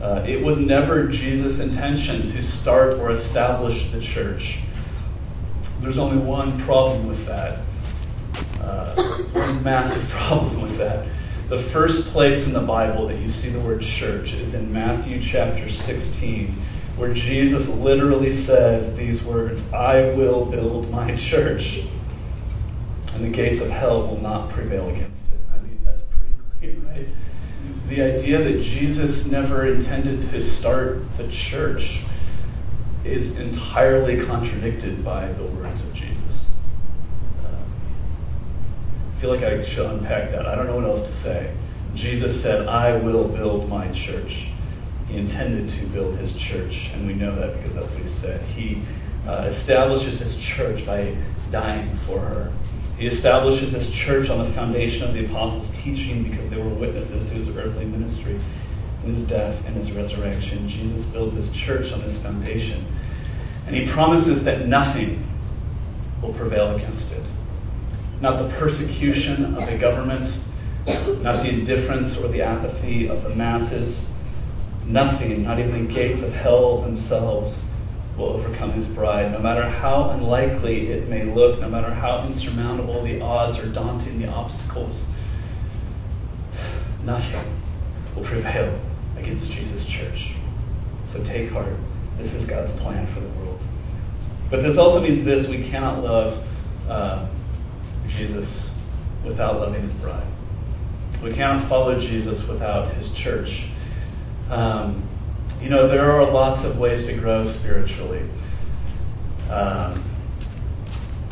uh, 0.01 0.25
it 0.27 0.43
was 0.43 0.59
never 0.59 1.07
Jesus' 1.07 1.61
intention 1.61 2.27
to 2.27 2.43
start 2.43 2.95
or 2.95 3.11
establish 3.11 3.91
the 3.91 4.01
church. 4.01 4.59
There's 5.81 5.99
only 5.99 6.19
one 6.19 6.59
problem 6.63 7.07
with 7.07 7.27
that. 7.27 7.61
Uh, 8.61 8.95
there's 8.95 9.33
one 9.33 9.63
massive 9.63 10.09
problem 10.11 10.61
with 10.63 10.77
that. 10.79 11.07
The 11.49 11.59
first 11.59 12.09
place 12.09 12.49
in 12.49 12.53
the 12.53 12.61
Bible 12.61 13.07
that 13.07 13.19
you 13.19 13.29
see 13.29 13.51
the 13.51 13.61
word 13.61 13.81
church 13.81 14.33
is 14.33 14.55
in 14.55 14.73
Matthew 14.73 15.23
chapter 15.23 15.71
16, 15.71 16.57
where 16.97 17.13
Jesus 17.13 17.69
literally 17.69 18.33
says 18.33 18.97
these 18.97 19.23
words 19.23 19.73
I 19.73 20.11
will 20.17 20.47
build 20.47 20.91
my 20.91 21.15
church, 21.17 21.83
and 23.15 23.25
the 23.25 23.29
gates 23.29 23.61
of 23.61 23.71
hell 23.71 24.07
will 24.07 24.21
not 24.21 24.51
prevail 24.51 24.89
against 24.89 25.35
it. 25.35 25.41
I 25.53 25.59
mean, 25.59 25.79
that's 25.85 26.03
pretty 26.03 26.35
clear, 26.59 26.91
right? 26.91 27.09
The 27.89 28.03
idea 28.03 28.43
that 28.43 28.63
Jesus 28.63 29.31
never 29.31 29.67
intended 29.67 30.23
to 30.31 30.43
start 30.43 31.17
the 31.17 31.29
church 31.29 32.01
is 33.05 33.39
entirely 33.39 34.25
contradicted 34.25 35.05
by 35.05 35.31
the 35.33 35.45
words 35.45 35.85
of 35.85 35.95
Jesus. 35.95 36.55
Uh, 37.45 37.49
I 39.13 39.21
feel 39.21 39.31
like 39.31 39.45
I 39.45 39.63
should 39.63 39.87
unpack 39.87 40.31
that. 40.31 40.47
I 40.47 40.55
don't 40.55 40.67
know 40.67 40.77
what 40.77 40.85
else 40.85 41.07
to 41.07 41.15
say. 41.15 41.55
Jesus 41.95 42.43
said, 42.43 42.67
I 42.67 42.97
will 42.97 43.29
build 43.29 43.69
my 43.69 43.91
church. 43.93 44.49
He 45.09 45.19
intended 45.19 45.69
to 45.71 45.87
build 45.87 46.17
his 46.17 46.37
church, 46.37 46.91
and 46.95 47.07
we 47.07 47.15
know 47.15 47.35
that 47.37 47.57
because 47.57 47.75
that's 47.75 47.91
what 47.91 48.03
he 48.03 48.09
said. 48.09 48.43
He 48.43 48.83
uh, 49.27 49.45
establishes 49.47 50.21
his 50.21 50.39
church 50.39 50.85
by 50.85 51.17
dying 51.51 51.97
for 51.99 52.21
her. 52.21 52.53
He 52.99 53.07
establishes 53.07 53.73
his 53.73 53.91
church 53.93 54.31
on 54.31 54.39
the 54.39 54.51
foundation 54.53 55.07
of 55.07 55.15
the 55.15 55.27
apostles' 55.27 55.71
teaching 55.77 56.23
because 56.23 56.49
they 56.49 56.57
were 56.57 56.69
witnesses 56.69 57.29
to 57.29 57.35
his 57.35 57.55
earthly 57.57 57.85
ministry, 57.85 58.41
his 59.05 59.27
death, 59.27 59.65
and 59.67 59.77
his 59.77 59.93
resurrection. 59.93 60.69
Jesus 60.69 61.05
builds 61.05 61.35
his 61.35 61.53
church 61.53 61.93
on 61.93 62.01
this 62.01 62.23
foundation. 62.23 62.85
And 63.67 63.77
he 63.77 63.87
promises 63.87 64.45
that 64.45 64.67
nothing 64.67 65.25
will 66.23 66.33
prevail 66.33 66.75
against 66.75 67.13
it. 67.13 67.25
Not 68.21 68.39
the 68.39 68.49
persecution 68.57 69.57
of 69.57 69.69
a 69.69 69.77
government, 69.77 70.45
not 71.21 71.43
the 71.43 71.51
indifference 71.51 72.19
or 72.19 72.29
the 72.29 72.43
apathy 72.43 73.09
of 73.09 73.25
the 73.25 73.31
masses. 73.31 74.11
Nothing, 74.87 75.43
not 75.43 75.59
even 75.59 75.87
the 75.87 75.93
gates 75.93 76.23
of 76.23 76.33
hell 76.33 76.79
themselves, 76.79 77.65
will 78.17 78.29
overcome 78.29 78.73
his 78.73 78.89
bride, 78.89 79.33
no 79.33 79.39
matter 79.39 79.69
how 79.69 80.11
unlikely 80.11 80.91
it 80.91 81.09
may 81.09 81.25
look, 81.25 81.61
no 81.61 81.69
matter 81.69 81.93
how 81.93 82.25
insurmountable 82.27 83.03
the 83.03 83.21
odds 83.21 83.59
or 83.59 83.69
daunting 83.69 84.21
the 84.21 84.29
obstacles. 84.29 85.09
Nothing 87.05 87.53
will 88.15 88.25
prevail 88.25 88.79
against 89.19 89.53
Jesus' 89.53 89.87
church. 89.87 90.35
So 91.05 91.23
take 91.23 91.51
heart. 91.51 91.75
This 92.19 92.35
is 92.35 92.47
God's 92.47 92.75
plan 92.77 93.07
for 93.09 93.21
the 93.21 93.29
world. 93.29 93.61
But 94.51 94.63
this 94.63 94.79
also 94.79 95.03
means 95.03 95.25
this 95.25 95.49
we 95.49 95.63
cannot 95.65 96.03
love 96.03 96.49
uh, 96.89 97.27
Jesus 98.09 98.73
without 99.25 99.61
loving 99.61 99.83
his 99.83 99.93
bride. 99.95 100.27
We 101.23 101.33
cannot 101.33 101.65
follow 101.65 101.99
Jesus 102.01 102.47
without 102.47 102.95
his 102.95 103.13
church. 103.13 103.67
Um, 104.51 105.03
you 105.61 105.71
know, 105.71 105.89
there 105.89 106.11
are 106.13 106.31
lots 106.31 106.65
of 106.65 106.79
ways 106.79 107.07
to 107.07 107.15
grow 107.15 107.45
spiritually. 107.47 108.23
Um, 109.51 110.03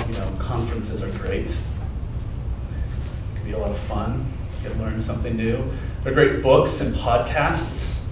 you 0.09 0.15
know, 0.15 0.33
conferences 0.39 1.03
are 1.03 1.19
great. 1.19 1.51
It 1.51 3.37
can 3.37 3.45
be 3.45 3.53
a 3.53 3.59
lot 3.59 3.71
of 3.71 3.79
fun. 3.79 4.33
You 4.63 4.71
can 4.71 4.83
learn 4.83 4.99
something 4.99 5.37
new. 5.37 5.63
There 6.03 6.13
are 6.13 6.15
great 6.15 6.43
books 6.43 6.81
and 6.81 6.95
podcasts 6.95 8.07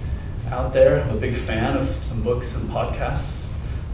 out 0.51 0.73
there. 0.73 1.03
I'm 1.03 1.17
a 1.17 1.21
big 1.21 1.37
fan 1.37 1.77
of 1.77 2.05
some 2.05 2.23
books 2.23 2.57
and 2.57 2.71
podcasts 2.71 3.49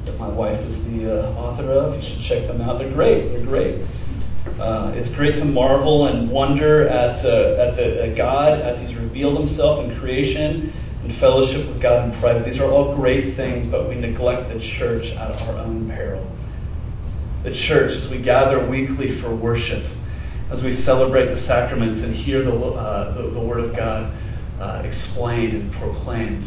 that 0.05 0.19
my 0.19 0.29
wife 0.29 0.61
is 0.67 0.91
the 0.91 1.25
uh, 1.25 1.33
author 1.33 1.71
of. 1.71 1.97
You 1.97 2.03
should 2.03 2.21
check 2.21 2.47
them 2.47 2.61
out. 2.61 2.79
They're 2.79 2.93
great. 2.93 3.29
They're 3.29 3.47
great. 3.47 3.81
Uh, 4.59 4.93
it's 4.97 5.15
great 5.15 5.37
to 5.37 5.45
marvel 5.45 6.07
and 6.07 6.31
wonder 6.31 6.89
at, 6.89 7.25
uh, 7.25 7.57
at, 7.59 7.77
the, 7.77 8.07
at 8.07 8.17
God 8.17 8.61
as 8.61 8.81
He's 8.81 8.95
revealed 8.95 9.39
Himself 9.39 9.85
in 9.85 9.99
creation 9.99 10.73
and 11.09 11.17
fellowship 11.17 11.67
with 11.67 11.81
God 11.81 12.13
in 12.13 12.21
private. 12.21 12.45
These 12.45 12.61
are 12.61 12.71
all 12.71 12.95
great 12.95 13.33
things, 13.33 13.67
but 13.67 13.89
we 13.89 13.95
neglect 13.95 14.51
the 14.51 14.61
church 14.61 15.13
at 15.13 15.41
our 15.43 15.59
own 15.59 15.89
peril. 15.89 16.31
The 17.45 17.53
church, 17.53 17.93
as 17.93 18.11
we 18.11 18.19
gather 18.19 18.65
weekly 18.67 19.11
for 19.11 19.35
worship, 19.35 19.85
as 20.51 20.63
we 20.63 20.71
celebrate 20.71 21.27
the 21.27 21.37
sacraments 21.39 22.03
and 22.03 22.15
hear 22.15 22.43
the, 22.43 22.55
uh, 22.55 23.13
the, 23.13 23.23
the, 23.23 23.41
Word 23.41 23.61
of 23.61 23.75
God 23.75 24.13
uh, 24.61 24.83
explained 24.85 25.55
and 25.55 25.73
proclaimed. 25.73 26.47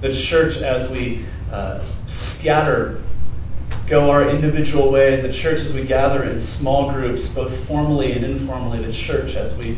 The 0.00 0.14
church, 0.14 0.56
as 0.56 0.90
we 0.90 1.26
uh, 1.50 1.78
scatter, 2.06 3.02
go 3.86 4.10
our 4.10 4.30
individual 4.30 4.90
ways, 4.90 5.24
the 5.24 5.32
church, 5.32 5.60
as 5.60 5.74
we 5.74 5.84
gather 5.84 6.22
in 6.22 6.40
small 6.40 6.90
groups, 6.90 7.34
both 7.34 7.66
formally 7.66 8.12
and 8.12 8.24
informally, 8.24 8.82
the 8.82 8.92
church, 8.92 9.34
as 9.34 9.58
we 9.58 9.76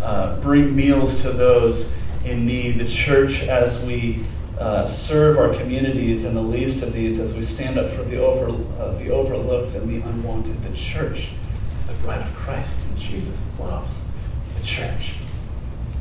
uh, 0.00 0.40
bring 0.40 0.74
meals 0.74 1.22
to 1.22 1.30
those 1.30 1.94
in 2.24 2.46
need, 2.46 2.78
the 2.78 2.88
church 2.88 3.42
as 3.42 3.84
we 3.84 4.24
uh, 4.58 4.86
serve 4.86 5.38
our 5.38 5.54
communities 5.54 6.24
and 6.24 6.36
the 6.36 6.42
least 6.42 6.82
of 6.82 6.92
these, 6.92 7.18
as 7.18 7.36
we 7.36 7.42
stand 7.42 7.78
up 7.78 7.90
for 7.90 8.02
the, 8.04 8.16
over, 8.16 8.48
uh, 8.80 8.92
the 8.98 9.10
overlooked 9.10 9.74
and 9.74 9.88
the 9.88 10.06
unwanted. 10.08 10.62
The 10.62 10.76
church 10.76 11.30
is 11.76 11.86
the 11.86 11.94
bride 11.94 12.20
of 12.20 12.34
Christ, 12.34 12.78
and 12.86 12.98
Jesus 12.98 13.48
loves 13.58 14.06
the 14.56 14.64
church. 14.64 15.14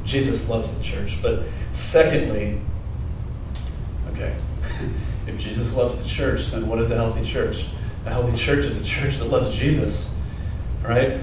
Jesus 0.05 0.47
loves 0.49 0.77
the 0.77 0.83
church. 0.83 1.19
But 1.21 1.43
secondly, 1.73 2.59
okay, 4.11 4.35
if 5.27 5.37
Jesus 5.37 5.75
loves 5.75 6.01
the 6.01 6.07
church, 6.07 6.51
then 6.51 6.67
what 6.67 6.79
is 6.79 6.91
a 6.91 6.95
healthy 6.95 7.25
church? 7.25 7.65
A 8.05 8.09
healthy 8.09 8.37
church 8.37 8.65
is 8.65 8.81
a 8.81 8.85
church 8.85 9.17
that 9.17 9.25
loves 9.25 9.55
Jesus, 9.55 10.13
right? 10.83 11.19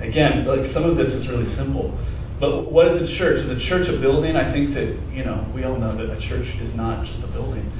Again, 0.00 0.46
like 0.46 0.64
some 0.64 0.84
of 0.84 0.96
this 0.96 1.14
is 1.14 1.28
really 1.28 1.44
simple. 1.44 1.96
But 2.40 2.70
what 2.70 2.86
is 2.86 3.02
a 3.02 3.06
church? 3.06 3.40
Is 3.40 3.50
a 3.50 3.58
church 3.58 3.88
a 3.88 3.96
building? 3.96 4.36
I 4.36 4.50
think 4.50 4.74
that, 4.74 4.96
you 5.12 5.24
know, 5.24 5.44
we 5.54 5.64
all 5.64 5.76
know 5.76 5.94
that 5.96 6.16
a 6.16 6.20
church 6.20 6.56
is 6.60 6.76
not 6.76 7.04
just 7.04 7.22
a 7.24 7.26
building. 7.26 7.70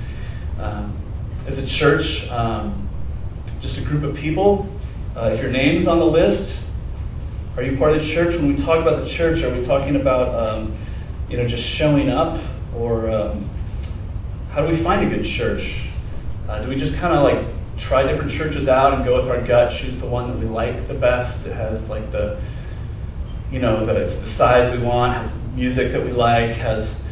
Um, 0.61 0.97
is 1.47 1.59
a 1.59 1.67
church 1.67 2.29
um, 2.31 2.89
just 3.61 3.79
a 3.79 3.85
group 3.85 4.03
of 4.03 4.17
people? 4.17 4.69
Uh, 5.17 5.31
if 5.33 5.41
your 5.41 5.51
name's 5.51 5.87
on 5.87 5.99
the 5.99 6.07
list, 6.07 6.65
are 7.57 7.63
you 7.63 7.77
part 7.77 7.93
of 7.93 8.03
the 8.03 8.09
church? 8.09 8.35
When 8.35 8.49
we 8.49 8.57
talk 8.57 8.81
about 8.81 9.03
the 9.03 9.09
church, 9.09 9.43
are 9.43 9.55
we 9.55 9.65
talking 9.65 9.97
about, 9.97 10.35
um, 10.35 10.75
you 11.29 11.37
know, 11.37 11.47
just 11.47 11.65
showing 11.65 12.09
up? 12.09 12.41
Or 12.77 13.11
um, 13.11 13.49
how 14.51 14.67
do 14.67 14.73
we 14.73 14.77
find 14.77 15.07
a 15.07 15.17
good 15.17 15.25
church? 15.25 15.89
Uh, 16.49 16.63
do 16.63 16.69
we 16.69 16.77
just 16.77 16.97
kind 16.99 17.15
of 17.15 17.23
like 17.23 17.47
try 17.79 18.03
different 18.03 18.33
churches 18.33 18.69
out 18.69 18.95
and 18.95 19.05
go 19.05 19.17
with 19.17 19.31
our 19.31 19.41
gut, 19.41 19.73
choose 19.73 20.01
the 20.01 20.07
one 20.07 20.31
that 20.31 20.39
we 20.39 20.47
like 20.47 20.89
the 20.89 20.95
best, 20.95 21.45
that 21.45 21.55
has 21.55 21.89
like 21.89 22.11
the 22.11 22.41
you 23.51 23.61
know, 23.61 23.85
that 23.87 23.97
it's 23.97 24.21
the 24.21 24.29
size 24.29 24.77
we 24.77 24.85
want, 24.85 25.15
has 25.15 25.37
music 25.55 25.93
that 25.93 26.05
we 26.05 26.13
like, 26.13 26.51
has 26.51 27.05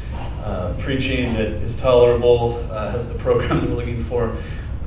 uh, 0.44 0.74
preaching 0.78 1.32
that 1.34 1.48
is 1.48 1.78
tolerable, 1.80 2.64
uh, 2.70 2.90
has 2.90 3.10
the 3.12 3.18
programs 3.18 3.64
we're 3.68 3.74
looking 3.74 4.02
for. 4.04 4.36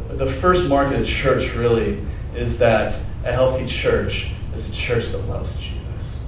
The 0.09 0.31
first 0.31 0.69
mark 0.69 0.91
of 0.91 0.99
the 0.99 1.05
church 1.05 1.53
really 1.53 2.01
is 2.35 2.59
that 2.59 2.99
a 3.23 3.31
healthy 3.31 3.65
church 3.65 4.31
is 4.53 4.69
a 4.69 4.73
church 4.73 5.09
that 5.09 5.19
loves 5.19 5.59
Jesus. 5.59 6.25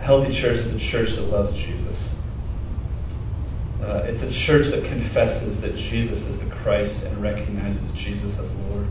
A 0.00 0.04
healthy 0.04 0.32
church 0.32 0.58
is 0.58 0.74
a 0.74 0.78
church 0.78 1.14
that 1.14 1.22
loves 1.22 1.54
Jesus. 1.54 2.18
Uh, 3.82 4.02
it's 4.06 4.22
a 4.22 4.32
church 4.32 4.68
that 4.68 4.84
confesses 4.84 5.60
that 5.60 5.76
Jesus 5.76 6.28
is 6.28 6.40
the 6.40 6.54
Christ 6.56 7.06
and 7.06 7.22
recognizes 7.22 7.90
Jesus 7.92 8.38
as 8.38 8.54
Lord. 8.54 8.86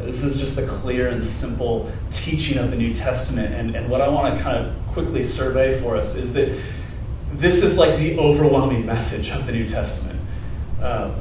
This 0.00 0.22
is 0.22 0.38
just 0.38 0.56
the 0.56 0.66
clear 0.66 1.08
and 1.08 1.22
simple 1.22 1.90
teaching 2.10 2.58
of 2.58 2.70
the 2.70 2.76
New 2.76 2.92
Testament. 2.92 3.54
And, 3.54 3.76
and 3.76 3.88
what 3.88 4.00
I 4.00 4.08
want 4.08 4.36
to 4.36 4.42
kind 4.42 4.66
of 4.66 4.74
quickly 4.88 5.24
survey 5.24 5.80
for 5.80 5.96
us 5.96 6.16
is 6.16 6.32
that 6.34 6.58
this 7.32 7.62
is 7.62 7.78
like 7.78 7.98
the 7.98 8.18
overwhelming 8.18 8.84
message 8.84 9.30
of 9.30 9.46
the 9.46 9.52
New 9.52 9.66
Testament. 9.66 10.20
Uh, 10.80 11.14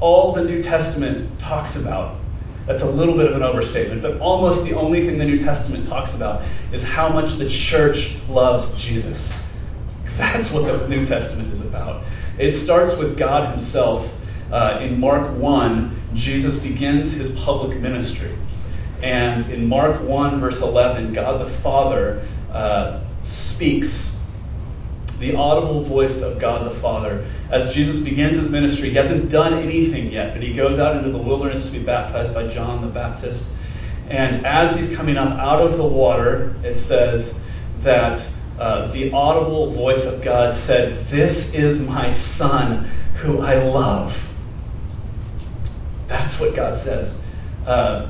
all 0.00 0.32
the 0.32 0.44
New 0.44 0.62
Testament 0.62 1.38
talks 1.38 1.76
about, 1.76 2.16
that's 2.66 2.82
a 2.82 2.90
little 2.90 3.16
bit 3.16 3.26
of 3.26 3.36
an 3.36 3.42
overstatement, 3.42 4.02
but 4.02 4.18
almost 4.20 4.64
the 4.64 4.74
only 4.74 5.06
thing 5.06 5.18
the 5.18 5.24
New 5.24 5.38
Testament 5.38 5.86
talks 5.86 6.14
about 6.14 6.42
is 6.72 6.84
how 6.84 7.08
much 7.08 7.36
the 7.36 7.48
church 7.48 8.16
loves 8.28 8.74
Jesus. 8.76 9.44
That's 10.16 10.52
what 10.52 10.64
the 10.64 10.88
New 10.88 11.04
Testament 11.04 11.52
is 11.52 11.64
about. 11.64 12.04
It 12.38 12.52
starts 12.52 12.96
with 12.96 13.18
God 13.18 13.50
Himself. 13.50 14.12
Uh, 14.52 14.78
in 14.80 15.00
Mark 15.00 15.36
1, 15.38 16.00
Jesus 16.14 16.64
begins 16.64 17.12
his 17.12 17.36
public 17.38 17.78
ministry. 17.78 18.34
And 19.02 19.48
in 19.50 19.68
Mark 19.68 20.00
1, 20.02 20.40
verse 20.40 20.62
11, 20.62 21.12
God 21.12 21.44
the 21.44 21.50
Father 21.50 22.26
uh, 22.52 23.00
speaks 23.22 24.18
the 25.18 25.34
audible 25.36 25.82
voice 25.82 26.22
of 26.22 26.40
God 26.40 26.70
the 26.70 26.74
Father. 26.78 27.24
As 27.50 27.74
Jesus 27.74 28.04
begins 28.04 28.36
his 28.36 28.50
ministry, 28.50 28.90
he 28.90 28.94
hasn't 28.96 29.30
done 29.30 29.54
anything 29.54 30.10
yet, 30.10 30.34
but 30.34 30.42
he 30.42 30.52
goes 30.52 30.78
out 30.78 30.96
into 30.96 31.10
the 31.10 31.18
wilderness 31.18 31.66
to 31.66 31.72
be 31.72 31.84
baptized 31.84 32.34
by 32.34 32.48
John 32.48 32.80
the 32.80 32.88
Baptist. 32.88 33.50
And 34.08 34.44
as 34.44 34.76
he's 34.76 34.94
coming 34.94 35.16
up 35.16 35.38
out 35.38 35.60
of 35.62 35.76
the 35.76 35.86
water, 35.86 36.54
it 36.62 36.76
says 36.76 37.42
that 37.80 38.32
uh, 38.58 38.88
the 38.88 39.12
audible 39.12 39.70
voice 39.70 40.06
of 40.06 40.22
God 40.22 40.54
said, 40.54 41.06
This 41.06 41.54
is 41.54 41.86
my 41.86 42.10
son 42.10 42.90
who 43.16 43.40
I 43.40 43.62
love. 43.62 44.33
That's 46.06 46.38
what 46.38 46.54
God 46.54 46.76
says. 46.76 47.20
Uh, 47.66 48.08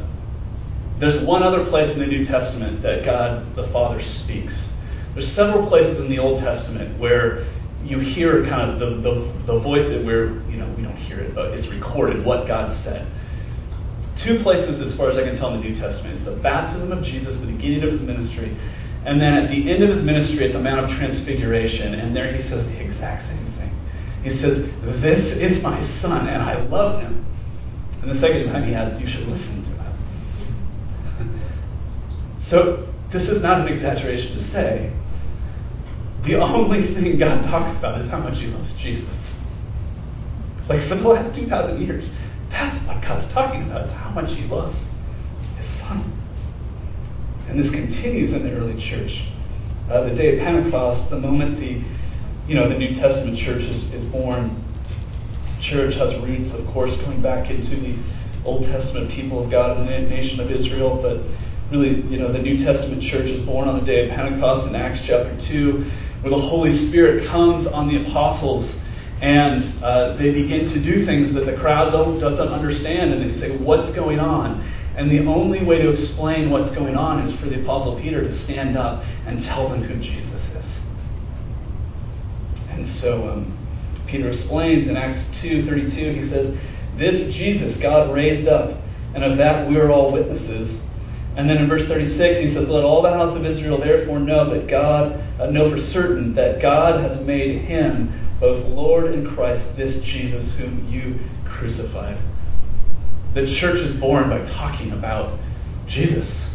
there's 0.98 1.20
one 1.20 1.42
other 1.42 1.64
place 1.64 1.92
in 1.94 1.98
the 1.98 2.06
New 2.06 2.24
Testament 2.24 2.82
that 2.82 3.04
God 3.04 3.54
the 3.56 3.64
Father 3.64 4.00
speaks. 4.00 4.76
There's 5.12 5.30
several 5.30 5.66
places 5.66 6.00
in 6.00 6.08
the 6.08 6.18
Old 6.18 6.38
Testament 6.38 6.98
where 6.98 7.44
you 7.84 7.98
hear 7.98 8.44
kind 8.46 8.70
of 8.70 8.78
the, 8.78 9.10
the, 9.10 9.20
the 9.46 9.58
voice 9.58 9.88
that 9.90 10.04
we're, 10.04 10.40
you 10.48 10.56
know, 10.56 10.66
we 10.76 10.82
don't 10.82 10.96
hear 10.96 11.20
it, 11.20 11.34
but 11.34 11.52
it's 11.52 11.68
recorded 11.68 12.24
what 12.24 12.46
God 12.46 12.72
said. 12.72 13.06
Two 14.16 14.38
places, 14.38 14.80
as 14.80 14.96
far 14.96 15.10
as 15.10 15.18
I 15.18 15.24
can 15.24 15.36
tell 15.36 15.52
in 15.54 15.60
the 15.60 15.68
New 15.68 15.74
Testament, 15.74 16.16
is 16.16 16.24
the 16.24 16.32
baptism 16.32 16.92
of 16.92 17.04
Jesus, 17.04 17.40
the 17.40 17.50
beginning 17.50 17.82
of 17.82 17.90
his 17.90 18.00
ministry, 18.00 18.56
and 19.04 19.20
then 19.20 19.34
at 19.34 19.50
the 19.50 19.70
end 19.70 19.82
of 19.82 19.90
his 19.90 20.04
ministry 20.04 20.46
at 20.46 20.52
the 20.52 20.60
Mount 20.60 20.90
of 20.90 20.96
Transfiguration, 20.96 21.94
and 21.94 22.16
there 22.16 22.32
he 22.32 22.40
says 22.40 22.70
the 22.72 22.82
exact 22.82 23.22
same 23.22 23.44
thing. 23.44 23.70
He 24.22 24.30
says, 24.30 24.72
This 24.80 25.40
is 25.40 25.62
my 25.62 25.80
son, 25.80 26.28
and 26.28 26.42
I 26.42 26.56
love 26.62 27.02
him. 27.02 27.24
And 28.04 28.10
the 28.10 28.18
second 28.18 28.52
time 28.52 28.64
he 28.64 28.74
adds, 28.74 29.00
You 29.00 29.08
should 29.08 29.26
listen 29.28 29.64
to 29.64 29.70
him. 29.70 31.40
so, 32.38 32.86
this 33.08 33.30
is 33.30 33.42
not 33.42 33.62
an 33.62 33.68
exaggeration 33.68 34.36
to 34.36 34.42
say. 34.42 34.92
The 36.24 36.34
only 36.34 36.82
thing 36.82 37.16
God 37.16 37.46
talks 37.46 37.78
about 37.78 37.98
is 38.02 38.10
how 38.10 38.18
much 38.18 38.40
he 38.40 38.48
loves 38.48 38.76
Jesus. 38.76 39.40
Like 40.68 40.82
for 40.82 40.96
the 40.96 41.08
last 41.08 41.34
2,000 41.34 41.80
years, 41.80 42.10
that's 42.50 42.86
what 42.86 43.00
God's 43.00 43.32
talking 43.32 43.62
about, 43.62 43.86
is 43.86 43.94
how 43.94 44.10
much 44.10 44.34
he 44.34 44.46
loves 44.48 44.94
his 45.56 45.64
son. 45.64 46.12
And 47.48 47.58
this 47.58 47.70
continues 47.70 48.34
in 48.34 48.42
the 48.42 48.52
early 48.54 48.78
church. 48.78 49.28
Uh, 49.88 50.02
the 50.02 50.14
day 50.14 50.36
of 50.36 50.44
Pentecost, 50.44 51.08
the 51.08 51.18
moment 51.18 51.56
the, 51.56 51.80
you 52.46 52.54
know, 52.54 52.68
the 52.68 52.78
New 52.78 52.94
Testament 52.94 53.38
church 53.38 53.62
is, 53.62 53.94
is 53.94 54.04
born, 54.04 54.62
church 55.64 55.94
has 55.94 56.14
roots, 56.16 56.56
of 56.56 56.66
course, 56.66 57.00
coming 57.02 57.22
back 57.22 57.50
into 57.50 57.76
the 57.76 57.96
Old 58.44 58.64
Testament 58.64 59.10
people 59.10 59.42
of 59.42 59.50
God 59.50 59.78
and 59.78 59.88
the 59.88 60.14
nation 60.14 60.38
of 60.40 60.50
Israel, 60.50 60.98
but 61.00 61.22
really, 61.70 62.02
you 62.02 62.18
know, 62.18 62.30
the 62.30 62.38
New 62.38 62.58
Testament 62.58 63.02
church 63.02 63.30
is 63.30 63.40
born 63.40 63.66
on 63.66 63.78
the 63.78 63.84
day 63.84 64.06
of 64.06 64.14
Pentecost 64.14 64.68
in 64.68 64.76
Acts 64.76 65.02
chapter 65.02 65.34
2, 65.40 65.82
where 66.20 66.30
the 66.30 66.38
Holy 66.38 66.70
Spirit 66.70 67.24
comes 67.24 67.66
on 67.66 67.88
the 67.88 68.06
apostles 68.06 68.84
and 69.22 69.64
uh, 69.82 70.12
they 70.14 70.32
begin 70.32 70.66
to 70.66 70.78
do 70.78 71.02
things 71.02 71.32
that 71.32 71.46
the 71.46 71.54
crowd 71.54 71.92
doesn't 71.92 72.48
understand, 72.48 73.14
and 73.14 73.22
they 73.22 73.32
say, 73.32 73.56
What's 73.56 73.94
going 73.94 74.20
on? 74.20 74.62
And 74.96 75.10
the 75.10 75.20
only 75.20 75.64
way 75.64 75.80
to 75.80 75.90
explain 75.90 76.50
what's 76.50 76.74
going 76.74 76.96
on 76.96 77.22
is 77.22 77.34
for 77.34 77.46
the 77.46 77.60
Apostle 77.62 77.98
Peter 77.98 78.20
to 78.20 78.30
stand 78.30 78.76
up 78.76 79.02
and 79.26 79.40
tell 79.40 79.68
them 79.68 79.82
who 79.82 79.98
Jesus 80.00 80.54
is. 80.54 80.86
And 82.70 82.86
so 82.86 83.30
um, 83.30 83.52
Peter 84.14 84.28
explains 84.28 84.86
in 84.86 84.96
Acts 84.96 85.24
2.32, 85.42 86.14
he 86.14 86.22
says, 86.22 86.56
This 86.94 87.34
Jesus 87.34 87.80
God 87.80 88.14
raised 88.14 88.46
up, 88.46 88.78
and 89.12 89.24
of 89.24 89.38
that 89.38 89.68
we 89.68 89.76
are 89.76 89.90
all 89.90 90.12
witnesses. 90.12 90.88
And 91.36 91.50
then 91.50 91.56
in 91.56 91.66
verse 91.66 91.88
36, 91.88 92.38
he 92.38 92.46
says, 92.46 92.68
Let 92.68 92.84
all 92.84 93.02
the 93.02 93.10
house 93.10 93.34
of 93.34 93.44
Israel 93.44 93.76
therefore 93.76 94.20
know 94.20 94.48
that 94.50 94.68
God, 94.68 95.20
uh, 95.40 95.50
know 95.50 95.68
for 95.68 95.80
certain 95.80 96.34
that 96.34 96.62
God 96.62 97.00
has 97.00 97.26
made 97.26 97.62
him 97.62 98.12
both 98.38 98.64
Lord 98.68 99.06
and 99.06 99.26
Christ, 99.26 99.76
this 99.76 100.00
Jesus 100.04 100.58
whom 100.58 100.86
you 100.88 101.18
crucified. 101.44 102.16
The 103.32 103.48
church 103.48 103.80
is 103.80 103.96
born 103.96 104.30
by 104.30 104.44
talking 104.44 104.92
about 104.92 105.40
Jesus. 105.88 106.53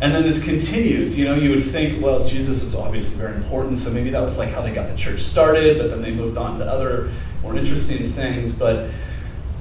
And 0.00 0.14
then 0.14 0.22
this 0.22 0.42
continues. 0.42 1.18
You 1.18 1.26
know, 1.26 1.34
you 1.34 1.50
would 1.50 1.64
think, 1.64 2.02
well, 2.02 2.26
Jesus 2.26 2.62
is 2.62 2.74
obviously 2.74 3.18
very 3.18 3.36
important, 3.36 3.78
so 3.78 3.90
maybe 3.90 4.10
that 4.10 4.20
was 4.20 4.38
like 4.38 4.50
how 4.50 4.60
they 4.60 4.72
got 4.72 4.88
the 4.90 4.96
church 4.96 5.20
started, 5.20 5.78
but 5.78 5.90
then 5.90 6.02
they 6.02 6.10
moved 6.10 6.36
on 6.36 6.58
to 6.58 6.64
other 6.64 7.10
more 7.42 7.56
interesting 7.56 8.12
things. 8.12 8.52
But 8.52 8.90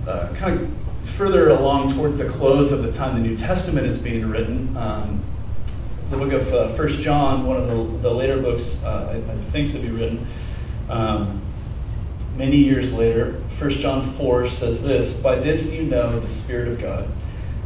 uh, 0.07 0.33
kind 0.35 0.59
of 0.59 1.09
further 1.11 1.49
along 1.49 1.93
towards 1.93 2.17
the 2.17 2.27
close 2.27 2.71
of 2.71 2.81
the 2.81 2.91
time 2.91 3.21
the 3.21 3.27
New 3.27 3.37
Testament 3.37 3.85
is 3.85 4.01
being 4.01 4.29
written, 4.29 4.75
um, 4.75 5.23
the 6.09 6.17
book 6.17 6.33
of 6.33 6.53
uh, 6.53 6.69
First 6.69 7.01
John, 7.01 7.45
one 7.45 7.57
of 7.57 7.67
the, 7.67 8.09
the 8.09 8.13
later 8.13 8.41
books 8.41 8.83
uh, 8.83 9.21
I, 9.27 9.31
I, 9.31 9.35
think 9.35 9.71
to 9.71 9.79
be 9.79 9.89
written, 9.89 10.27
um, 10.89 11.41
many 12.37 12.57
years 12.57 12.93
later, 12.93 13.33
1 13.59 13.69
John 13.71 14.01
4 14.13 14.49
says 14.49 14.83
this 14.83 15.19
By 15.19 15.35
this 15.35 15.71
you 15.73 15.83
know 15.83 16.19
the 16.19 16.27
Spirit 16.27 16.67
of 16.67 16.79
God. 16.79 17.07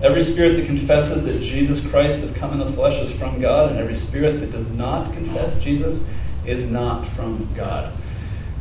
Every 0.02 0.22
spirit 0.22 0.58
that 0.58 0.66
confesses 0.68 1.26
that 1.26 1.42
Jesus 1.42 1.90
Christ 1.90 2.22
has 2.22 2.36
come 2.36 2.54
in 2.54 2.60
the 2.60 2.72
flesh 2.72 3.02
is 3.02 3.12
from 3.18 3.42
God, 3.42 3.72
and 3.72 3.80
every 3.80 3.96
spirit 3.96 4.40
that 4.42 4.52
does 4.52 4.72
not 4.72 5.12
confess 5.14 5.60
Jesus 5.60 6.08
is 6.46 6.70
not 6.70 7.08
from 7.10 7.48
God. 7.56 7.94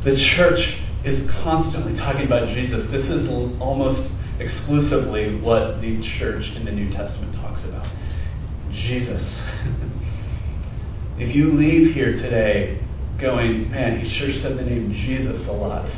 The 0.01 0.15
church 0.15 0.79
is 1.03 1.29
constantly 1.29 1.95
talking 1.95 2.25
about 2.25 2.49
Jesus. 2.49 2.89
This 2.89 3.09
is 3.09 3.29
almost 3.59 4.17
exclusively 4.39 5.35
what 5.35 5.81
the 5.81 6.01
church 6.01 6.55
in 6.55 6.65
the 6.65 6.71
New 6.71 6.91
Testament 6.91 7.35
talks 7.35 7.65
about 7.65 7.85
Jesus. 8.71 9.47
if 11.19 11.35
you 11.35 11.51
leave 11.51 11.93
here 11.93 12.13
today 12.13 12.79
going, 13.17 13.69
man, 13.71 13.99
he 13.99 14.07
sure 14.07 14.31
said 14.31 14.57
the 14.57 14.65
name 14.65 14.93
Jesus 14.93 15.47
a 15.47 15.53
lot 15.53 15.89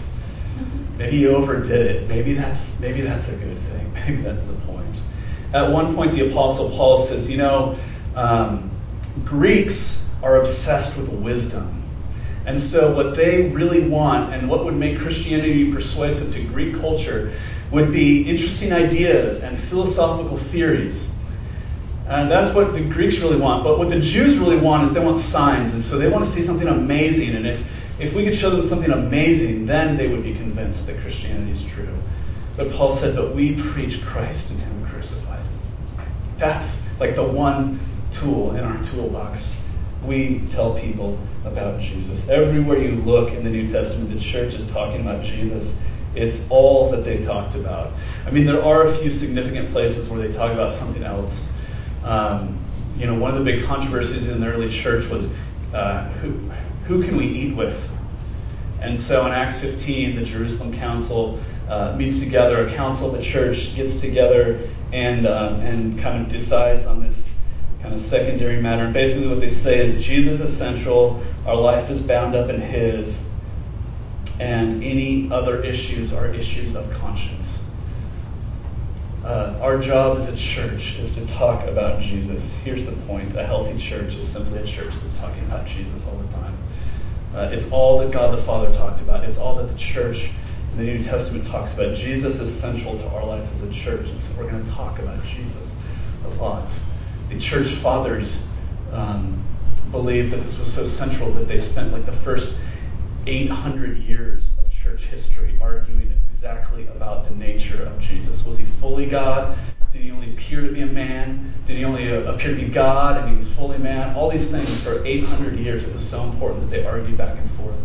Maybe 0.98 1.20
he 1.20 1.28
overdid 1.28 1.86
it. 1.86 2.10
Maybe 2.10 2.34
that's 2.34 2.82
maybe 2.82 3.00
that's 3.00 3.32
a 3.32 3.38
good 3.38 3.58
thing. 3.58 3.94
Maybe 4.06 4.22
that's 4.22 4.48
the 4.48 4.54
point. 4.66 5.02
At 5.54 5.72
one 5.72 5.96
point, 5.96 6.14
the 6.14 6.30
Apostle 6.30 6.70
Paul 6.72 7.00
says, 7.00 7.30
you 7.30 7.38
know, 7.38 7.78
um, 8.16 8.70
Greeks 9.26 10.10
are 10.22 10.42
obsessed 10.42 10.98
with 10.98 11.10
wisdom. 11.10 11.84
And 12.46 12.60
so, 12.60 12.96
what 12.96 13.16
they 13.16 13.50
really 13.50 13.88
want 13.88 14.34
and 14.34 14.50
what 14.50 14.66
would 14.66 14.76
make 14.76 15.00
Christianity 15.00 15.72
persuasive 15.72 16.34
to 16.34 16.44
Greek 16.46 16.80
culture 16.80 17.34
would 17.72 17.92
be 17.92 18.28
interesting 18.28 18.74
ideas 18.74 19.44
and 19.44 19.58
philosophical 19.58 20.38
theories. 20.38 21.16
And 22.08 22.32
that's 22.32 22.56
what 22.56 22.74
the 22.74 22.82
Greeks 22.82 23.20
really 23.20 23.38
want. 23.38 23.64
But 23.64 23.78
what 23.78 23.90
the 23.90 24.00
Jews 24.00 24.40
really 24.40 24.58
want 24.58 24.88
is 24.88 24.94
they 24.94 25.04
want 25.04 25.20
signs. 25.20 25.74
And 25.74 25.84
so 25.84 26.00
they 26.00 26.10
want 26.10 26.26
to 26.26 26.32
see 26.32 26.42
something 26.42 26.68
amazing. 26.68 27.36
And 27.36 27.46
if 27.46 27.64
if 28.00 28.14
we 28.14 28.24
could 28.24 28.36
show 28.36 28.50
them 28.50 28.66
something 28.66 28.92
amazing, 28.92 29.66
then 29.66 29.98
they 29.98 30.08
would 30.08 30.24
be 30.24 30.34
convinced 30.34 30.88
that 30.88 31.00
Christianity 31.02 31.52
is 31.52 31.66
true. 31.66 31.94
But 32.56 32.72
Paul 32.72 32.94
said, 32.94 33.16
But 33.16 33.36
we 33.36 33.62
preach 33.62 34.02
Christ 34.02 34.52
and 34.52 34.62
Him. 34.62 34.79
That's 36.40 36.88
like 37.00 37.16
the 37.16 37.24
one 37.24 37.80
tool 38.12 38.56
in 38.56 38.64
our 38.64 38.82
toolbox. 38.84 39.62
We 40.06 40.40
tell 40.46 40.80
people 40.80 41.20
about 41.44 41.82
Jesus. 41.82 42.30
Everywhere 42.30 42.78
you 42.80 42.96
look 42.96 43.34
in 43.34 43.44
the 43.44 43.50
New 43.50 43.68
Testament, 43.68 44.14
the 44.14 44.20
church 44.20 44.54
is 44.54 44.66
talking 44.72 45.02
about 45.02 45.24
Jesus. 45.24 45.82
It's 46.16 46.50
all 46.50 46.90
that 46.92 47.04
they 47.04 47.22
talked 47.22 47.56
about. 47.56 47.92
I 48.26 48.32
mean, 48.32 48.46
there 48.46 48.64
are 48.64 48.88
a 48.88 48.96
few 48.96 49.12
significant 49.12 49.72
places 49.72 50.10
where 50.10 50.20
they 50.20 50.32
talk 50.32 50.52
about 50.54 50.72
something 50.72 51.04
else. 51.04 51.54
Um, 52.04 52.58
you 52.98 53.06
know, 53.06 53.16
one 53.16 53.32
of 53.32 53.44
the 53.44 53.46
big 53.46 53.66
controversies 53.66 54.30
in 54.30 54.40
the 54.40 54.48
early 54.48 54.70
church 54.70 55.08
was 55.10 55.36
uh, 55.74 56.06
who, 56.22 56.32
who 56.86 57.04
can 57.04 57.18
we 57.18 57.26
eat 57.26 57.56
with? 57.56 57.90
And 58.82 58.98
so 58.98 59.26
in 59.26 59.34
Acts 59.34 59.60
15, 59.60 60.16
the 60.16 60.24
Jerusalem 60.24 60.74
Council 60.74 61.40
uh, 61.70 61.96
meets 61.96 62.20
together, 62.20 62.66
a 62.66 62.74
council 62.74 63.08
of 63.08 63.18
the 63.18 63.24
church 63.24 63.76
gets 63.76 64.02
together 64.02 64.68
and, 64.92 65.26
uh, 65.26 65.58
and 65.62 66.00
kind 66.00 66.22
of 66.22 66.28
decides 66.28 66.86
on 66.86 67.04
this 67.04 67.36
kind 67.82 67.94
of 67.94 68.02
secondary 68.02 68.62
matter. 68.62 68.86
And 68.86 68.94
basically, 68.94 69.28
what 69.28 69.40
they 69.40 69.50
say 69.50 69.86
is 69.86 70.04
Jesus 70.04 70.42
is 70.42 70.56
central, 70.56 71.22
our 71.46 71.56
life 71.56 71.90
is 71.90 72.02
bound 72.02 72.36
up 72.36 72.50
in 72.50 72.60
His, 72.60 73.30
and 74.40 74.84
any 74.84 75.32
other 75.32 75.64
issues 75.64 76.14
are 76.14 76.34
issues 76.34 76.76
of 76.76 76.92
conscience. 76.92 77.68
Uh, 79.24 79.60
our 79.62 79.78
job 79.78 80.18
as 80.18 80.34
a 80.34 80.38
church 80.38 80.98
is 80.98 81.14
to 81.14 81.28
talk 81.28 81.68
about 81.68 82.02
Jesus. 82.02 82.58
Here's 82.60 82.86
the 82.86 82.94
point 82.94 83.36
a 83.36 83.46
healthy 83.46 83.78
church 83.78 84.16
is 84.16 84.28
simply 84.28 84.60
a 84.60 84.66
church 84.66 84.94
that's 85.04 85.20
talking 85.20 85.44
about 85.44 85.68
Jesus 85.68 86.08
all 86.08 86.18
the 86.18 86.34
time. 86.34 86.58
Uh, 87.36 87.50
it's 87.52 87.72
all 87.72 88.00
that 88.00 88.12
God 88.12 88.36
the 88.36 88.42
Father 88.42 88.74
talked 88.74 89.02
about. 89.02 89.24
It's 89.26 89.38
all 89.38 89.56
that 89.58 89.68
the 89.68 89.78
church 89.78 90.32
the 90.76 90.84
New 90.84 91.04
Testament 91.04 91.46
talks 91.46 91.74
about. 91.74 91.96
Jesus 91.96 92.40
is 92.40 92.58
central 92.58 92.98
to 92.98 93.08
our 93.10 93.26
life 93.26 93.52
as 93.52 93.64
a 93.64 93.72
church, 93.72 94.08
and 94.08 94.20
so 94.20 94.40
we're 94.40 94.50
going 94.50 94.64
to 94.64 94.72
talk 94.72 95.00
about 95.00 95.24
Jesus 95.26 95.82
a 96.26 96.30
lot. 96.42 96.72
The 97.30 97.40
church 97.40 97.68
fathers 97.68 98.48
um, 98.92 99.44
believed 99.92 100.32
that 100.32 100.44
this 100.44 100.60
was 100.60 100.74
so 100.74 100.86
central 100.86 101.32
that 101.32 101.48
they 101.48 101.58
spent 101.58 101.92
like 101.92 102.06
the 102.06 102.12
first 102.12 102.60
800 103.28 103.98
years 103.98 104.56
of 104.64 104.72
church 104.72 105.04
history 105.04 105.58
arguing 105.62 106.14
exactly 106.28 106.88
about 106.88 107.28
the 107.28 107.36
nature 107.36 107.84
of 107.84 108.00
Jesus. 108.00 108.46
Was 108.46 108.58
he 108.58 108.66
fully 108.66 109.06
God? 109.06 109.58
Did 109.92 110.04
he 110.04 110.12
only 110.12 110.32
appear 110.32 110.62
to 110.62 110.72
be 110.72 110.82
a 110.82 110.88
man? 110.88 111.54
Did 111.66 111.78
he 111.78 111.84
only 111.84 112.12
uh, 112.12 112.22
appear 112.22 112.52
to 112.52 112.56
be 112.56 112.68
God 112.68 113.18
and 113.18 113.32
he 113.32 113.36
was 113.36 113.52
fully 113.52 113.78
man? 113.78 114.16
All 114.16 114.30
these 114.30 114.50
things 114.50 114.84
for 114.84 115.06
800 115.06 115.60
years, 115.60 115.84
it 115.84 115.92
was 115.92 116.08
so 116.08 116.24
important 116.24 116.62
that 116.62 116.70
they 116.70 116.86
argued 116.86 117.18
back 117.18 117.38
and 117.38 117.52
forth. 117.52 117.76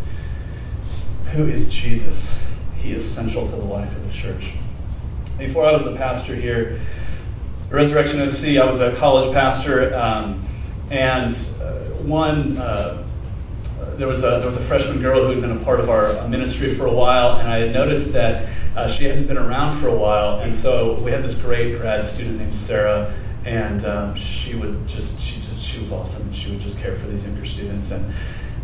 Who 1.32 1.48
is 1.48 1.68
Jesus? 1.68 2.38
He 2.84 2.92
is 2.92 3.02
central 3.02 3.48
to 3.48 3.56
the 3.56 3.64
life 3.64 3.96
of 3.96 4.06
the 4.06 4.12
church. 4.12 4.52
Before 5.38 5.64
I 5.64 5.72
was 5.72 5.84
the 5.84 5.96
pastor 5.96 6.34
here, 6.34 6.82
Resurrection 7.70 8.20
OC, 8.20 8.62
I 8.62 8.66
was 8.70 8.82
a 8.82 8.94
college 8.96 9.32
pastor, 9.32 9.94
um, 9.96 10.44
and 10.90 11.32
uh, 11.62 11.76
one, 12.04 12.58
uh, 12.58 13.02
there, 13.96 14.06
was 14.06 14.22
a, 14.22 14.38
there 14.38 14.46
was 14.46 14.56
a 14.56 14.64
freshman 14.64 15.00
girl 15.00 15.24
who 15.24 15.30
had 15.30 15.40
been 15.40 15.56
a 15.56 15.64
part 15.64 15.80
of 15.80 15.88
our 15.88 16.28
ministry 16.28 16.74
for 16.74 16.84
a 16.84 16.92
while, 16.92 17.40
and 17.40 17.48
I 17.48 17.60
had 17.60 17.72
noticed 17.72 18.12
that 18.12 18.50
uh, 18.76 18.86
she 18.86 19.04
hadn't 19.04 19.28
been 19.28 19.38
around 19.38 19.78
for 19.78 19.88
a 19.88 19.96
while, 19.96 20.40
and 20.40 20.54
so 20.54 21.00
we 21.00 21.10
had 21.10 21.24
this 21.24 21.40
great 21.40 21.78
grad 21.78 22.04
student 22.04 22.36
named 22.36 22.54
Sarah, 22.54 23.14
and 23.46 23.82
um, 23.86 24.14
she 24.14 24.56
would 24.56 24.86
just, 24.86 25.22
she, 25.22 25.40
just 25.40 25.66
she 25.66 25.80
was 25.80 25.90
awesome. 25.90 26.26
and 26.26 26.36
She 26.36 26.50
would 26.50 26.60
just 26.60 26.78
care 26.80 26.96
for 26.96 27.06
these 27.06 27.24
younger 27.24 27.46
students, 27.46 27.92
and 27.92 28.12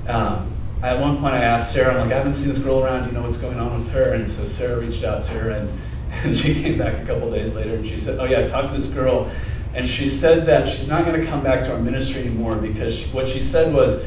um, 0.09 0.60
at 0.83 1.01
one 1.01 1.19
point 1.19 1.35
I 1.35 1.43
asked 1.45 1.73
Sarah, 1.73 1.95
I'm 1.95 2.01
like, 2.01 2.13
I 2.13 2.19
haven't 2.19 2.35
seen 2.35 2.49
this 2.49 2.59
girl 2.59 2.83
around, 2.83 3.03
do 3.03 3.09
you 3.09 3.13
know 3.13 3.23
what's 3.23 3.39
going 3.39 3.59
on 3.59 3.79
with 3.79 3.91
her? 3.93 4.15
And 4.15 4.31
so 4.31 4.45
Sarah 4.45 4.81
reached 4.81 5.05
out 5.05 5.25
to 5.25 5.33
her, 5.33 5.51
and 5.51 5.81
and 6.25 6.37
she 6.37 6.55
came 6.55 6.79
back 6.79 7.03
a 7.03 7.07
couple 7.07 7.31
days 7.31 7.55
later 7.55 7.77
and 7.77 7.87
she 7.87 7.99
said, 7.99 8.19
Oh, 8.19 8.25
yeah, 8.25 8.41
I 8.41 8.47
talked 8.47 8.69
to 8.69 8.75
this 8.75 8.93
girl. 8.93 9.31
And 9.75 9.89
she 9.89 10.09
said 10.09 10.47
that 10.47 10.69
she's 10.69 10.89
not 10.89 11.05
going 11.05 11.21
to 11.21 11.27
come 11.27 11.43
back 11.43 11.63
to 11.65 11.73
our 11.73 11.79
ministry 11.79 12.23
anymore 12.23 12.57
because 12.57 12.95
she, 12.95 13.07
what 13.11 13.29
she 13.29 13.41
said 13.41 13.73
was, 13.73 14.05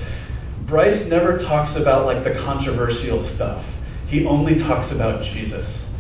Bryce 0.66 1.10
never 1.10 1.38
talks 1.38 1.78
about 1.78 2.06
like 2.06 2.24
the 2.24 2.34
controversial 2.34 3.22
stuff. 3.22 3.66
He 4.08 4.26
only 4.26 4.56
talks 4.56 4.92
about 4.92 5.24
Jesus. 5.24 5.96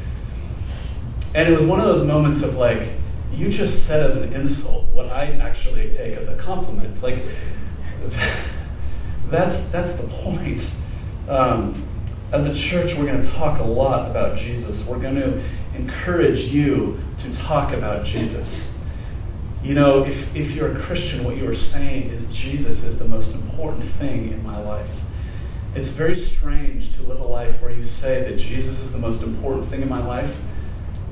And 1.33 1.51
it 1.51 1.55
was 1.55 1.65
one 1.65 1.79
of 1.79 1.85
those 1.85 2.05
moments 2.05 2.43
of 2.43 2.55
like, 2.55 2.89
you 3.33 3.49
just 3.49 3.87
said 3.87 4.03
as 4.05 4.21
an 4.21 4.33
insult 4.33 4.89
what 4.89 5.07
I 5.07 5.31
actually 5.37 5.93
take 5.93 6.15
as 6.17 6.27
a 6.27 6.37
compliment. 6.37 7.01
Like, 7.01 7.23
that's, 9.33 9.63
that's 9.69 9.95
the 9.95 10.07
point. 10.07 10.79
Um, 11.27 11.85
as 12.31 12.45
a 12.45 12.55
church, 12.55 12.95
we're 12.95 13.05
going 13.05 13.21
to 13.21 13.29
talk 13.31 13.59
a 13.59 13.63
lot 13.63 14.09
about 14.09 14.37
Jesus. 14.37 14.85
We're 14.85 14.99
going 14.99 15.15
to 15.15 15.41
encourage 15.75 16.41
you 16.47 16.99
to 17.19 17.33
talk 17.33 17.73
about 17.73 18.05
Jesus. 18.05 18.77
You 19.63 19.75
know, 19.75 20.03
if, 20.03 20.35
if 20.35 20.51
you're 20.51 20.77
a 20.77 20.81
Christian, 20.81 21.23
what 21.23 21.37
you 21.37 21.49
are 21.49 21.55
saying 21.55 22.09
is 22.09 22.25
Jesus 22.27 22.83
is 22.83 22.99
the 22.99 23.05
most 23.05 23.33
important 23.33 23.85
thing 23.85 24.31
in 24.31 24.43
my 24.43 24.59
life. 24.59 24.91
It's 25.75 25.89
very 25.89 26.15
strange 26.15 26.95
to 26.97 27.03
live 27.03 27.19
a 27.19 27.25
life 27.25 27.61
where 27.61 27.71
you 27.71 27.83
say 27.83 28.21
that 28.29 28.37
Jesus 28.37 28.79
is 28.79 28.93
the 28.93 28.99
most 28.99 29.23
important 29.23 29.67
thing 29.69 29.81
in 29.81 29.89
my 29.89 30.05
life, 30.05 30.41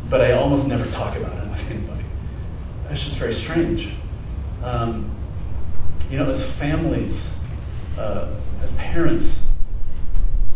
but 0.10 0.22
I 0.22 0.34
almost 0.34 0.68
never 0.68 0.86
talk 0.92 1.16
about 1.16 1.34
it 1.44 1.50
with 1.50 1.72
anybody. 1.72 2.06
That's 2.88 3.04
just 3.04 3.18
very 3.18 3.34
strange. 3.34 3.94
Um, 4.64 5.10
you 6.12 6.18
know, 6.18 6.30
as 6.30 6.48
families, 6.48 7.36
uh, 7.98 8.30
as 8.64 8.74
parents, 8.74 9.50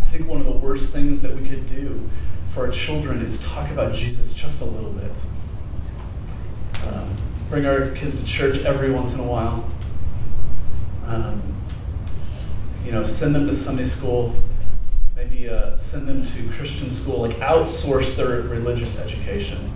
I 0.02 0.06
think 0.06 0.28
one 0.28 0.40
of 0.40 0.46
the 0.46 0.52
worst 0.52 0.92
things 0.92 1.22
that 1.22 1.36
we 1.36 1.48
could 1.48 1.66
do 1.66 2.10
for 2.54 2.66
our 2.66 2.72
children 2.72 3.22
is 3.22 3.42
talk 3.44 3.70
about 3.70 3.94
Jesus 3.94 4.34
just 4.34 4.62
a 4.62 4.66
little 4.66 4.92
bit. 4.92 5.12
Um, 6.86 7.16
bring 7.50 7.66
our 7.66 7.88
kids 7.92 8.22
to 8.22 8.26
church 8.26 8.60
every 8.60 8.92
once 8.92 9.14
in 9.14 9.20
a 9.20 9.24
while. 9.24 9.68
Um, 11.06 11.42
you 12.86 12.92
know, 12.92 13.04
send 13.04 13.36
them 13.36 13.48
to 13.48 13.54
Sunday 13.54 13.86
school. 13.86 14.36
Maybe 15.16 15.50
uh, 15.50 15.76
send 15.76 16.08
them 16.08 16.26
to 16.26 16.50
Christian 16.56 16.92
school. 16.92 17.22
Like 17.22 17.38
outsource 17.38 18.16
their 18.16 18.42
religious 18.42 19.00
education. 19.00 19.74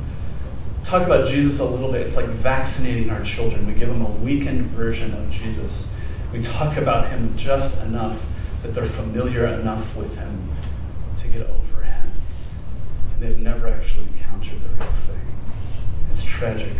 Talk 0.84 1.06
about 1.06 1.28
Jesus 1.28 1.60
a 1.60 1.65
little 1.65 1.91
bit. 1.91 2.02
It's 2.02 2.15
like 2.15 2.28
vaccinating 2.28 3.10
our 3.10 3.24
children. 3.24 3.67
We 3.67 3.74
give 3.74 3.89
them 3.89 4.06
a 4.06 4.10
weakened 4.10 4.67
version 4.67 5.13
of 5.13 5.30
Jesus. 5.32 5.93
We 6.32 6.42
talk 6.42 6.78
about 6.78 7.10
him 7.10 7.36
just 7.38 7.84
enough 7.84 8.26
that 8.62 8.74
they're 8.74 8.86
familiar 8.86 9.48
enough 9.48 9.96
with 9.96 10.18
him 10.18 10.50
to 11.18 11.28
get 11.28 11.42
over 11.44 11.84
him. 11.84 12.12
And 13.13 13.22
they've 13.22 13.39
never 13.39 13.68
actually 13.68 14.08
encountered 14.15 14.62
the 14.62 14.70
real 14.70 14.94
thing. 15.08 15.22
It's 16.10 16.24
tragic. 16.24 16.74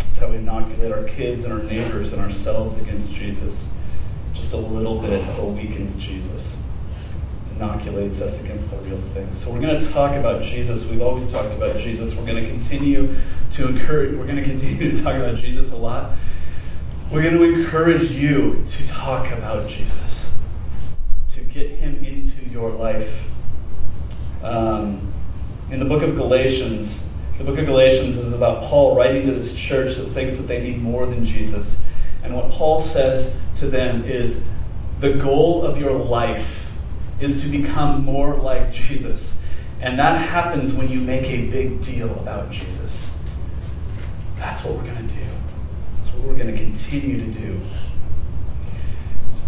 It's 0.00 0.18
how 0.18 0.28
we 0.28 0.36
inoculate 0.36 0.90
our 0.92 1.04
kids 1.04 1.44
and 1.44 1.52
our 1.52 1.62
neighbors 1.62 2.12
and 2.12 2.22
ourselves 2.22 2.78
against 2.78 3.14
Jesus. 3.14 3.72
Just 4.34 4.52
a 4.52 4.56
little 4.56 5.00
bit 5.00 5.12
of 5.12 5.38
a 5.38 5.44
weakened 5.44 5.98
Jesus 6.00 6.64
inoculates 7.60 8.22
us 8.22 8.42
against 8.42 8.70
the 8.70 8.78
real 8.78 9.00
thing. 9.12 9.30
So 9.32 9.52
we're 9.52 9.60
going 9.60 9.78
to 9.78 9.92
talk 9.92 10.16
about 10.16 10.42
Jesus. 10.42 10.88
We've 10.90 11.02
always 11.02 11.30
talked 11.30 11.52
about 11.52 11.76
Jesus. 11.78 12.14
We're 12.14 12.24
going 12.24 12.42
to 12.42 12.50
continue 12.50 13.14
to 13.52 13.68
encourage, 13.68 14.16
we're 14.16 14.24
going 14.24 14.36
to 14.36 14.44
continue 14.44 14.96
to 14.96 15.02
talk 15.02 15.14
about 15.14 15.36
Jesus 15.36 15.70
a 15.72 15.76
lot. 15.76 16.16
We're 17.10 17.24
going 17.24 17.38
to 17.38 17.42
encourage 17.42 18.12
you 18.12 18.64
to 18.64 18.86
talk 18.86 19.32
about 19.32 19.68
Jesus 19.68 20.32
to 21.30 21.40
get 21.40 21.70
him 21.70 22.04
into 22.04 22.48
your 22.48 22.70
life. 22.70 23.24
Um, 24.44 25.12
in 25.72 25.80
the 25.80 25.86
book 25.86 26.04
of 26.04 26.14
Galatians, 26.14 27.12
the 27.36 27.42
book 27.42 27.58
of 27.58 27.66
Galatians 27.66 28.16
is 28.16 28.32
about 28.32 28.62
Paul 28.62 28.94
writing 28.94 29.26
to 29.26 29.32
this 29.32 29.56
church 29.56 29.96
that 29.96 30.10
thinks 30.10 30.36
that 30.36 30.44
they 30.44 30.62
need 30.62 30.80
more 30.80 31.04
than 31.04 31.24
Jesus. 31.24 31.82
And 32.22 32.32
what 32.32 32.48
Paul 32.52 32.80
says 32.80 33.40
to 33.56 33.66
them 33.66 34.04
is 34.04 34.46
the 35.00 35.14
goal 35.14 35.66
of 35.66 35.80
your 35.80 35.92
life 35.92 36.70
is 37.18 37.42
to 37.42 37.48
become 37.48 38.04
more 38.04 38.36
like 38.36 38.70
Jesus. 38.70 39.42
And 39.80 39.98
that 39.98 40.28
happens 40.28 40.74
when 40.74 40.88
you 40.88 41.00
make 41.00 41.24
a 41.24 41.50
big 41.50 41.82
deal 41.82 42.12
about 42.20 42.52
Jesus. 42.52 43.18
That's 44.36 44.64
what 44.64 44.76
we're 44.76 44.84
going 44.84 45.08
to 45.08 45.14
do. 45.14 45.29
What 46.20 46.28
we're 46.28 46.44
going 46.44 46.54
to 46.54 46.62
continue 46.62 47.18
to 47.18 47.40
do. 47.40 47.58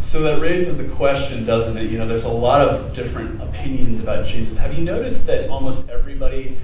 So 0.00 0.22
that 0.22 0.40
raises 0.40 0.78
the 0.78 0.88
question, 0.88 1.44
doesn't 1.44 1.76
it? 1.76 1.90
You 1.90 1.98
know, 1.98 2.08
there's 2.08 2.24
a 2.24 2.30
lot 2.30 2.66
of 2.66 2.94
different 2.94 3.42
opinions 3.42 4.02
about 4.02 4.26
Jesus. 4.26 4.56
Have 4.58 4.72
you 4.72 4.82
noticed 4.82 5.26
that 5.26 5.50
almost 5.50 5.90
everybody 5.90 6.56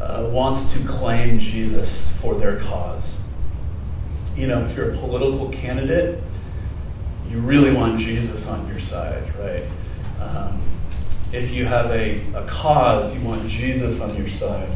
uh, 0.00 0.28
wants 0.30 0.72
to 0.74 0.86
claim 0.86 1.40
Jesus 1.40 2.16
for 2.18 2.36
their 2.36 2.60
cause? 2.60 3.22
You 4.36 4.46
know, 4.46 4.64
if 4.64 4.76
you're 4.76 4.92
a 4.92 4.96
political 4.96 5.48
candidate, 5.50 6.22
you 7.28 7.40
really 7.40 7.74
want 7.74 7.98
Jesus 7.98 8.48
on 8.48 8.68
your 8.68 8.80
side, 8.80 9.34
right? 9.40 9.64
Um, 10.20 10.62
if 11.32 11.50
you 11.50 11.64
have 11.66 11.90
a, 11.90 12.24
a 12.34 12.46
cause, 12.46 13.16
you 13.18 13.24
want 13.26 13.48
Jesus 13.48 14.00
on 14.00 14.16
your 14.16 14.28
side. 14.28 14.70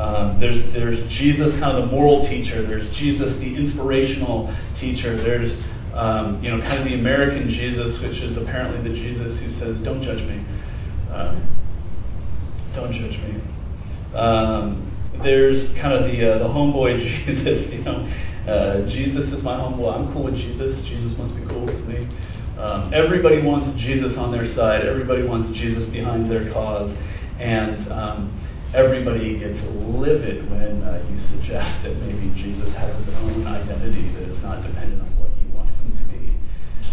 Um, 0.00 0.40
there's, 0.40 0.72
there's 0.72 1.06
Jesus, 1.08 1.60
kind 1.60 1.76
of 1.76 1.88
the 1.88 1.94
moral 1.94 2.22
teacher. 2.22 2.62
There's 2.62 2.90
Jesus, 2.92 3.38
the 3.38 3.54
inspirational 3.54 4.50
teacher. 4.74 5.14
There's 5.14 5.66
um, 5.94 6.42
you 6.42 6.50
know, 6.50 6.62
kind 6.62 6.78
of 6.78 6.84
the 6.84 6.94
American 6.94 7.48
Jesus, 7.48 8.02
which 8.02 8.20
is 8.22 8.36
apparently 8.36 8.88
the 8.88 8.94
Jesus 8.94 9.42
who 9.42 9.50
says, 9.50 9.82
"Don't 9.82 10.02
judge 10.02 10.22
me, 10.22 10.42
um, 11.12 11.42
don't 12.74 12.92
judge 12.92 13.18
me." 13.22 13.34
Um, 14.14 14.90
there's 15.14 15.76
kind 15.76 15.92
of 15.92 16.10
the 16.10 16.34
uh, 16.34 16.38
the 16.38 16.48
homeboy 16.48 16.98
Jesus, 17.26 17.74
you 17.74 17.82
know. 17.82 18.06
Uh, 18.46 18.80
Jesus 18.82 19.32
is 19.32 19.42
my 19.42 19.54
homeboy. 19.54 19.94
I'm 19.94 20.12
cool 20.12 20.24
with 20.24 20.36
Jesus. 20.36 20.84
Jesus 20.84 21.18
must 21.18 21.36
be 21.36 21.44
cool 21.46 21.62
with 21.62 21.86
me. 21.86 22.06
Um, 22.58 22.92
everybody 22.94 23.40
wants 23.40 23.74
Jesus 23.74 24.16
on 24.16 24.32
their 24.32 24.46
side. 24.46 24.86
Everybody 24.86 25.22
wants 25.22 25.50
Jesus 25.50 25.88
behind 25.88 26.26
their 26.26 26.50
cause, 26.52 27.02
and 27.38 27.78
um, 27.90 28.32
everybody 28.74 29.38
gets 29.38 29.68
livid 29.70 30.48
when 30.50 30.82
uh, 30.82 31.02
you 31.12 31.18
suggest 31.18 31.82
that 31.82 31.96
maybe 32.02 32.30
Jesus 32.34 32.76
has 32.76 32.96
his 32.98 33.14
own 33.22 33.46
identity 33.46 34.08
that 34.08 34.28
is 34.28 34.42
not 34.42 34.62
dependent 34.62 35.02
on 35.02 35.08
what 35.18 35.30
you 35.40 35.48
want 35.56 35.68
him 35.68 35.92
to 35.92 36.02
be. 36.04 36.32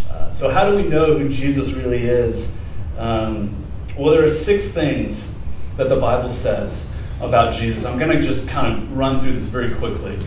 Uh, 0.10 0.32
so, 0.32 0.50
how 0.50 0.70
do 0.70 0.76
we 0.76 0.84
know 0.84 1.18
who 1.18 1.30
Jesus 1.30 1.74
really 1.74 2.06
is? 2.06 2.56
Um, 2.98 3.56
well, 3.98 4.12
there 4.12 4.24
are 4.24 4.30
six 4.30 4.70
things 4.70 5.36
that 5.78 5.90
the 5.90 5.96
Bible 5.96 6.30
says 6.30 6.92
about 7.22 7.54
Jesus. 7.54 7.86
I'm 7.86 8.00
going 8.00 8.16
to 8.16 8.22
just 8.22 8.48
kind 8.48 8.74
of 8.74 8.98
run 8.98 9.20
through 9.20 9.34
this 9.34 9.46
very 9.46 9.74
quickly 9.76 10.18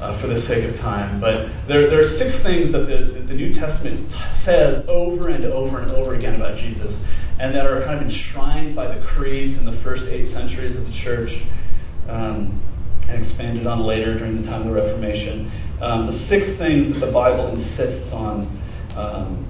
uh, 0.00 0.14
for 0.16 0.26
the 0.26 0.40
sake 0.40 0.64
of 0.64 0.78
time. 0.78 1.20
But 1.20 1.48
there, 1.66 1.88
there 1.88 2.00
are 2.00 2.04
six 2.04 2.42
things 2.42 2.72
that 2.72 2.86
the, 2.86 3.20
the 3.20 3.34
New 3.34 3.52
Testament 3.52 4.10
t- 4.10 4.18
says 4.32 4.86
over 4.88 5.28
and 5.28 5.44
over 5.46 5.80
and 5.80 5.90
over 5.90 6.14
again 6.14 6.34
about 6.34 6.56
Jesus, 6.56 7.06
and 7.38 7.54
that 7.54 7.66
are 7.66 7.82
kind 7.82 7.98
of 7.98 8.02
enshrined 8.02 8.74
by 8.74 8.94
the 8.94 9.04
creeds 9.04 9.58
in 9.58 9.64
the 9.64 9.72
first 9.72 10.08
eight 10.08 10.24
centuries 10.24 10.76
of 10.76 10.86
the 10.86 10.92
church. 10.92 11.42
Um, 12.08 12.60
and 13.08 13.18
expanded 13.18 13.66
on 13.66 13.80
later 13.80 14.16
during 14.16 14.40
the 14.40 14.46
time 14.46 14.60
of 14.60 14.66
the 14.66 14.72
Reformation. 14.72 15.50
Um, 15.80 16.06
the 16.06 16.12
six 16.12 16.54
things 16.54 16.92
that 16.92 17.04
the 17.04 17.10
Bible 17.10 17.48
insists 17.48 18.12
on 18.12 18.60
um, 18.96 19.46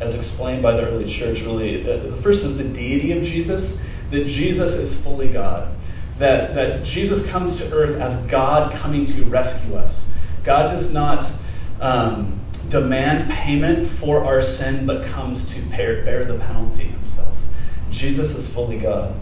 as 0.00 0.14
explained 0.14 0.62
by 0.62 0.72
the 0.72 0.86
early 0.86 1.10
church, 1.10 1.42
really. 1.42 1.82
Uh, 1.82 1.98
the 1.98 2.16
first 2.22 2.44
is 2.44 2.56
the 2.56 2.64
deity 2.64 3.12
of 3.12 3.22
Jesus, 3.22 3.82
that 4.10 4.26
Jesus 4.26 4.74
is 4.74 5.00
fully 5.00 5.28
God. 5.28 5.68
That, 6.18 6.54
that 6.54 6.84
Jesus 6.84 7.26
comes 7.28 7.58
to 7.58 7.72
earth 7.72 8.00
as 8.00 8.20
God 8.26 8.72
coming 8.72 9.06
to 9.06 9.24
rescue 9.24 9.76
us. 9.76 10.12
God 10.42 10.70
does 10.70 10.92
not 10.92 11.30
um, 11.80 12.39
demand 12.70 13.30
payment 13.30 13.88
for 13.88 14.24
our 14.24 14.40
sin, 14.40 14.86
but 14.86 15.04
comes 15.06 15.52
to 15.54 15.60
bear, 15.62 16.04
bear 16.04 16.24
the 16.24 16.38
penalty 16.38 16.84
himself. 16.84 17.36
Jesus 17.90 18.34
is 18.34 18.52
fully 18.52 18.78
God. 18.78 19.14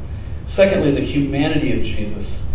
Secondly, 0.46 0.92
the 0.92 1.00
humanity 1.00 1.78
of 1.78 1.84
Jesus. 1.84 2.48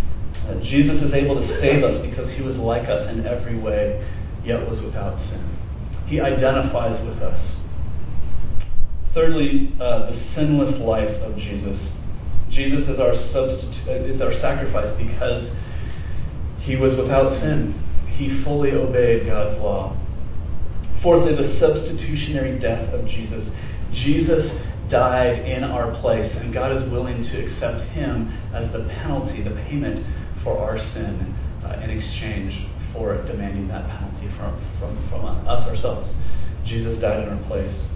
Uh, 0.48 0.56
Jesus 0.56 1.02
is 1.02 1.14
able 1.14 1.36
to 1.36 1.44
save 1.44 1.84
us 1.84 2.06
because 2.06 2.34
he 2.34 2.44
was 2.44 2.58
like 2.58 2.88
us 2.88 3.10
in 3.10 3.26
every 3.26 3.56
way, 3.56 4.04
yet 4.46 4.68
was 4.68 4.82
without 4.82 5.18
sin. 5.18 5.42
He 6.06 6.20
identifies 6.20 7.02
with 7.02 7.22
us. 7.22 7.62
Thirdly, 9.14 9.72
uh, 9.80 10.08
the 10.08 10.14
sinless 10.14 10.80
life 10.80 11.22
of 11.22 11.38
Jesus. 11.38 12.02
Jesus 12.50 12.88
is 12.88 13.00
our 13.00 13.16
substitute, 13.16 13.88
uh, 13.88 14.06
is 14.06 14.22
our 14.22 14.34
sacrifice 14.34 14.94
because 14.94 15.56
he 16.60 16.76
was 16.76 16.96
without 16.96 17.30
sin. 17.30 17.74
he 18.08 18.30
fully 18.30 18.72
obeyed 18.72 19.26
God's 19.26 19.58
law. 19.60 19.96
Fourthly, 21.04 21.36
the 21.36 21.44
substitutionary 21.44 22.58
death 22.58 22.94
of 22.94 23.06
Jesus. 23.06 23.58
Jesus 23.92 24.66
died 24.88 25.40
in 25.40 25.66
our 25.66 25.92
place, 25.92 26.40
and 26.40 26.54
God 26.54 26.72
is 26.72 26.86
willing 26.86 27.22
to 27.24 27.44
accept 27.44 27.82
him 27.82 28.32
as 28.54 28.72
the 28.72 28.86
penalty, 28.86 29.42
the 29.42 29.52
payment 29.52 30.06
for 30.38 30.58
our 30.60 30.80
sin 30.80 31.36
uh, 31.66 31.74
in 31.84 31.90
exchange 31.90 32.68
for 32.94 33.18
demanding 33.24 33.68
that 33.68 33.90
penalty 33.90 34.28
from, 34.28 34.56
from, 34.80 34.98
from 35.10 35.26
us 35.46 35.68
ourselves. 35.68 36.16
Jesus 36.64 37.02
died 37.02 37.28
in 37.28 37.34
our 37.34 37.44
place. 37.48 37.90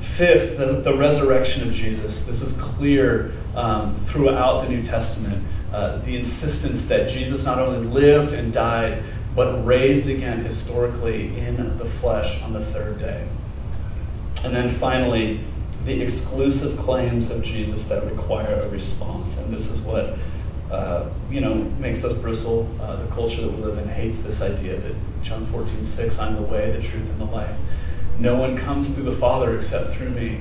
Fifth, 0.00 0.58
the, 0.58 0.82
the 0.82 0.94
resurrection 0.94 1.66
of 1.66 1.72
Jesus. 1.72 2.26
This 2.26 2.42
is 2.42 2.60
clear 2.60 3.32
um, 3.54 3.98
throughout 4.04 4.64
the 4.64 4.68
New 4.68 4.82
Testament. 4.82 5.42
Uh, 5.72 5.96
the 6.00 6.14
insistence 6.16 6.86
that 6.88 7.08
Jesus 7.08 7.46
not 7.46 7.58
only 7.58 7.88
lived 7.88 8.34
and 8.34 8.52
died, 8.52 9.02
but 9.36 9.64
raised 9.66 10.08
again 10.08 10.42
historically 10.44 11.38
in 11.38 11.76
the 11.76 11.84
flesh 11.84 12.42
on 12.42 12.54
the 12.54 12.64
third 12.64 12.98
day. 12.98 13.28
And 14.42 14.54
then 14.54 14.70
finally, 14.70 15.40
the 15.84 16.02
exclusive 16.02 16.78
claims 16.78 17.30
of 17.30 17.44
Jesus 17.44 17.88
that 17.88 18.04
require 18.04 18.62
a 18.62 18.68
response. 18.70 19.38
And 19.38 19.54
this 19.54 19.70
is 19.70 19.82
what 19.82 20.16
uh, 20.70 21.08
you 21.30 21.40
know 21.40 21.54
makes 21.54 22.02
us 22.02 22.16
bristle. 22.18 22.68
Uh, 22.80 22.96
the 22.96 23.08
culture 23.08 23.42
that 23.42 23.52
we 23.52 23.62
live 23.62 23.78
in 23.78 23.88
hates 23.88 24.22
this 24.22 24.40
idea 24.40 24.80
that 24.80 24.94
John 25.22 25.46
14, 25.46 25.84
6, 25.84 26.18
I'm 26.18 26.36
the 26.36 26.42
way, 26.42 26.72
the 26.72 26.82
truth, 26.82 27.08
and 27.08 27.20
the 27.20 27.26
life. 27.26 27.56
No 28.18 28.36
one 28.36 28.56
comes 28.56 28.94
through 28.94 29.04
the 29.04 29.12
Father 29.12 29.56
except 29.56 29.94
through 29.94 30.10
me. 30.10 30.40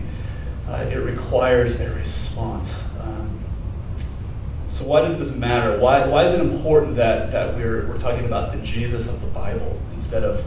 Uh, 0.67 0.87
it 0.89 0.95
requires 0.95 1.81
a 1.81 1.93
response. 1.93 2.84
So 4.75 4.83
why 4.85 4.99
does 5.03 5.17
this 5.17 5.33
matter? 5.33 5.79
Why, 5.79 6.05
why 6.05 6.25
is 6.25 6.33
it 6.33 6.41
important 6.41 6.97
that, 6.97 7.31
that 7.31 7.55
we're, 7.55 7.87
we're 7.87 7.97
talking 7.97 8.25
about 8.25 8.51
the 8.51 8.57
Jesus 8.57 9.07
of 9.07 9.21
the 9.21 9.27
Bible 9.27 9.79
instead 9.93 10.25
of, 10.25 10.43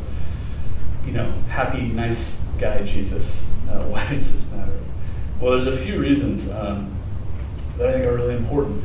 you 1.07 1.13
know, 1.13 1.33
happy, 1.49 1.81
nice 1.85 2.39
guy 2.59 2.83
Jesus? 2.83 3.51
Uh, 3.71 3.85
why 3.85 4.07
does 4.13 4.31
this 4.31 4.53
matter? 4.53 4.81
Well, 5.41 5.53
there's 5.53 5.67
a 5.67 5.75
few 5.75 5.99
reasons 5.99 6.53
um, 6.53 6.95
that 7.79 7.89
I 7.89 7.93
think 7.95 8.05
are 8.05 8.17
really 8.17 8.37
important. 8.37 8.85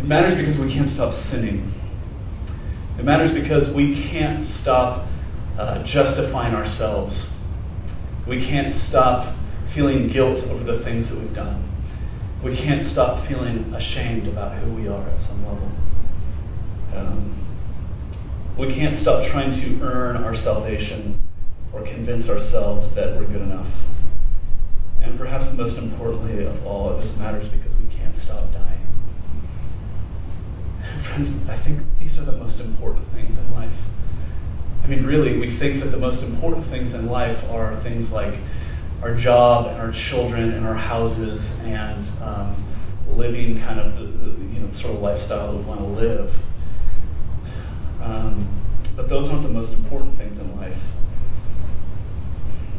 It 0.00 0.04
matters 0.04 0.34
because 0.34 0.58
we 0.58 0.68
can't 0.72 0.88
stop 0.88 1.14
sinning. 1.14 1.72
It 2.98 3.04
matters 3.04 3.32
because 3.32 3.72
we 3.72 3.94
can't 3.94 4.44
stop 4.44 5.06
uh, 5.60 5.84
justifying 5.84 6.56
ourselves. 6.56 7.32
We 8.26 8.44
can't 8.44 8.74
stop 8.74 9.32
feeling 9.68 10.08
guilt 10.08 10.44
over 10.48 10.64
the 10.64 10.76
things 10.76 11.08
that 11.10 11.20
we've 11.20 11.32
done. 11.32 11.71
We 12.42 12.56
can't 12.56 12.82
stop 12.82 13.24
feeling 13.24 13.72
ashamed 13.72 14.26
about 14.26 14.54
who 14.56 14.72
we 14.72 14.88
are 14.88 15.08
at 15.08 15.20
some 15.20 15.46
level. 15.46 15.70
Um, 16.94 17.34
we 18.56 18.72
can't 18.72 18.96
stop 18.96 19.24
trying 19.24 19.52
to 19.52 19.80
earn 19.80 20.16
our 20.16 20.34
salvation 20.34 21.20
or 21.72 21.82
convince 21.82 22.28
ourselves 22.28 22.94
that 22.96 23.16
we're 23.16 23.26
good 23.26 23.42
enough. 23.42 23.68
And 25.00 25.16
perhaps 25.16 25.52
most 25.52 25.78
importantly 25.78 26.44
of 26.44 26.66
all, 26.66 26.96
this 26.96 27.16
matters 27.16 27.48
because 27.48 27.76
we 27.76 27.86
can't 27.86 28.14
stop 28.14 28.52
dying. 28.52 28.86
Friends, 31.00 31.48
I 31.48 31.56
think 31.56 31.80
these 32.00 32.18
are 32.18 32.24
the 32.24 32.32
most 32.32 32.60
important 32.60 33.06
things 33.08 33.38
in 33.38 33.54
life. 33.54 33.72
I 34.82 34.88
mean, 34.88 35.06
really, 35.06 35.38
we 35.38 35.48
think 35.48 35.80
that 35.80 35.90
the 35.90 35.96
most 35.96 36.24
important 36.24 36.66
things 36.66 36.92
in 36.92 37.06
life 37.06 37.48
are 37.50 37.76
things 37.76 38.12
like 38.12 38.34
our 39.02 39.14
job 39.14 39.66
and 39.66 39.80
our 39.80 39.90
children 39.90 40.52
and 40.52 40.66
our 40.66 40.74
houses 40.74 41.60
and 41.64 42.04
um, 42.22 42.56
living 43.08 43.58
kind 43.60 43.80
of 43.80 43.98
the, 43.98 44.04
the, 44.04 44.54
you 44.54 44.60
know 44.60 44.70
sort 44.70 44.94
of 44.94 45.02
lifestyle 45.02 45.54
we 45.54 45.62
want 45.62 45.80
to 45.80 45.86
live. 45.86 46.34
Um, 48.00 48.48
but 48.96 49.08
those 49.08 49.28
aren't 49.28 49.42
the 49.42 49.48
most 49.48 49.76
important 49.78 50.14
things 50.14 50.38
in 50.38 50.56
life. 50.56 50.80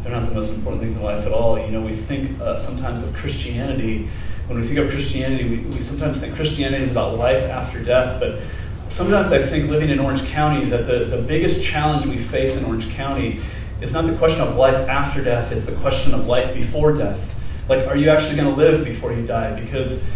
They're 0.02 0.12
not 0.12 0.28
the 0.28 0.36
most 0.36 0.56
important 0.56 0.82
things 0.82 0.96
in 0.96 1.04
life 1.04 1.26
at 1.26 1.32
all. 1.32 1.58
You 1.58 1.72
know, 1.72 1.82
we 1.82 1.96
think 1.96 2.40
uh, 2.40 2.58
sometimes 2.58 3.04
of 3.04 3.14
Christianity. 3.14 4.10
When 4.48 4.60
we 4.60 4.68
think 4.68 4.80
of 4.80 4.90
Christianity, 4.90 5.50
we, 5.50 5.58
we 5.76 5.82
sometimes 5.82 6.20
think 6.20 6.36
Christianity 6.36 6.84
is 6.84 6.92
about 6.92 7.18
life 7.18 7.44
after 7.44 7.82
death, 7.82 8.20
but 8.20 8.42
sometimes 8.90 9.32
I 9.32 9.42
think 9.42 9.70
living 9.70 9.90
in 9.90 10.00
Orange 10.00 10.26
County 10.26 10.66
that 10.66 10.86
the, 10.86 11.06
the 11.06 11.22
biggest 11.22 11.64
challenge 11.64 12.06
we 12.06 12.18
face 12.18 12.58
in 12.58 12.66
Orange 12.66 12.90
County 12.90 13.40
it's 13.84 13.92
not 13.92 14.06
the 14.08 14.16
question 14.16 14.42
of 14.42 14.56
life 14.56 14.88
after 14.88 15.22
death, 15.22 15.52
it's 15.52 15.66
the 15.66 15.76
question 15.76 16.14
of 16.14 16.26
life 16.26 16.54
before 16.54 16.94
death. 16.94 17.36
Like, 17.68 17.86
are 17.86 17.98
you 17.98 18.10
actually 18.10 18.38
going 18.38 18.48
to 18.48 18.56
live 18.56 18.86
before 18.86 19.12
you 19.12 19.26
die? 19.26 19.60
Because 19.60 20.10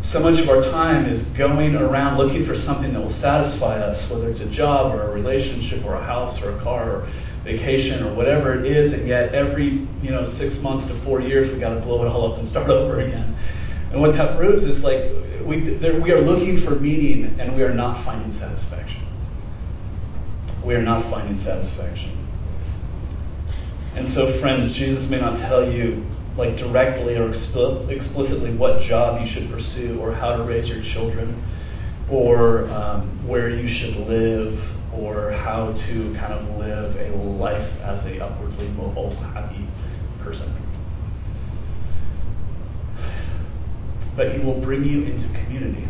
so 0.00 0.20
much 0.20 0.38
of 0.38 0.48
our 0.48 0.62
time 0.62 1.06
is 1.06 1.24
going 1.30 1.74
around 1.74 2.18
looking 2.18 2.44
for 2.44 2.54
something 2.54 2.92
that 2.92 3.00
will 3.00 3.10
satisfy 3.10 3.80
us, 3.80 4.08
whether 4.08 4.30
it's 4.30 4.40
a 4.40 4.48
job 4.48 4.94
or 4.94 5.02
a 5.02 5.10
relationship 5.10 5.84
or 5.84 5.94
a 5.94 6.04
house 6.04 6.40
or 6.40 6.56
a 6.56 6.60
car 6.60 6.88
or 6.88 7.08
vacation 7.42 8.04
or 8.06 8.14
whatever 8.14 8.56
it 8.56 8.64
is, 8.64 8.92
and 8.92 9.08
yet 9.08 9.34
every 9.34 9.86
you 10.02 10.10
know 10.10 10.22
six 10.22 10.62
months 10.62 10.86
to 10.86 10.94
four 10.94 11.20
years 11.20 11.50
we 11.50 11.58
got 11.58 11.74
to 11.74 11.80
blow 11.80 12.04
it 12.04 12.08
all 12.08 12.30
up 12.30 12.38
and 12.38 12.46
start 12.46 12.70
over 12.70 13.00
again. 13.00 13.36
And 13.90 14.00
what 14.00 14.12
that 14.12 14.38
proves 14.38 14.66
is 14.66 14.84
like 14.84 15.10
we, 15.42 15.60
there, 15.60 16.00
we 16.00 16.12
are 16.12 16.20
looking 16.20 16.58
for 16.58 16.76
meaning 16.76 17.40
and 17.40 17.56
we 17.56 17.64
are 17.64 17.74
not 17.74 18.00
finding 18.04 18.30
satisfaction. 18.30 19.02
We 20.62 20.76
are 20.76 20.82
not 20.82 21.04
finding 21.06 21.36
satisfaction. 21.36 22.19
And 23.96 24.08
so, 24.08 24.30
friends, 24.30 24.72
Jesus 24.72 25.10
may 25.10 25.20
not 25.20 25.36
tell 25.36 25.70
you 25.70 26.04
like 26.36 26.56
directly 26.56 27.16
or 27.16 27.28
explicitly 27.28 28.52
what 28.52 28.80
job 28.80 29.20
you 29.20 29.26
should 29.26 29.50
pursue 29.50 30.00
or 30.00 30.12
how 30.12 30.36
to 30.36 30.42
raise 30.42 30.68
your 30.68 30.82
children 30.82 31.42
or 32.08 32.68
um, 32.70 33.02
where 33.26 33.50
you 33.50 33.68
should 33.68 33.96
live 33.96 34.76
or 34.92 35.30
how 35.32 35.72
to 35.72 36.14
kind 36.14 36.32
of 36.32 36.56
live 36.56 36.96
a 36.96 37.16
life 37.16 37.80
as 37.82 38.06
a 38.06 38.24
upwardly 38.24 38.68
mobile, 38.68 39.10
happy 39.16 39.66
person. 40.20 40.52
But 44.16 44.32
he 44.32 44.40
will 44.40 44.58
bring 44.60 44.84
you 44.84 45.04
into 45.04 45.28
community. 45.28 45.86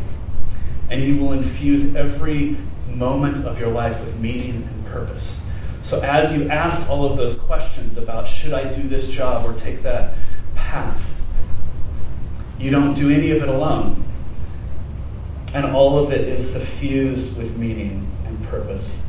And 0.90 1.01
he 1.01 1.12
will 1.12 1.32
infuse 1.32 1.94
every 1.94 2.57
moment 2.88 3.44
of 3.44 3.59
your 3.59 3.70
life 3.70 3.98
with 4.01 4.18
meaning 4.18 4.68
and 4.70 4.86
purpose. 4.86 5.44
So 5.82 6.00
as 6.00 6.36
you 6.36 6.48
ask 6.48 6.88
all 6.90 7.04
of 7.04 7.16
those 7.16 7.36
questions 7.36 7.96
about 7.96 8.28
should 8.28 8.52
I 8.52 8.72
do 8.72 8.82
this 8.82 9.10
job 9.10 9.44
or 9.44 9.54
take 9.54 9.82
that 9.82 10.14
path, 10.54 11.02
you 12.58 12.70
don't 12.70 12.94
do 12.94 13.10
any 13.10 13.30
of 13.30 13.42
it 13.42 13.48
alone. 13.48 14.04
And 15.54 15.64
all 15.66 15.98
of 15.98 16.12
it 16.12 16.28
is 16.28 16.52
suffused 16.52 17.36
with 17.36 17.56
meaning 17.56 18.08
and 18.26 18.42
purpose. 18.48 19.06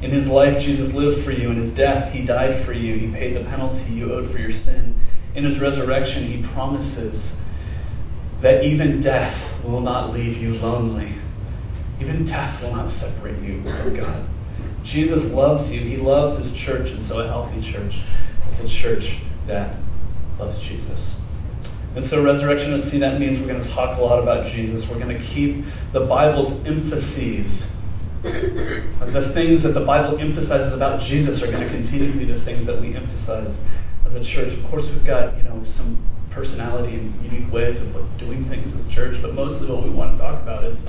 In 0.00 0.10
his 0.10 0.26
life, 0.26 0.60
Jesus 0.60 0.94
lived 0.94 1.22
for 1.22 1.30
you. 1.30 1.50
In 1.50 1.56
his 1.56 1.72
death, 1.72 2.12
he 2.12 2.24
died 2.24 2.64
for 2.64 2.72
you. 2.72 2.94
He 2.94 3.08
paid 3.08 3.36
the 3.36 3.48
penalty 3.48 3.92
you 3.92 4.12
owed 4.12 4.30
for 4.30 4.38
your 4.38 4.50
sin. 4.50 4.98
In 5.36 5.44
his 5.44 5.60
resurrection, 5.60 6.24
he 6.24 6.42
promises 6.42 7.40
that 8.40 8.64
even 8.64 9.00
death 9.00 9.62
will 9.62 9.80
not 9.80 10.12
leave 10.12 10.36
you 10.38 10.54
lonely. 10.54 11.12
Even 12.00 12.24
death 12.24 12.60
will 12.60 12.74
not 12.74 12.90
separate 12.90 13.40
you 13.40 13.62
from 13.62 13.94
God. 13.94 14.24
Jesus 14.82 15.32
loves 15.32 15.72
you. 15.72 15.80
He 15.80 15.96
loves 15.96 16.38
his 16.38 16.54
church, 16.54 16.90
and 16.90 17.02
so 17.02 17.20
a 17.20 17.26
healthy 17.26 17.60
church 17.60 18.00
is 18.48 18.64
a 18.64 18.68
church 18.68 19.18
that 19.46 19.76
loves 20.38 20.58
Jesus. 20.58 21.22
And 21.94 22.04
so, 22.04 22.22
Resurrection 22.22 22.72
OC 22.72 23.00
that 23.00 23.20
means 23.20 23.38
we're 23.38 23.48
going 23.48 23.62
to 23.62 23.68
talk 23.68 23.98
a 23.98 24.00
lot 24.00 24.18
about 24.18 24.46
Jesus. 24.46 24.88
We're 24.88 24.98
going 24.98 25.16
to 25.16 25.24
keep 25.24 25.64
the 25.92 26.00
Bible's 26.00 26.64
emphases. 26.66 27.76
the 28.22 29.30
things 29.34 29.62
that 29.64 29.74
the 29.74 29.84
Bible 29.84 30.18
emphasizes 30.18 30.72
about 30.72 31.00
Jesus 31.00 31.42
are 31.42 31.50
going 31.50 31.62
to 31.62 31.68
continue 31.68 32.10
to 32.10 32.18
be 32.18 32.24
the 32.24 32.40
things 32.40 32.66
that 32.66 32.80
we 32.80 32.94
emphasize 32.94 33.64
as 34.06 34.14
a 34.14 34.24
church. 34.24 34.52
Of 34.52 34.64
course, 34.68 34.88
we've 34.90 35.04
got 35.04 35.36
you 35.36 35.42
know 35.42 35.62
some 35.64 35.98
personality 36.30 36.94
and 36.94 37.24
unique 37.24 37.52
ways 37.52 37.82
of 37.82 38.18
doing 38.18 38.44
things 38.44 38.74
as 38.74 38.86
a 38.86 38.90
church, 38.90 39.20
but 39.20 39.34
most 39.34 39.60
of 39.60 39.68
what 39.68 39.82
we 39.82 39.90
want 39.90 40.16
to 40.16 40.22
talk 40.22 40.40
about 40.42 40.64
is 40.64 40.88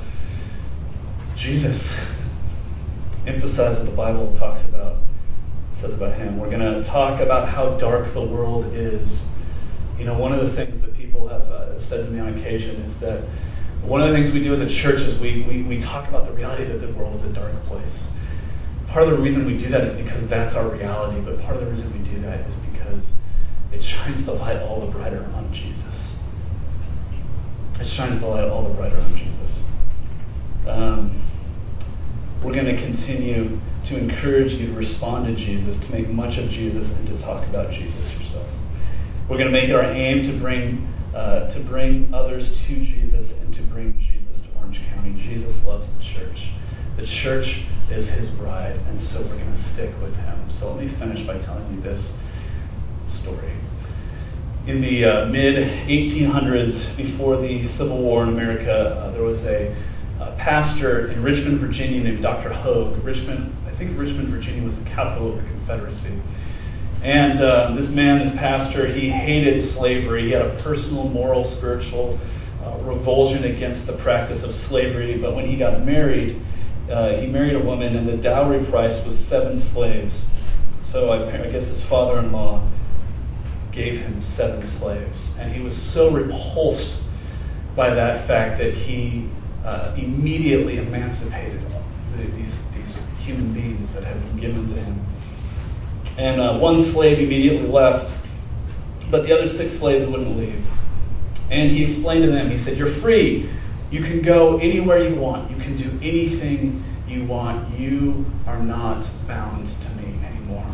Jesus 1.36 2.00
emphasize 3.26 3.78
what 3.78 3.86
the 3.86 3.96
Bible 3.96 4.36
talks 4.38 4.68
about, 4.68 4.98
says 5.72 5.96
about 5.96 6.16
him. 6.16 6.38
We're 6.38 6.50
going 6.50 6.62
to 6.62 6.84
talk 6.84 7.20
about 7.20 7.50
how 7.50 7.78
dark 7.78 8.14
the 8.14 8.22
world 8.22 8.74
is. 8.74 9.28
You 9.98 10.06
know, 10.06 10.18
one 10.18 10.34
of 10.34 10.42
the 10.42 10.50
things 10.50 10.82
that 10.82 10.96
people 10.96 11.28
have 11.28 11.42
uh, 11.44 11.80
said 11.80 12.06
to 12.06 12.12
me 12.12 12.20
on 12.20 12.38
occasion 12.38 12.82
is 12.82 13.00
that 13.00 13.24
one 13.84 14.02
of 14.02 14.10
the 14.10 14.16
things 14.16 14.32
we 14.32 14.42
do 14.42 14.54
as 14.54 14.62
a 14.62 14.70
church 14.70 15.02
is 15.02 15.20
we, 15.20 15.42
we, 15.44 15.62
we 15.64 15.80
talk 15.80 16.08
about 16.08 16.26
the 16.26 16.32
reality 16.32 16.64
that 16.64 16.78
the 16.78 16.88
world 16.94 17.16
is 17.16 17.24
a 17.24 17.34
dark 17.34 17.54
place. 17.66 18.16
Part 18.88 19.08
of 19.08 19.12
the 19.12 19.18
reason 19.18 19.46
we 19.46 19.58
do 19.58 19.68
that 19.70 19.82
is 19.82 19.94
because 19.94 20.28
that's 20.28 20.56
our 20.56 20.70
reality, 20.70 21.20
but 21.20 21.42
part 21.42 21.56
of 21.56 21.62
the 21.62 21.70
reason 21.70 21.92
we 21.92 22.00
do 22.08 22.20
that 22.22 22.48
is 22.48 22.56
because 22.56 23.18
it 23.72 23.84
shines 23.84 24.26
the 24.26 24.34
light 24.34 24.62
all 24.62 24.80
the 24.80 24.92
brighter 24.92 25.30
on 25.36 25.52
Jesus. 25.52 26.20
It 27.80 27.88
shines 27.88 28.20
the 28.20 28.28
light 28.28 28.48
all 28.48 28.64
the 28.64 28.74
brighter 28.74 28.98
on 28.98 29.18
Jesus. 29.18 29.64
Um, 30.68 31.24
we're 32.44 32.54
going 32.54 32.66
to 32.66 32.78
continue 32.78 33.60
to 33.86 33.98
encourage 33.98 34.54
you 34.54 34.68
to 34.68 34.74
respond 34.74 35.26
to 35.26 35.36
Jesus, 35.36 35.80
to 35.86 35.92
make 35.92 36.10
much 36.10 36.38
of 36.38 36.50
Jesus, 36.50 36.98
and 36.98 37.08
to 37.08 37.18
talk 37.18 37.46
about 37.48 37.72
Jesus 37.72 38.18
yourself. 38.18 38.48
We're 39.28 39.38
going 39.38 39.52
to 39.52 39.54
make 39.54 39.70
it 39.70 39.76
our 39.76 39.84
aim 39.84 40.24
to 40.24 40.34
bring 40.34 40.88
uh, 41.14 41.48
to 41.48 41.60
bring 41.60 42.12
others 42.14 42.66
to 42.66 42.76
Jesus 42.76 43.42
and 43.42 43.54
to 43.54 43.62
bring 43.64 44.00
Jesus 44.00 44.42
to 44.42 44.50
Orange 44.58 44.82
County. 44.90 45.14
Jesus 45.22 45.66
loves 45.66 45.94
the 45.94 46.04
church. 46.04 46.50
The 46.98 47.06
church 47.06 47.66
is 47.92 48.12
his 48.12 48.32
bride, 48.32 48.80
and 48.90 49.00
so 49.00 49.22
we're 49.22 49.38
going 49.38 49.52
to 49.52 49.58
stick 49.58 49.92
with 50.02 50.16
him. 50.16 50.50
So 50.50 50.74
let 50.74 50.84
me 50.84 50.88
finish 50.88 51.24
by 51.24 51.38
telling 51.38 51.72
you 51.74 51.82
this 51.82 52.20
story. 53.10 53.52
In 54.66 54.82
the 54.82 55.06
uh, 55.06 55.26
mid 55.28 55.56
1800s, 55.88 56.96
before 56.98 57.38
the 57.38 57.68
Civil 57.68 57.98
War 57.98 58.24
in 58.24 58.30
America, 58.30 58.72
uh, 58.72 59.12
there 59.12 59.24
was 59.24 59.46
a, 59.46 59.76
a, 60.32 60.36
pastor 60.38 61.10
in 61.10 61.24
Richmond, 61.24 61.60
Virginia 61.60 62.04
named 62.04 62.22
Dr. 62.22 62.52
Hoge. 62.52 63.02
Richmond, 63.04 63.56
I 63.66 63.72
think 63.72 63.98
Richmond, 63.98 64.28
Virginia 64.28 64.64
was 64.64 64.84
the 64.84 64.90
capital 64.90 65.30
of 65.30 65.36
the 65.38 65.50
Confederacy. 65.50 66.20
And 67.02 67.40
uh, 67.40 67.72
this 67.72 67.92
man, 67.92 68.20
this 68.20 68.36
pastor, 68.36 68.88
he 68.88 69.10
hated 69.10 69.62
slavery. 69.62 70.26
He 70.26 70.32
had 70.32 70.46
a 70.46 70.56
personal, 70.56 71.06
moral, 71.10 71.44
spiritual 71.44 72.20
uh, 72.64 72.78
revulsion 72.82 73.44
against 73.44 73.88
the 73.88 73.94
practice 73.94 74.44
of 74.44 74.54
slavery. 74.54 75.18
But 75.18 75.36
when 75.36 75.46
he 75.46 75.58
got 75.58 75.82
married, 75.84 76.40
uh, 76.90 77.16
he 77.16 77.28
married 77.28 77.56
a 77.56 77.60
woman, 77.60 77.96
and 77.96 78.08
the 78.08 78.18
dowry 78.18 78.64
price 78.64 79.06
was 79.06 79.18
seven 79.18 79.58
slaves. 79.58 80.30
So 80.82 81.12
I, 81.12 81.44
I 81.44 81.48
guess 81.50 81.68
his 81.68 81.84
father 81.84 82.20
in 82.20 82.32
law 82.32 82.68
gave 83.72 84.00
him 84.02 84.22
seven 84.22 84.64
slaves. 84.64 85.38
And 85.40 85.54
he 85.54 85.62
was 85.62 85.76
so 85.76 86.12
repulsed 86.12 87.02
by 87.76 87.94
that 87.94 88.28
fact 88.28 88.60
that 88.60 88.74
he 88.74 89.28
uh, 89.64 89.94
immediately 89.98 90.78
emancipated 90.78 91.62
these, 92.16 92.70
these 92.72 92.98
human 93.20 93.54
beings 93.54 93.94
that 93.94 94.04
had 94.04 94.20
been 94.20 94.38
given 94.38 94.68
to 94.68 94.76
him. 94.76 95.06
And 96.18 96.40
uh, 96.40 96.58
one 96.58 96.82
slave 96.84 97.20
immediately 97.20 97.68
left, 97.68 98.14
but 99.10 99.26
the 99.26 99.34
other 99.34 99.48
six 99.48 99.74
slaves 99.74 100.06
wouldn't 100.06 100.38
leave. 100.38 100.64
And 101.50 101.72
he 101.72 101.84
explained 101.84 102.24
to 102.26 102.32
them, 102.32 102.50
he 102.50 102.58
said, 102.58 102.78
You're 102.78 102.90
free. 102.90 103.50
You 103.92 104.02
can 104.02 104.22
go 104.22 104.58
anywhere 104.58 105.08
you 105.08 105.16
want. 105.16 105.52
You 105.52 105.58
can 105.58 105.76
do 105.76 105.90
anything 106.02 106.84
you 107.08 107.26
want. 107.26 107.78
You 107.78 108.26
are 108.48 108.60
not 108.60 109.08
bound 109.28 109.68
to 109.68 109.90
me 109.92 110.20
anymore. 110.26 110.66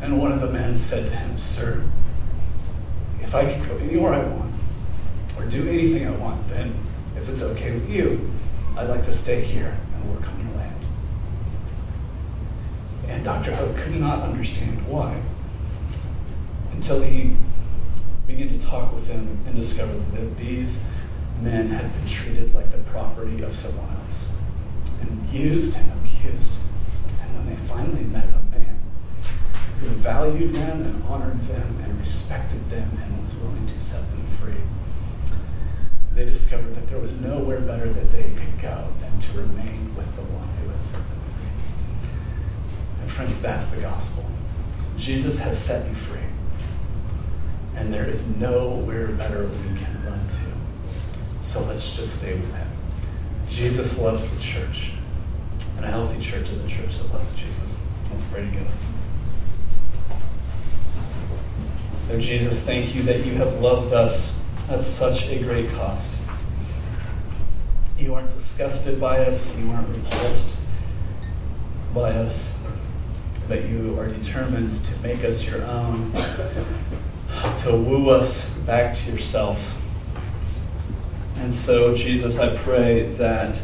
And 0.00 0.18
one 0.18 0.32
of 0.32 0.40
the 0.40 0.48
men 0.48 0.76
said 0.76 1.10
to 1.10 1.16
him, 1.16 1.38
Sir, 1.38 1.84
if 3.20 3.34
I 3.34 3.52
could 3.52 3.68
go 3.68 3.76
anywhere 3.78 4.14
I 4.14 4.24
want 4.24 4.54
or 5.38 5.44
do 5.44 5.68
anything 5.68 6.06
I 6.06 6.12
want, 6.12 6.48
then 6.48 6.74
it's 7.30 7.42
okay 7.42 7.70
with 7.70 7.88
you, 7.88 8.28
I'd 8.76 8.88
like 8.88 9.04
to 9.04 9.12
stay 9.12 9.42
here 9.42 9.78
and 9.94 10.14
work 10.14 10.26
on 10.28 10.40
your 10.40 10.56
land. 10.56 10.84
And 13.08 13.24
Dr. 13.24 13.54
Hoge 13.54 13.76
could 13.76 13.94
not 13.96 14.20
understand 14.20 14.86
why 14.88 15.22
until 16.72 17.02
he 17.02 17.36
began 18.26 18.58
to 18.58 18.66
talk 18.66 18.92
with 18.92 19.06
them 19.06 19.38
and 19.46 19.54
discovered 19.54 20.12
that 20.12 20.36
these 20.38 20.84
men 21.40 21.68
had 21.68 21.92
been 21.92 22.08
treated 22.08 22.54
like 22.54 22.70
the 22.72 22.78
property 22.78 23.42
of 23.42 23.54
someone 23.54 23.88
else 24.04 24.32
and 25.00 25.28
used 25.32 25.76
and 25.76 25.92
abused. 25.92 26.54
And 27.22 27.36
when 27.36 27.48
they 27.48 27.56
finally 27.66 28.04
met 28.04 28.24
a 28.24 28.56
man 28.56 28.80
who 29.80 29.88
valued 29.88 30.52
them 30.52 30.82
and 30.82 31.04
honored 31.04 31.40
them 31.42 31.78
and 31.84 32.00
respected 32.00 32.68
them 32.70 32.98
and 33.02 33.22
was 33.22 33.38
willing 33.38 33.66
to 33.68 33.80
set 33.80 34.02
them 34.10 34.26
free, 34.40 34.54
they 36.20 36.30
discovered 36.30 36.74
that 36.74 36.86
there 36.90 36.98
was 36.98 37.18
nowhere 37.18 37.60
better 37.60 37.90
that 37.90 38.12
they 38.12 38.24
could 38.24 38.60
go 38.60 38.88
than 39.00 39.18
to 39.18 39.38
remain 39.38 39.94
with 39.96 40.14
the 40.16 40.22
one 40.22 40.48
who 40.58 40.68
had 40.68 40.84
set 40.84 41.00
them 41.00 41.20
free. 41.38 43.00
And 43.00 43.10
friends, 43.10 43.40
that's 43.40 43.70
the 43.70 43.80
gospel. 43.80 44.26
Jesus 44.98 45.40
has 45.40 45.58
set 45.58 45.88
you 45.88 45.94
free. 45.94 46.20
And 47.74 47.94
there 47.94 48.04
is 48.04 48.36
nowhere 48.36 49.06
better 49.06 49.46
we 49.46 49.78
can 49.78 50.04
run 50.04 50.28
to. 50.28 51.42
So 51.42 51.62
let's 51.62 51.96
just 51.96 52.18
stay 52.18 52.34
with 52.34 52.54
him. 52.54 52.68
Jesus 53.48 53.98
loves 53.98 54.30
the 54.30 54.42
church. 54.42 54.92
And 55.76 55.86
a 55.86 55.88
healthy 55.88 56.20
church 56.22 56.50
is 56.50 56.62
a 56.62 56.68
church 56.68 56.98
that 56.98 57.14
loves 57.14 57.34
Jesus. 57.34 57.82
Let's 58.10 58.24
pray 58.24 58.44
together. 58.44 58.66
Lord 62.10 62.20
Jesus, 62.20 62.62
thank 62.66 62.94
you 62.94 63.04
that 63.04 63.24
you 63.24 63.32
have 63.36 63.58
loved 63.60 63.94
us 63.94 64.39
at 64.70 64.82
such 64.82 65.28
a 65.28 65.38
great 65.42 65.68
cost. 65.70 66.16
You 67.98 68.14
aren't 68.14 68.32
disgusted 68.32 69.00
by 69.00 69.24
us, 69.26 69.58
you 69.58 69.68
aren't 69.70 69.88
repulsed 69.88 70.60
by 71.92 72.12
us, 72.12 72.56
but 73.48 73.64
you 73.64 73.98
are 73.98 74.06
determined 74.06 74.72
to 74.72 75.02
make 75.02 75.24
us 75.24 75.44
your 75.46 75.62
own, 75.64 76.12
to 77.58 77.72
woo 77.72 78.10
us 78.10 78.50
back 78.60 78.94
to 78.94 79.10
yourself. 79.10 79.76
And 81.38 81.52
so, 81.52 81.96
Jesus, 81.96 82.38
I 82.38 82.56
pray 82.58 83.12
that 83.14 83.60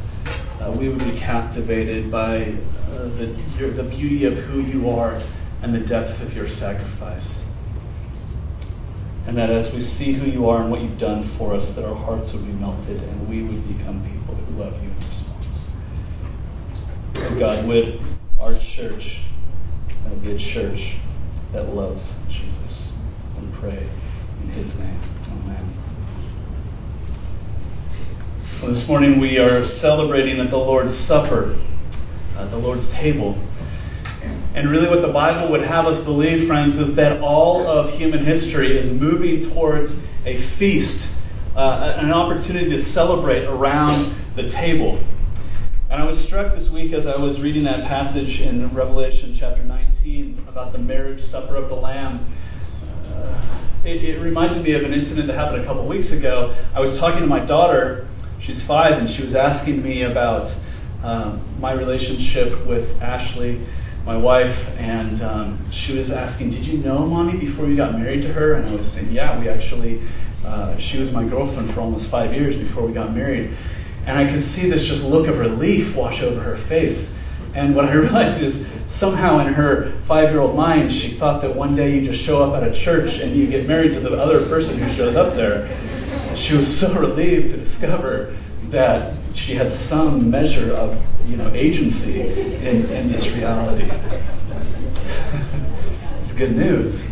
uh, 0.60 0.72
we 0.72 0.88
would 0.88 1.04
be 1.04 1.16
captivated 1.16 2.10
by 2.10 2.54
uh, 2.90 3.04
the, 3.04 3.44
your, 3.56 3.70
the 3.70 3.84
beauty 3.84 4.24
of 4.24 4.36
who 4.38 4.60
you 4.60 4.90
are 4.90 5.20
and 5.62 5.72
the 5.72 5.80
depth 5.80 6.20
of 6.20 6.34
your 6.34 6.48
sacrifice. 6.48 7.45
And 9.26 9.36
that 9.36 9.50
as 9.50 9.72
we 9.72 9.80
see 9.80 10.12
who 10.12 10.30
you 10.30 10.48
are 10.48 10.62
and 10.62 10.70
what 10.70 10.82
you've 10.82 10.98
done 10.98 11.24
for 11.24 11.52
us, 11.52 11.74
that 11.74 11.84
our 11.84 11.96
hearts 11.96 12.32
would 12.32 12.46
be 12.46 12.52
melted 12.52 13.02
and 13.02 13.28
we 13.28 13.42
would 13.42 13.76
become 13.76 14.00
people 14.04 14.36
who 14.36 14.62
love 14.62 14.80
you 14.80 14.88
in 14.88 15.08
response. 15.08 15.68
And 17.16 17.38
God, 17.38 17.66
would 17.66 18.00
our 18.38 18.56
church 18.58 19.22
uh, 20.06 20.10
be 20.14 20.30
a 20.32 20.38
church 20.38 20.96
that 21.52 21.74
loves 21.74 22.14
Jesus? 22.28 22.92
And 23.36 23.52
pray 23.54 23.88
in 24.44 24.50
his 24.50 24.78
name. 24.78 24.98
Amen. 25.30 25.68
Well, 28.62 28.70
this 28.70 28.88
morning 28.88 29.18
we 29.18 29.38
are 29.38 29.64
celebrating 29.64 30.38
at 30.40 30.50
the 30.50 30.56
Lord's 30.56 30.96
Supper, 30.96 31.58
at 32.38 32.50
the 32.50 32.58
Lord's 32.58 32.92
table. 32.92 33.36
And 34.56 34.70
really, 34.70 34.88
what 34.88 35.02
the 35.02 35.12
Bible 35.12 35.50
would 35.50 35.60
have 35.60 35.86
us 35.86 36.02
believe, 36.02 36.46
friends, 36.46 36.78
is 36.78 36.96
that 36.96 37.20
all 37.20 37.66
of 37.66 37.90
human 37.90 38.24
history 38.24 38.78
is 38.78 38.90
moving 38.90 39.42
towards 39.42 40.02
a 40.24 40.38
feast, 40.38 41.12
uh, 41.54 41.92
an 41.98 42.10
opportunity 42.10 42.70
to 42.70 42.78
celebrate 42.78 43.44
around 43.44 44.14
the 44.34 44.48
table. 44.48 44.98
And 45.90 46.00
I 46.00 46.06
was 46.06 46.18
struck 46.18 46.54
this 46.54 46.70
week 46.70 46.94
as 46.94 47.06
I 47.06 47.16
was 47.16 47.38
reading 47.38 47.64
that 47.64 47.86
passage 47.86 48.40
in 48.40 48.72
Revelation 48.72 49.34
chapter 49.36 49.62
19 49.62 50.46
about 50.48 50.72
the 50.72 50.78
marriage 50.78 51.20
supper 51.20 51.56
of 51.56 51.68
the 51.68 51.76
Lamb. 51.76 52.26
Uh, 53.12 53.38
it, 53.84 54.02
it, 54.02 54.20
reminded 54.22 54.64
me 54.64 54.72
of 54.72 54.84
an 54.84 54.94
incident 54.94 55.26
that 55.26 55.34
happened 55.34 55.60
a 55.60 55.66
couple 55.66 55.84
weeks 55.84 56.12
ago. 56.12 56.56
I 56.74 56.80
was 56.80 56.98
talking 56.98 57.20
to 57.20 57.26
my 57.26 57.40
daughter, 57.40 58.08
she's 58.40 58.64
five, 58.64 58.94
and 58.94 59.08
she 59.08 59.22
was 59.22 59.34
asking 59.34 59.82
me 59.82 60.00
about 60.00 60.56
um, 61.04 61.42
my 61.60 61.72
relationship 61.72 62.64
with 62.64 63.02
Ashley 63.02 63.60
my 64.06 64.16
wife, 64.16 64.78
and 64.78 65.20
um, 65.20 65.70
she 65.72 65.98
was 65.98 66.12
asking, 66.12 66.50
Did 66.50 66.64
you 66.64 66.78
know 66.78 67.04
mommy 67.06 67.36
before 67.36 67.66
you 67.66 67.76
got 67.76 67.98
married 67.98 68.22
to 68.22 68.32
her? 68.32 68.54
And 68.54 68.68
I 68.68 68.76
was 68.76 68.90
saying, 68.90 69.10
Yeah, 69.10 69.38
we 69.38 69.48
actually, 69.48 70.00
uh, 70.44 70.78
she 70.78 71.00
was 71.00 71.10
my 71.10 71.24
girlfriend 71.24 71.74
for 71.74 71.80
almost 71.80 72.08
five 72.08 72.32
years 72.32 72.56
before 72.56 72.86
we 72.86 72.92
got 72.92 73.12
married. 73.12 73.56
And 74.06 74.16
I 74.16 74.30
could 74.30 74.42
see 74.42 74.70
this 74.70 74.86
just 74.86 75.04
look 75.04 75.26
of 75.26 75.40
relief 75.40 75.96
wash 75.96 76.22
over 76.22 76.40
her 76.40 76.56
face. 76.56 77.18
And 77.52 77.74
what 77.74 77.86
I 77.86 77.92
realized 77.94 78.40
is 78.40 78.68
somehow 78.86 79.40
in 79.40 79.52
her 79.54 79.90
five 80.04 80.30
year 80.30 80.38
old 80.38 80.54
mind, 80.54 80.92
she 80.92 81.08
thought 81.08 81.42
that 81.42 81.56
one 81.56 81.74
day 81.74 81.96
you 81.96 82.02
just 82.02 82.22
show 82.22 82.44
up 82.44 82.62
at 82.62 82.68
a 82.68 82.72
church 82.72 83.18
and 83.18 83.34
you 83.34 83.48
get 83.48 83.66
married 83.66 83.94
to 83.94 84.00
the 84.00 84.12
other 84.12 84.46
person 84.46 84.78
who 84.78 84.88
shows 84.92 85.16
up 85.16 85.34
there. 85.34 85.68
She 86.36 86.56
was 86.56 86.78
so 86.78 86.94
relieved 87.00 87.50
to 87.50 87.56
discover 87.56 88.36
that 88.70 89.14
she 89.36 89.54
had 89.54 89.70
some 89.70 90.30
measure 90.30 90.72
of 90.72 91.04
you 91.26 91.36
know, 91.36 91.52
agency 91.54 92.20
in, 92.20 92.86
in 92.90 93.12
this 93.12 93.30
reality. 93.32 93.90
it's 96.20 96.32
good 96.34 96.56
news. 96.56 97.08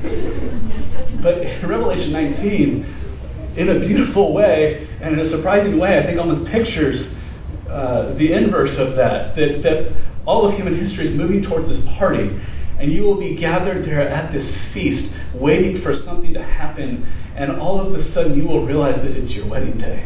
But 1.20 1.46
Revelation 1.62 2.12
19, 2.12 2.86
in 3.56 3.68
a 3.68 3.78
beautiful 3.78 4.32
way 4.32 4.88
and 5.00 5.14
in 5.14 5.20
a 5.20 5.26
surprising 5.26 5.78
way, 5.78 5.98
I 5.98 6.02
think 6.02 6.18
almost 6.18 6.46
pictures 6.46 7.16
uh, 7.68 8.12
the 8.12 8.32
inverse 8.32 8.78
of 8.78 8.94
that, 8.96 9.34
that, 9.36 9.62
that 9.62 9.92
all 10.26 10.46
of 10.46 10.54
human 10.54 10.74
history 10.74 11.04
is 11.04 11.16
moving 11.16 11.42
towards 11.42 11.68
this 11.68 11.86
party. 11.96 12.40
And 12.78 12.92
you 12.92 13.02
will 13.02 13.16
be 13.16 13.34
gathered 13.34 13.84
there 13.84 14.08
at 14.08 14.32
this 14.32 14.54
feast, 14.54 15.14
waiting 15.32 15.76
for 15.76 15.94
something 15.94 16.34
to 16.34 16.42
happen. 16.42 17.06
And 17.36 17.52
all 17.52 17.80
of 17.80 17.94
a 17.94 18.02
sudden, 18.02 18.36
you 18.36 18.46
will 18.46 18.64
realize 18.64 19.02
that 19.02 19.16
it's 19.16 19.34
your 19.34 19.46
wedding 19.46 19.78
day. 19.78 20.04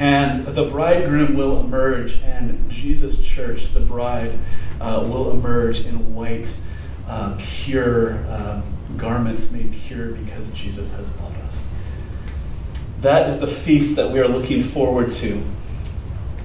And 0.00 0.46
the 0.46 0.64
bridegroom 0.64 1.34
will 1.34 1.60
emerge, 1.60 2.22
and 2.22 2.70
Jesus' 2.70 3.22
church, 3.22 3.74
the 3.74 3.80
bride, 3.80 4.38
uh, 4.80 5.04
will 5.06 5.30
emerge 5.30 5.84
in 5.84 6.14
white, 6.14 6.58
uh, 7.06 7.36
pure 7.38 8.14
uh, 8.26 8.62
garments 8.96 9.52
made 9.52 9.72
pure 9.72 10.12
because 10.12 10.50
Jesus 10.52 10.94
has 10.94 11.10
bought 11.10 11.34
us. 11.44 11.74
That 13.02 13.28
is 13.28 13.40
the 13.40 13.46
feast 13.46 13.94
that 13.96 14.10
we 14.10 14.20
are 14.20 14.26
looking 14.26 14.62
forward 14.62 15.12
to. 15.12 15.42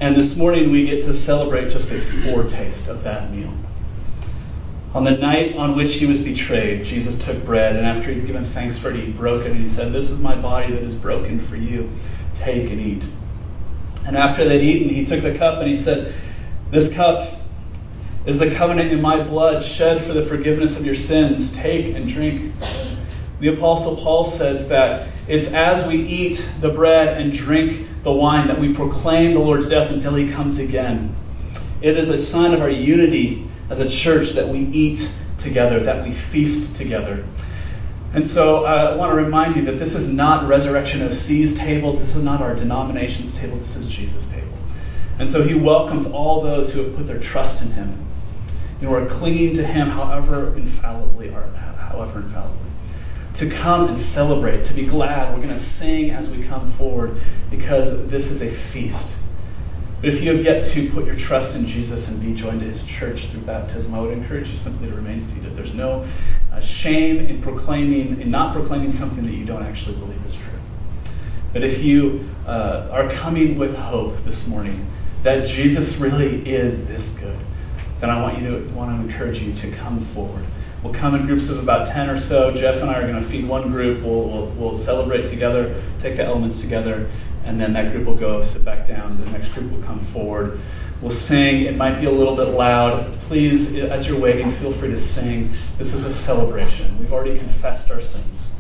And 0.02 0.18
this 0.18 0.36
morning 0.36 0.70
we 0.70 0.86
get 0.86 1.04
to 1.06 1.14
celebrate 1.14 1.70
just 1.70 1.94
a 1.94 2.02
foretaste 2.02 2.90
of 2.90 3.04
that 3.06 3.32
meal. 3.32 3.54
On 4.94 5.06
the 5.06 5.12
night 5.12 5.56
on 5.56 5.78
which 5.78 5.96
he 5.96 6.06
was 6.06 6.22
betrayed, 6.22 6.84
Jesus 6.84 7.24
took 7.24 7.46
bread, 7.46 7.78
and 7.78 7.86
after 7.86 8.12
he'd 8.12 8.28
given 8.28 8.44
thanks 8.44 8.78
for 8.78 8.92
it, 8.92 8.98
he 8.98 9.14
broke 9.14 9.46
it, 9.46 9.52
and 9.54 9.62
he 9.62 9.70
said, 9.70 9.94
This 9.94 10.12
is 10.12 10.20
my 10.20 10.36
body 10.36 10.74
that 10.74 10.84
is 10.84 10.94
broken 10.94 11.40
for 11.40 11.56
you. 11.56 11.90
Take 12.34 12.70
and 12.70 12.82
eat. 12.82 13.04
And 14.06 14.16
after 14.16 14.48
they'd 14.48 14.64
eaten, 14.64 14.90
he 14.90 15.06
took 15.06 15.22
the 15.22 15.38
cup 15.38 15.60
and 15.60 15.68
he 15.68 15.78
said, 15.78 16.14
This 16.72 16.94
cup 16.94 17.40
is 18.26 18.40
the 18.40 18.54
covenant 18.54 18.92
in 18.92 19.02
my 19.02 19.22
blood 19.24 19.64
shed 19.64 20.04
for 20.04 20.14
the 20.14 20.26
forgiveness 20.26 20.80
of 20.80 20.86
your 20.86 20.96
sins. 20.96 21.56
Take 21.56 21.96
and 21.96 22.08
drink. 22.08 22.54
The 23.40 23.50
Apostle 23.50 23.98
Paul 23.98 24.26
said 24.26 24.70
that 24.70 25.10
it's 25.28 25.54
as 25.54 25.88
we 25.88 25.98
eat 25.98 26.50
the 26.62 26.70
bread 26.70 27.20
and 27.20 27.34
drink 27.34 27.88
the 28.04 28.12
wine 28.12 28.48
that 28.48 28.60
we 28.60 28.74
proclaim 28.74 29.34
the 29.34 29.40
Lord's 29.40 29.70
death 29.70 29.92
until 29.92 30.16
he 30.16 30.32
comes 30.32 30.60
again. 30.60 31.16
It 31.82 31.98
is 31.98 32.10
a 32.10 32.18
sign 32.18 32.54
of 32.54 32.62
our 32.62 32.70
unity 32.70 33.48
as 33.70 33.80
a 33.80 33.90
church 33.90 34.32
that 34.32 34.48
we 34.48 34.60
eat 34.60 35.12
together, 35.40 35.80
that 35.82 36.04
we 36.04 36.12
feast 36.12 36.76
together. 36.76 37.26
And 38.16 38.26
so 38.26 38.64
uh, 38.64 38.92
I 38.94 38.96
want 38.96 39.12
to 39.12 39.16
remind 39.18 39.58
you 39.58 39.64
that 39.64 39.78
this 39.78 39.94
is 39.94 40.08
not 40.08 40.48
Resurrection 40.48 41.02
OC's 41.02 41.54
table. 41.54 41.98
This 41.98 42.16
is 42.16 42.24
not 42.24 42.42
our 42.42 42.56
denomination's 42.56 43.38
table. 43.38 43.58
This 43.58 43.76
is 43.76 43.90
Jesus' 43.90 44.30
table. 44.30 44.58
And 45.20 45.30
so 45.30 45.44
he 45.44 45.54
welcomes 45.54 46.08
all 46.08 46.40
those 46.40 46.74
who 46.74 46.82
have 46.82 46.96
put 46.96 47.08
their 47.08 47.20
trust 47.20 47.62
in 47.62 47.72
him 47.72 48.06
and 48.80 48.88
who 48.88 48.94
are 48.94 49.06
clinging 49.06 49.54
to 49.56 49.66
him 49.68 49.90
however 49.90 50.56
infallibly 50.56 51.28
or 51.28 51.44
however 51.78 52.20
infallibly. 52.20 52.72
To 53.34 53.50
come 53.50 53.90
and 53.90 54.00
celebrate, 54.00 54.64
to 54.64 54.74
be 54.74 54.86
glad. 54.86 55.34
We're 55.34 55.42
going 55.42 55.50
to 55.50 55.60
sing 55.60 56.12
as 56.12 56.30
we 56.30 56.42
come 56.42 56.72
forward 56.72 57.18
because 57.52 58.08
this 58.08 58.32
is 58.32 58.42
a 58.42 58.50
feast. 58.50 59.15
But 60.06 60.14
if 60.14 60.22
you 60.22 60.36
have 60.36 60.46
yet 60.46 60.64
to 60.66 60.88
put 60.92 61.08
your 61.08 61.16
trust 61.16 61.56
in 61.56 61.66
Jesus 61.66 62.10
and 62.10 62.22
be 62.22 62.36
joined 62.36 62.60
to 62.60 62.68
his 62.68 62.86
church 62.86 63.26
through 63.26 63.42
baptism, 63.42 63.96
I 63.96 64.02
would 64.02 64.14
encourage 64.16 64.52
you 64.52 64.56
simply 64.56 64.88
to 64.88 64.96
remain 64.96 65.20
seated. 65.20 65.56
There's 65.56 65.74
no 65.74 66.06
uh, 66.54 66.60
shame 66.60 67.26
in 67.26 67.42
proclaiming, 67.42 68.22
in 68.22 68.30
not 68.30 68.54
proclaiming 68.54 68.92
something 68.92 69.26
that 69.26 69.34
you 69.34 69.46
don't 69.46 69.64
actually 69.64 69.96
believe 69.96 70.24
is 70.28 70.36
true. 70.36 70.60
But 71.54 71.64
if 71.64 71.84
you 71.84 72.30
uh, 72.46 72.88
are 72.92 73.10
coming 73.10 73.58
with 73.58 73.76
hope 73.76 74.24
this 74.26 74.48
morning 74.48 74.86
that 75.24 75.48
Jesus 75.48 75.98
really 75.98 76.48
is 76.48 76.88
this 76.88 77.18
good, 77.18 77.40
then 78.00 78.12
I 78.12 78.22
want 78.22 78.40
you 78.40 78.48
to 78.48 78.74
want 78.76 78.96
to 78.96 79.08
encourage 79.08 79.42
you 79.42 79.56
to 79.56 79.72
come 79.72 80.02
forward. 80.02 80.46
We'll 80.84 80.94
come 80.94 81.16
in 81.16 81.26
groups 81.26 81.50
of 81.50 81.58
about 81.58 81.88
10 81.88 82.12
or 82.12 82.20
so. 82.20 82.54
Jeff 82.54 82.80
and 82.80 82.92
I 82.92 83.00
are 83.00 83.08
going 83.08 83.16
to 83.16 83.28
feed 83.28 83.48
one 83.48 83.72
group. 83.72 84.04
We'll, 84.04 84.30
we'll, 84.30 84.46
we'll 84.50 84.78
celebrate 84.78 85.32
together, 85.32 85.82
take 86.00 86.18
the 86.18 86.24
elements 86.24 86.62
together, 86.62 87.10
and 87.46 87.60
then 87.60 87.74
that 87.74 87.92
group 87.92 88.06
will 88.06 88.16
go 88.16 88.44
sit 88.44 88.66
back 88.66 88.88
down. 88.88 89.24
The 89.24 89.30
next 89.32 89.50
group 89.50 89.72
will 89.72 89.84
come 89.84 90.00
forward. 90.00 90.60
We'll 91.02 91.12
sing. 91.12 91.64
It 91.64 91.76
might 91.76 92.00
be 92.00 92.08
a 92.08 92.12
little 92.12 92.36
bit 92.36 92.50
loud. 92.50 93.14
Please, 93.22 93.76
as 93.78 94.08
you're 94.08 94.20
waiting, 94.20 94.52
feel 94.52 94.74
free 94.74 94.90
to 94.90 95.00
sing. 95.00 95.54
This 95.78 95.94
is 95.94 96.06
a 96.06 96.14
celebration. 96.14 96.98
We've 96.98 97.14
already 97.14 97.38
confessed 97.38 97.92
our 97.92 98.02
sins. 98.02 98.52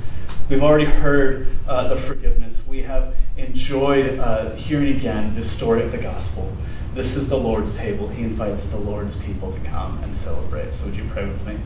We've 0.49 0.61
already 0.61 0.85
heard 0.85 1.47
uh, 1.67 1.87
the 1.87 1.97
forgiveness. 1.97 2.65
We 2.67 2.83
have 2.83 3.15
enjoyed 3.35 4.19
uh, 4.19 4.51
hearing 4.55 4.95
again 4.95 5.33
this 5.33 5.49
story 5.49 5.81
of 5.81 5.91
the 5.91 5.97
gospel. 5.97 6.55
This 6.93 7.15
is 7.15 7.29
the 7.29 7.37
Lord's 7.37 7.75
table. 7.77 8.07
He 8.09 8.23
invites 8.23 8.69
the 8.69 8.77
Lord's 8.77 9.15
people 9.15 9.51
to 9.51 9.59
come 9.61 10.03
and 10.03 10.13
celebrate. 10.13 10.73
So, 10.73 10.85
would 10.85 10.95
you 10.95 11.05
pray 11.05 11.25
with 11.25 11.45
me? 11.47 11.57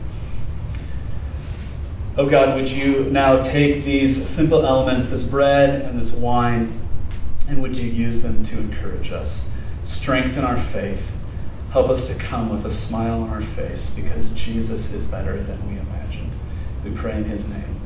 Oh 2.16 2.28
God, 2.28 2.56
would 2.56 2.70
you 2.70 3.04
now 3.04 3.40
take 3.40 3.84
these 3.84 4.28
simple 4.28 4.66
elements, 4.66 5.10
this 5.10 5.22
bread 5.22 5.82
and 5.82 5.98
this 5.98 6.12
wine, 6.12 6.72
and 7.50 7.60
would 7.60 7.76
you 7.76 7.90
use 7.90 8.22
them 8.22 8.44
to 8.44 8.58
encourage 8.58 9.10
us, 9.10 9.50
strengthen 9.84 10.44
our 10.44 10.56
faith, 10.56 11.10
help 11.72 11.90
us 11.90 12.06
to 12.08 12.14
come 12.14 12.48
with 12.48 12.64
a 12.64 12.70
smile 12.70 13.22
on 13.22 13.30
our 13.30 13.42
face 13.42 13.90
because 13.90 14.32
Jesus 14.32 14.92
is 14.92 15.04
better 15.04 15.42
than 15.42 15.68
we 15.68 15.78
imagined. 15.78 16.30
We 16.84 16.92
pray 16.92 17.16
in 17.16 17.24
his 17.24 17.50
name. 17.50 17.79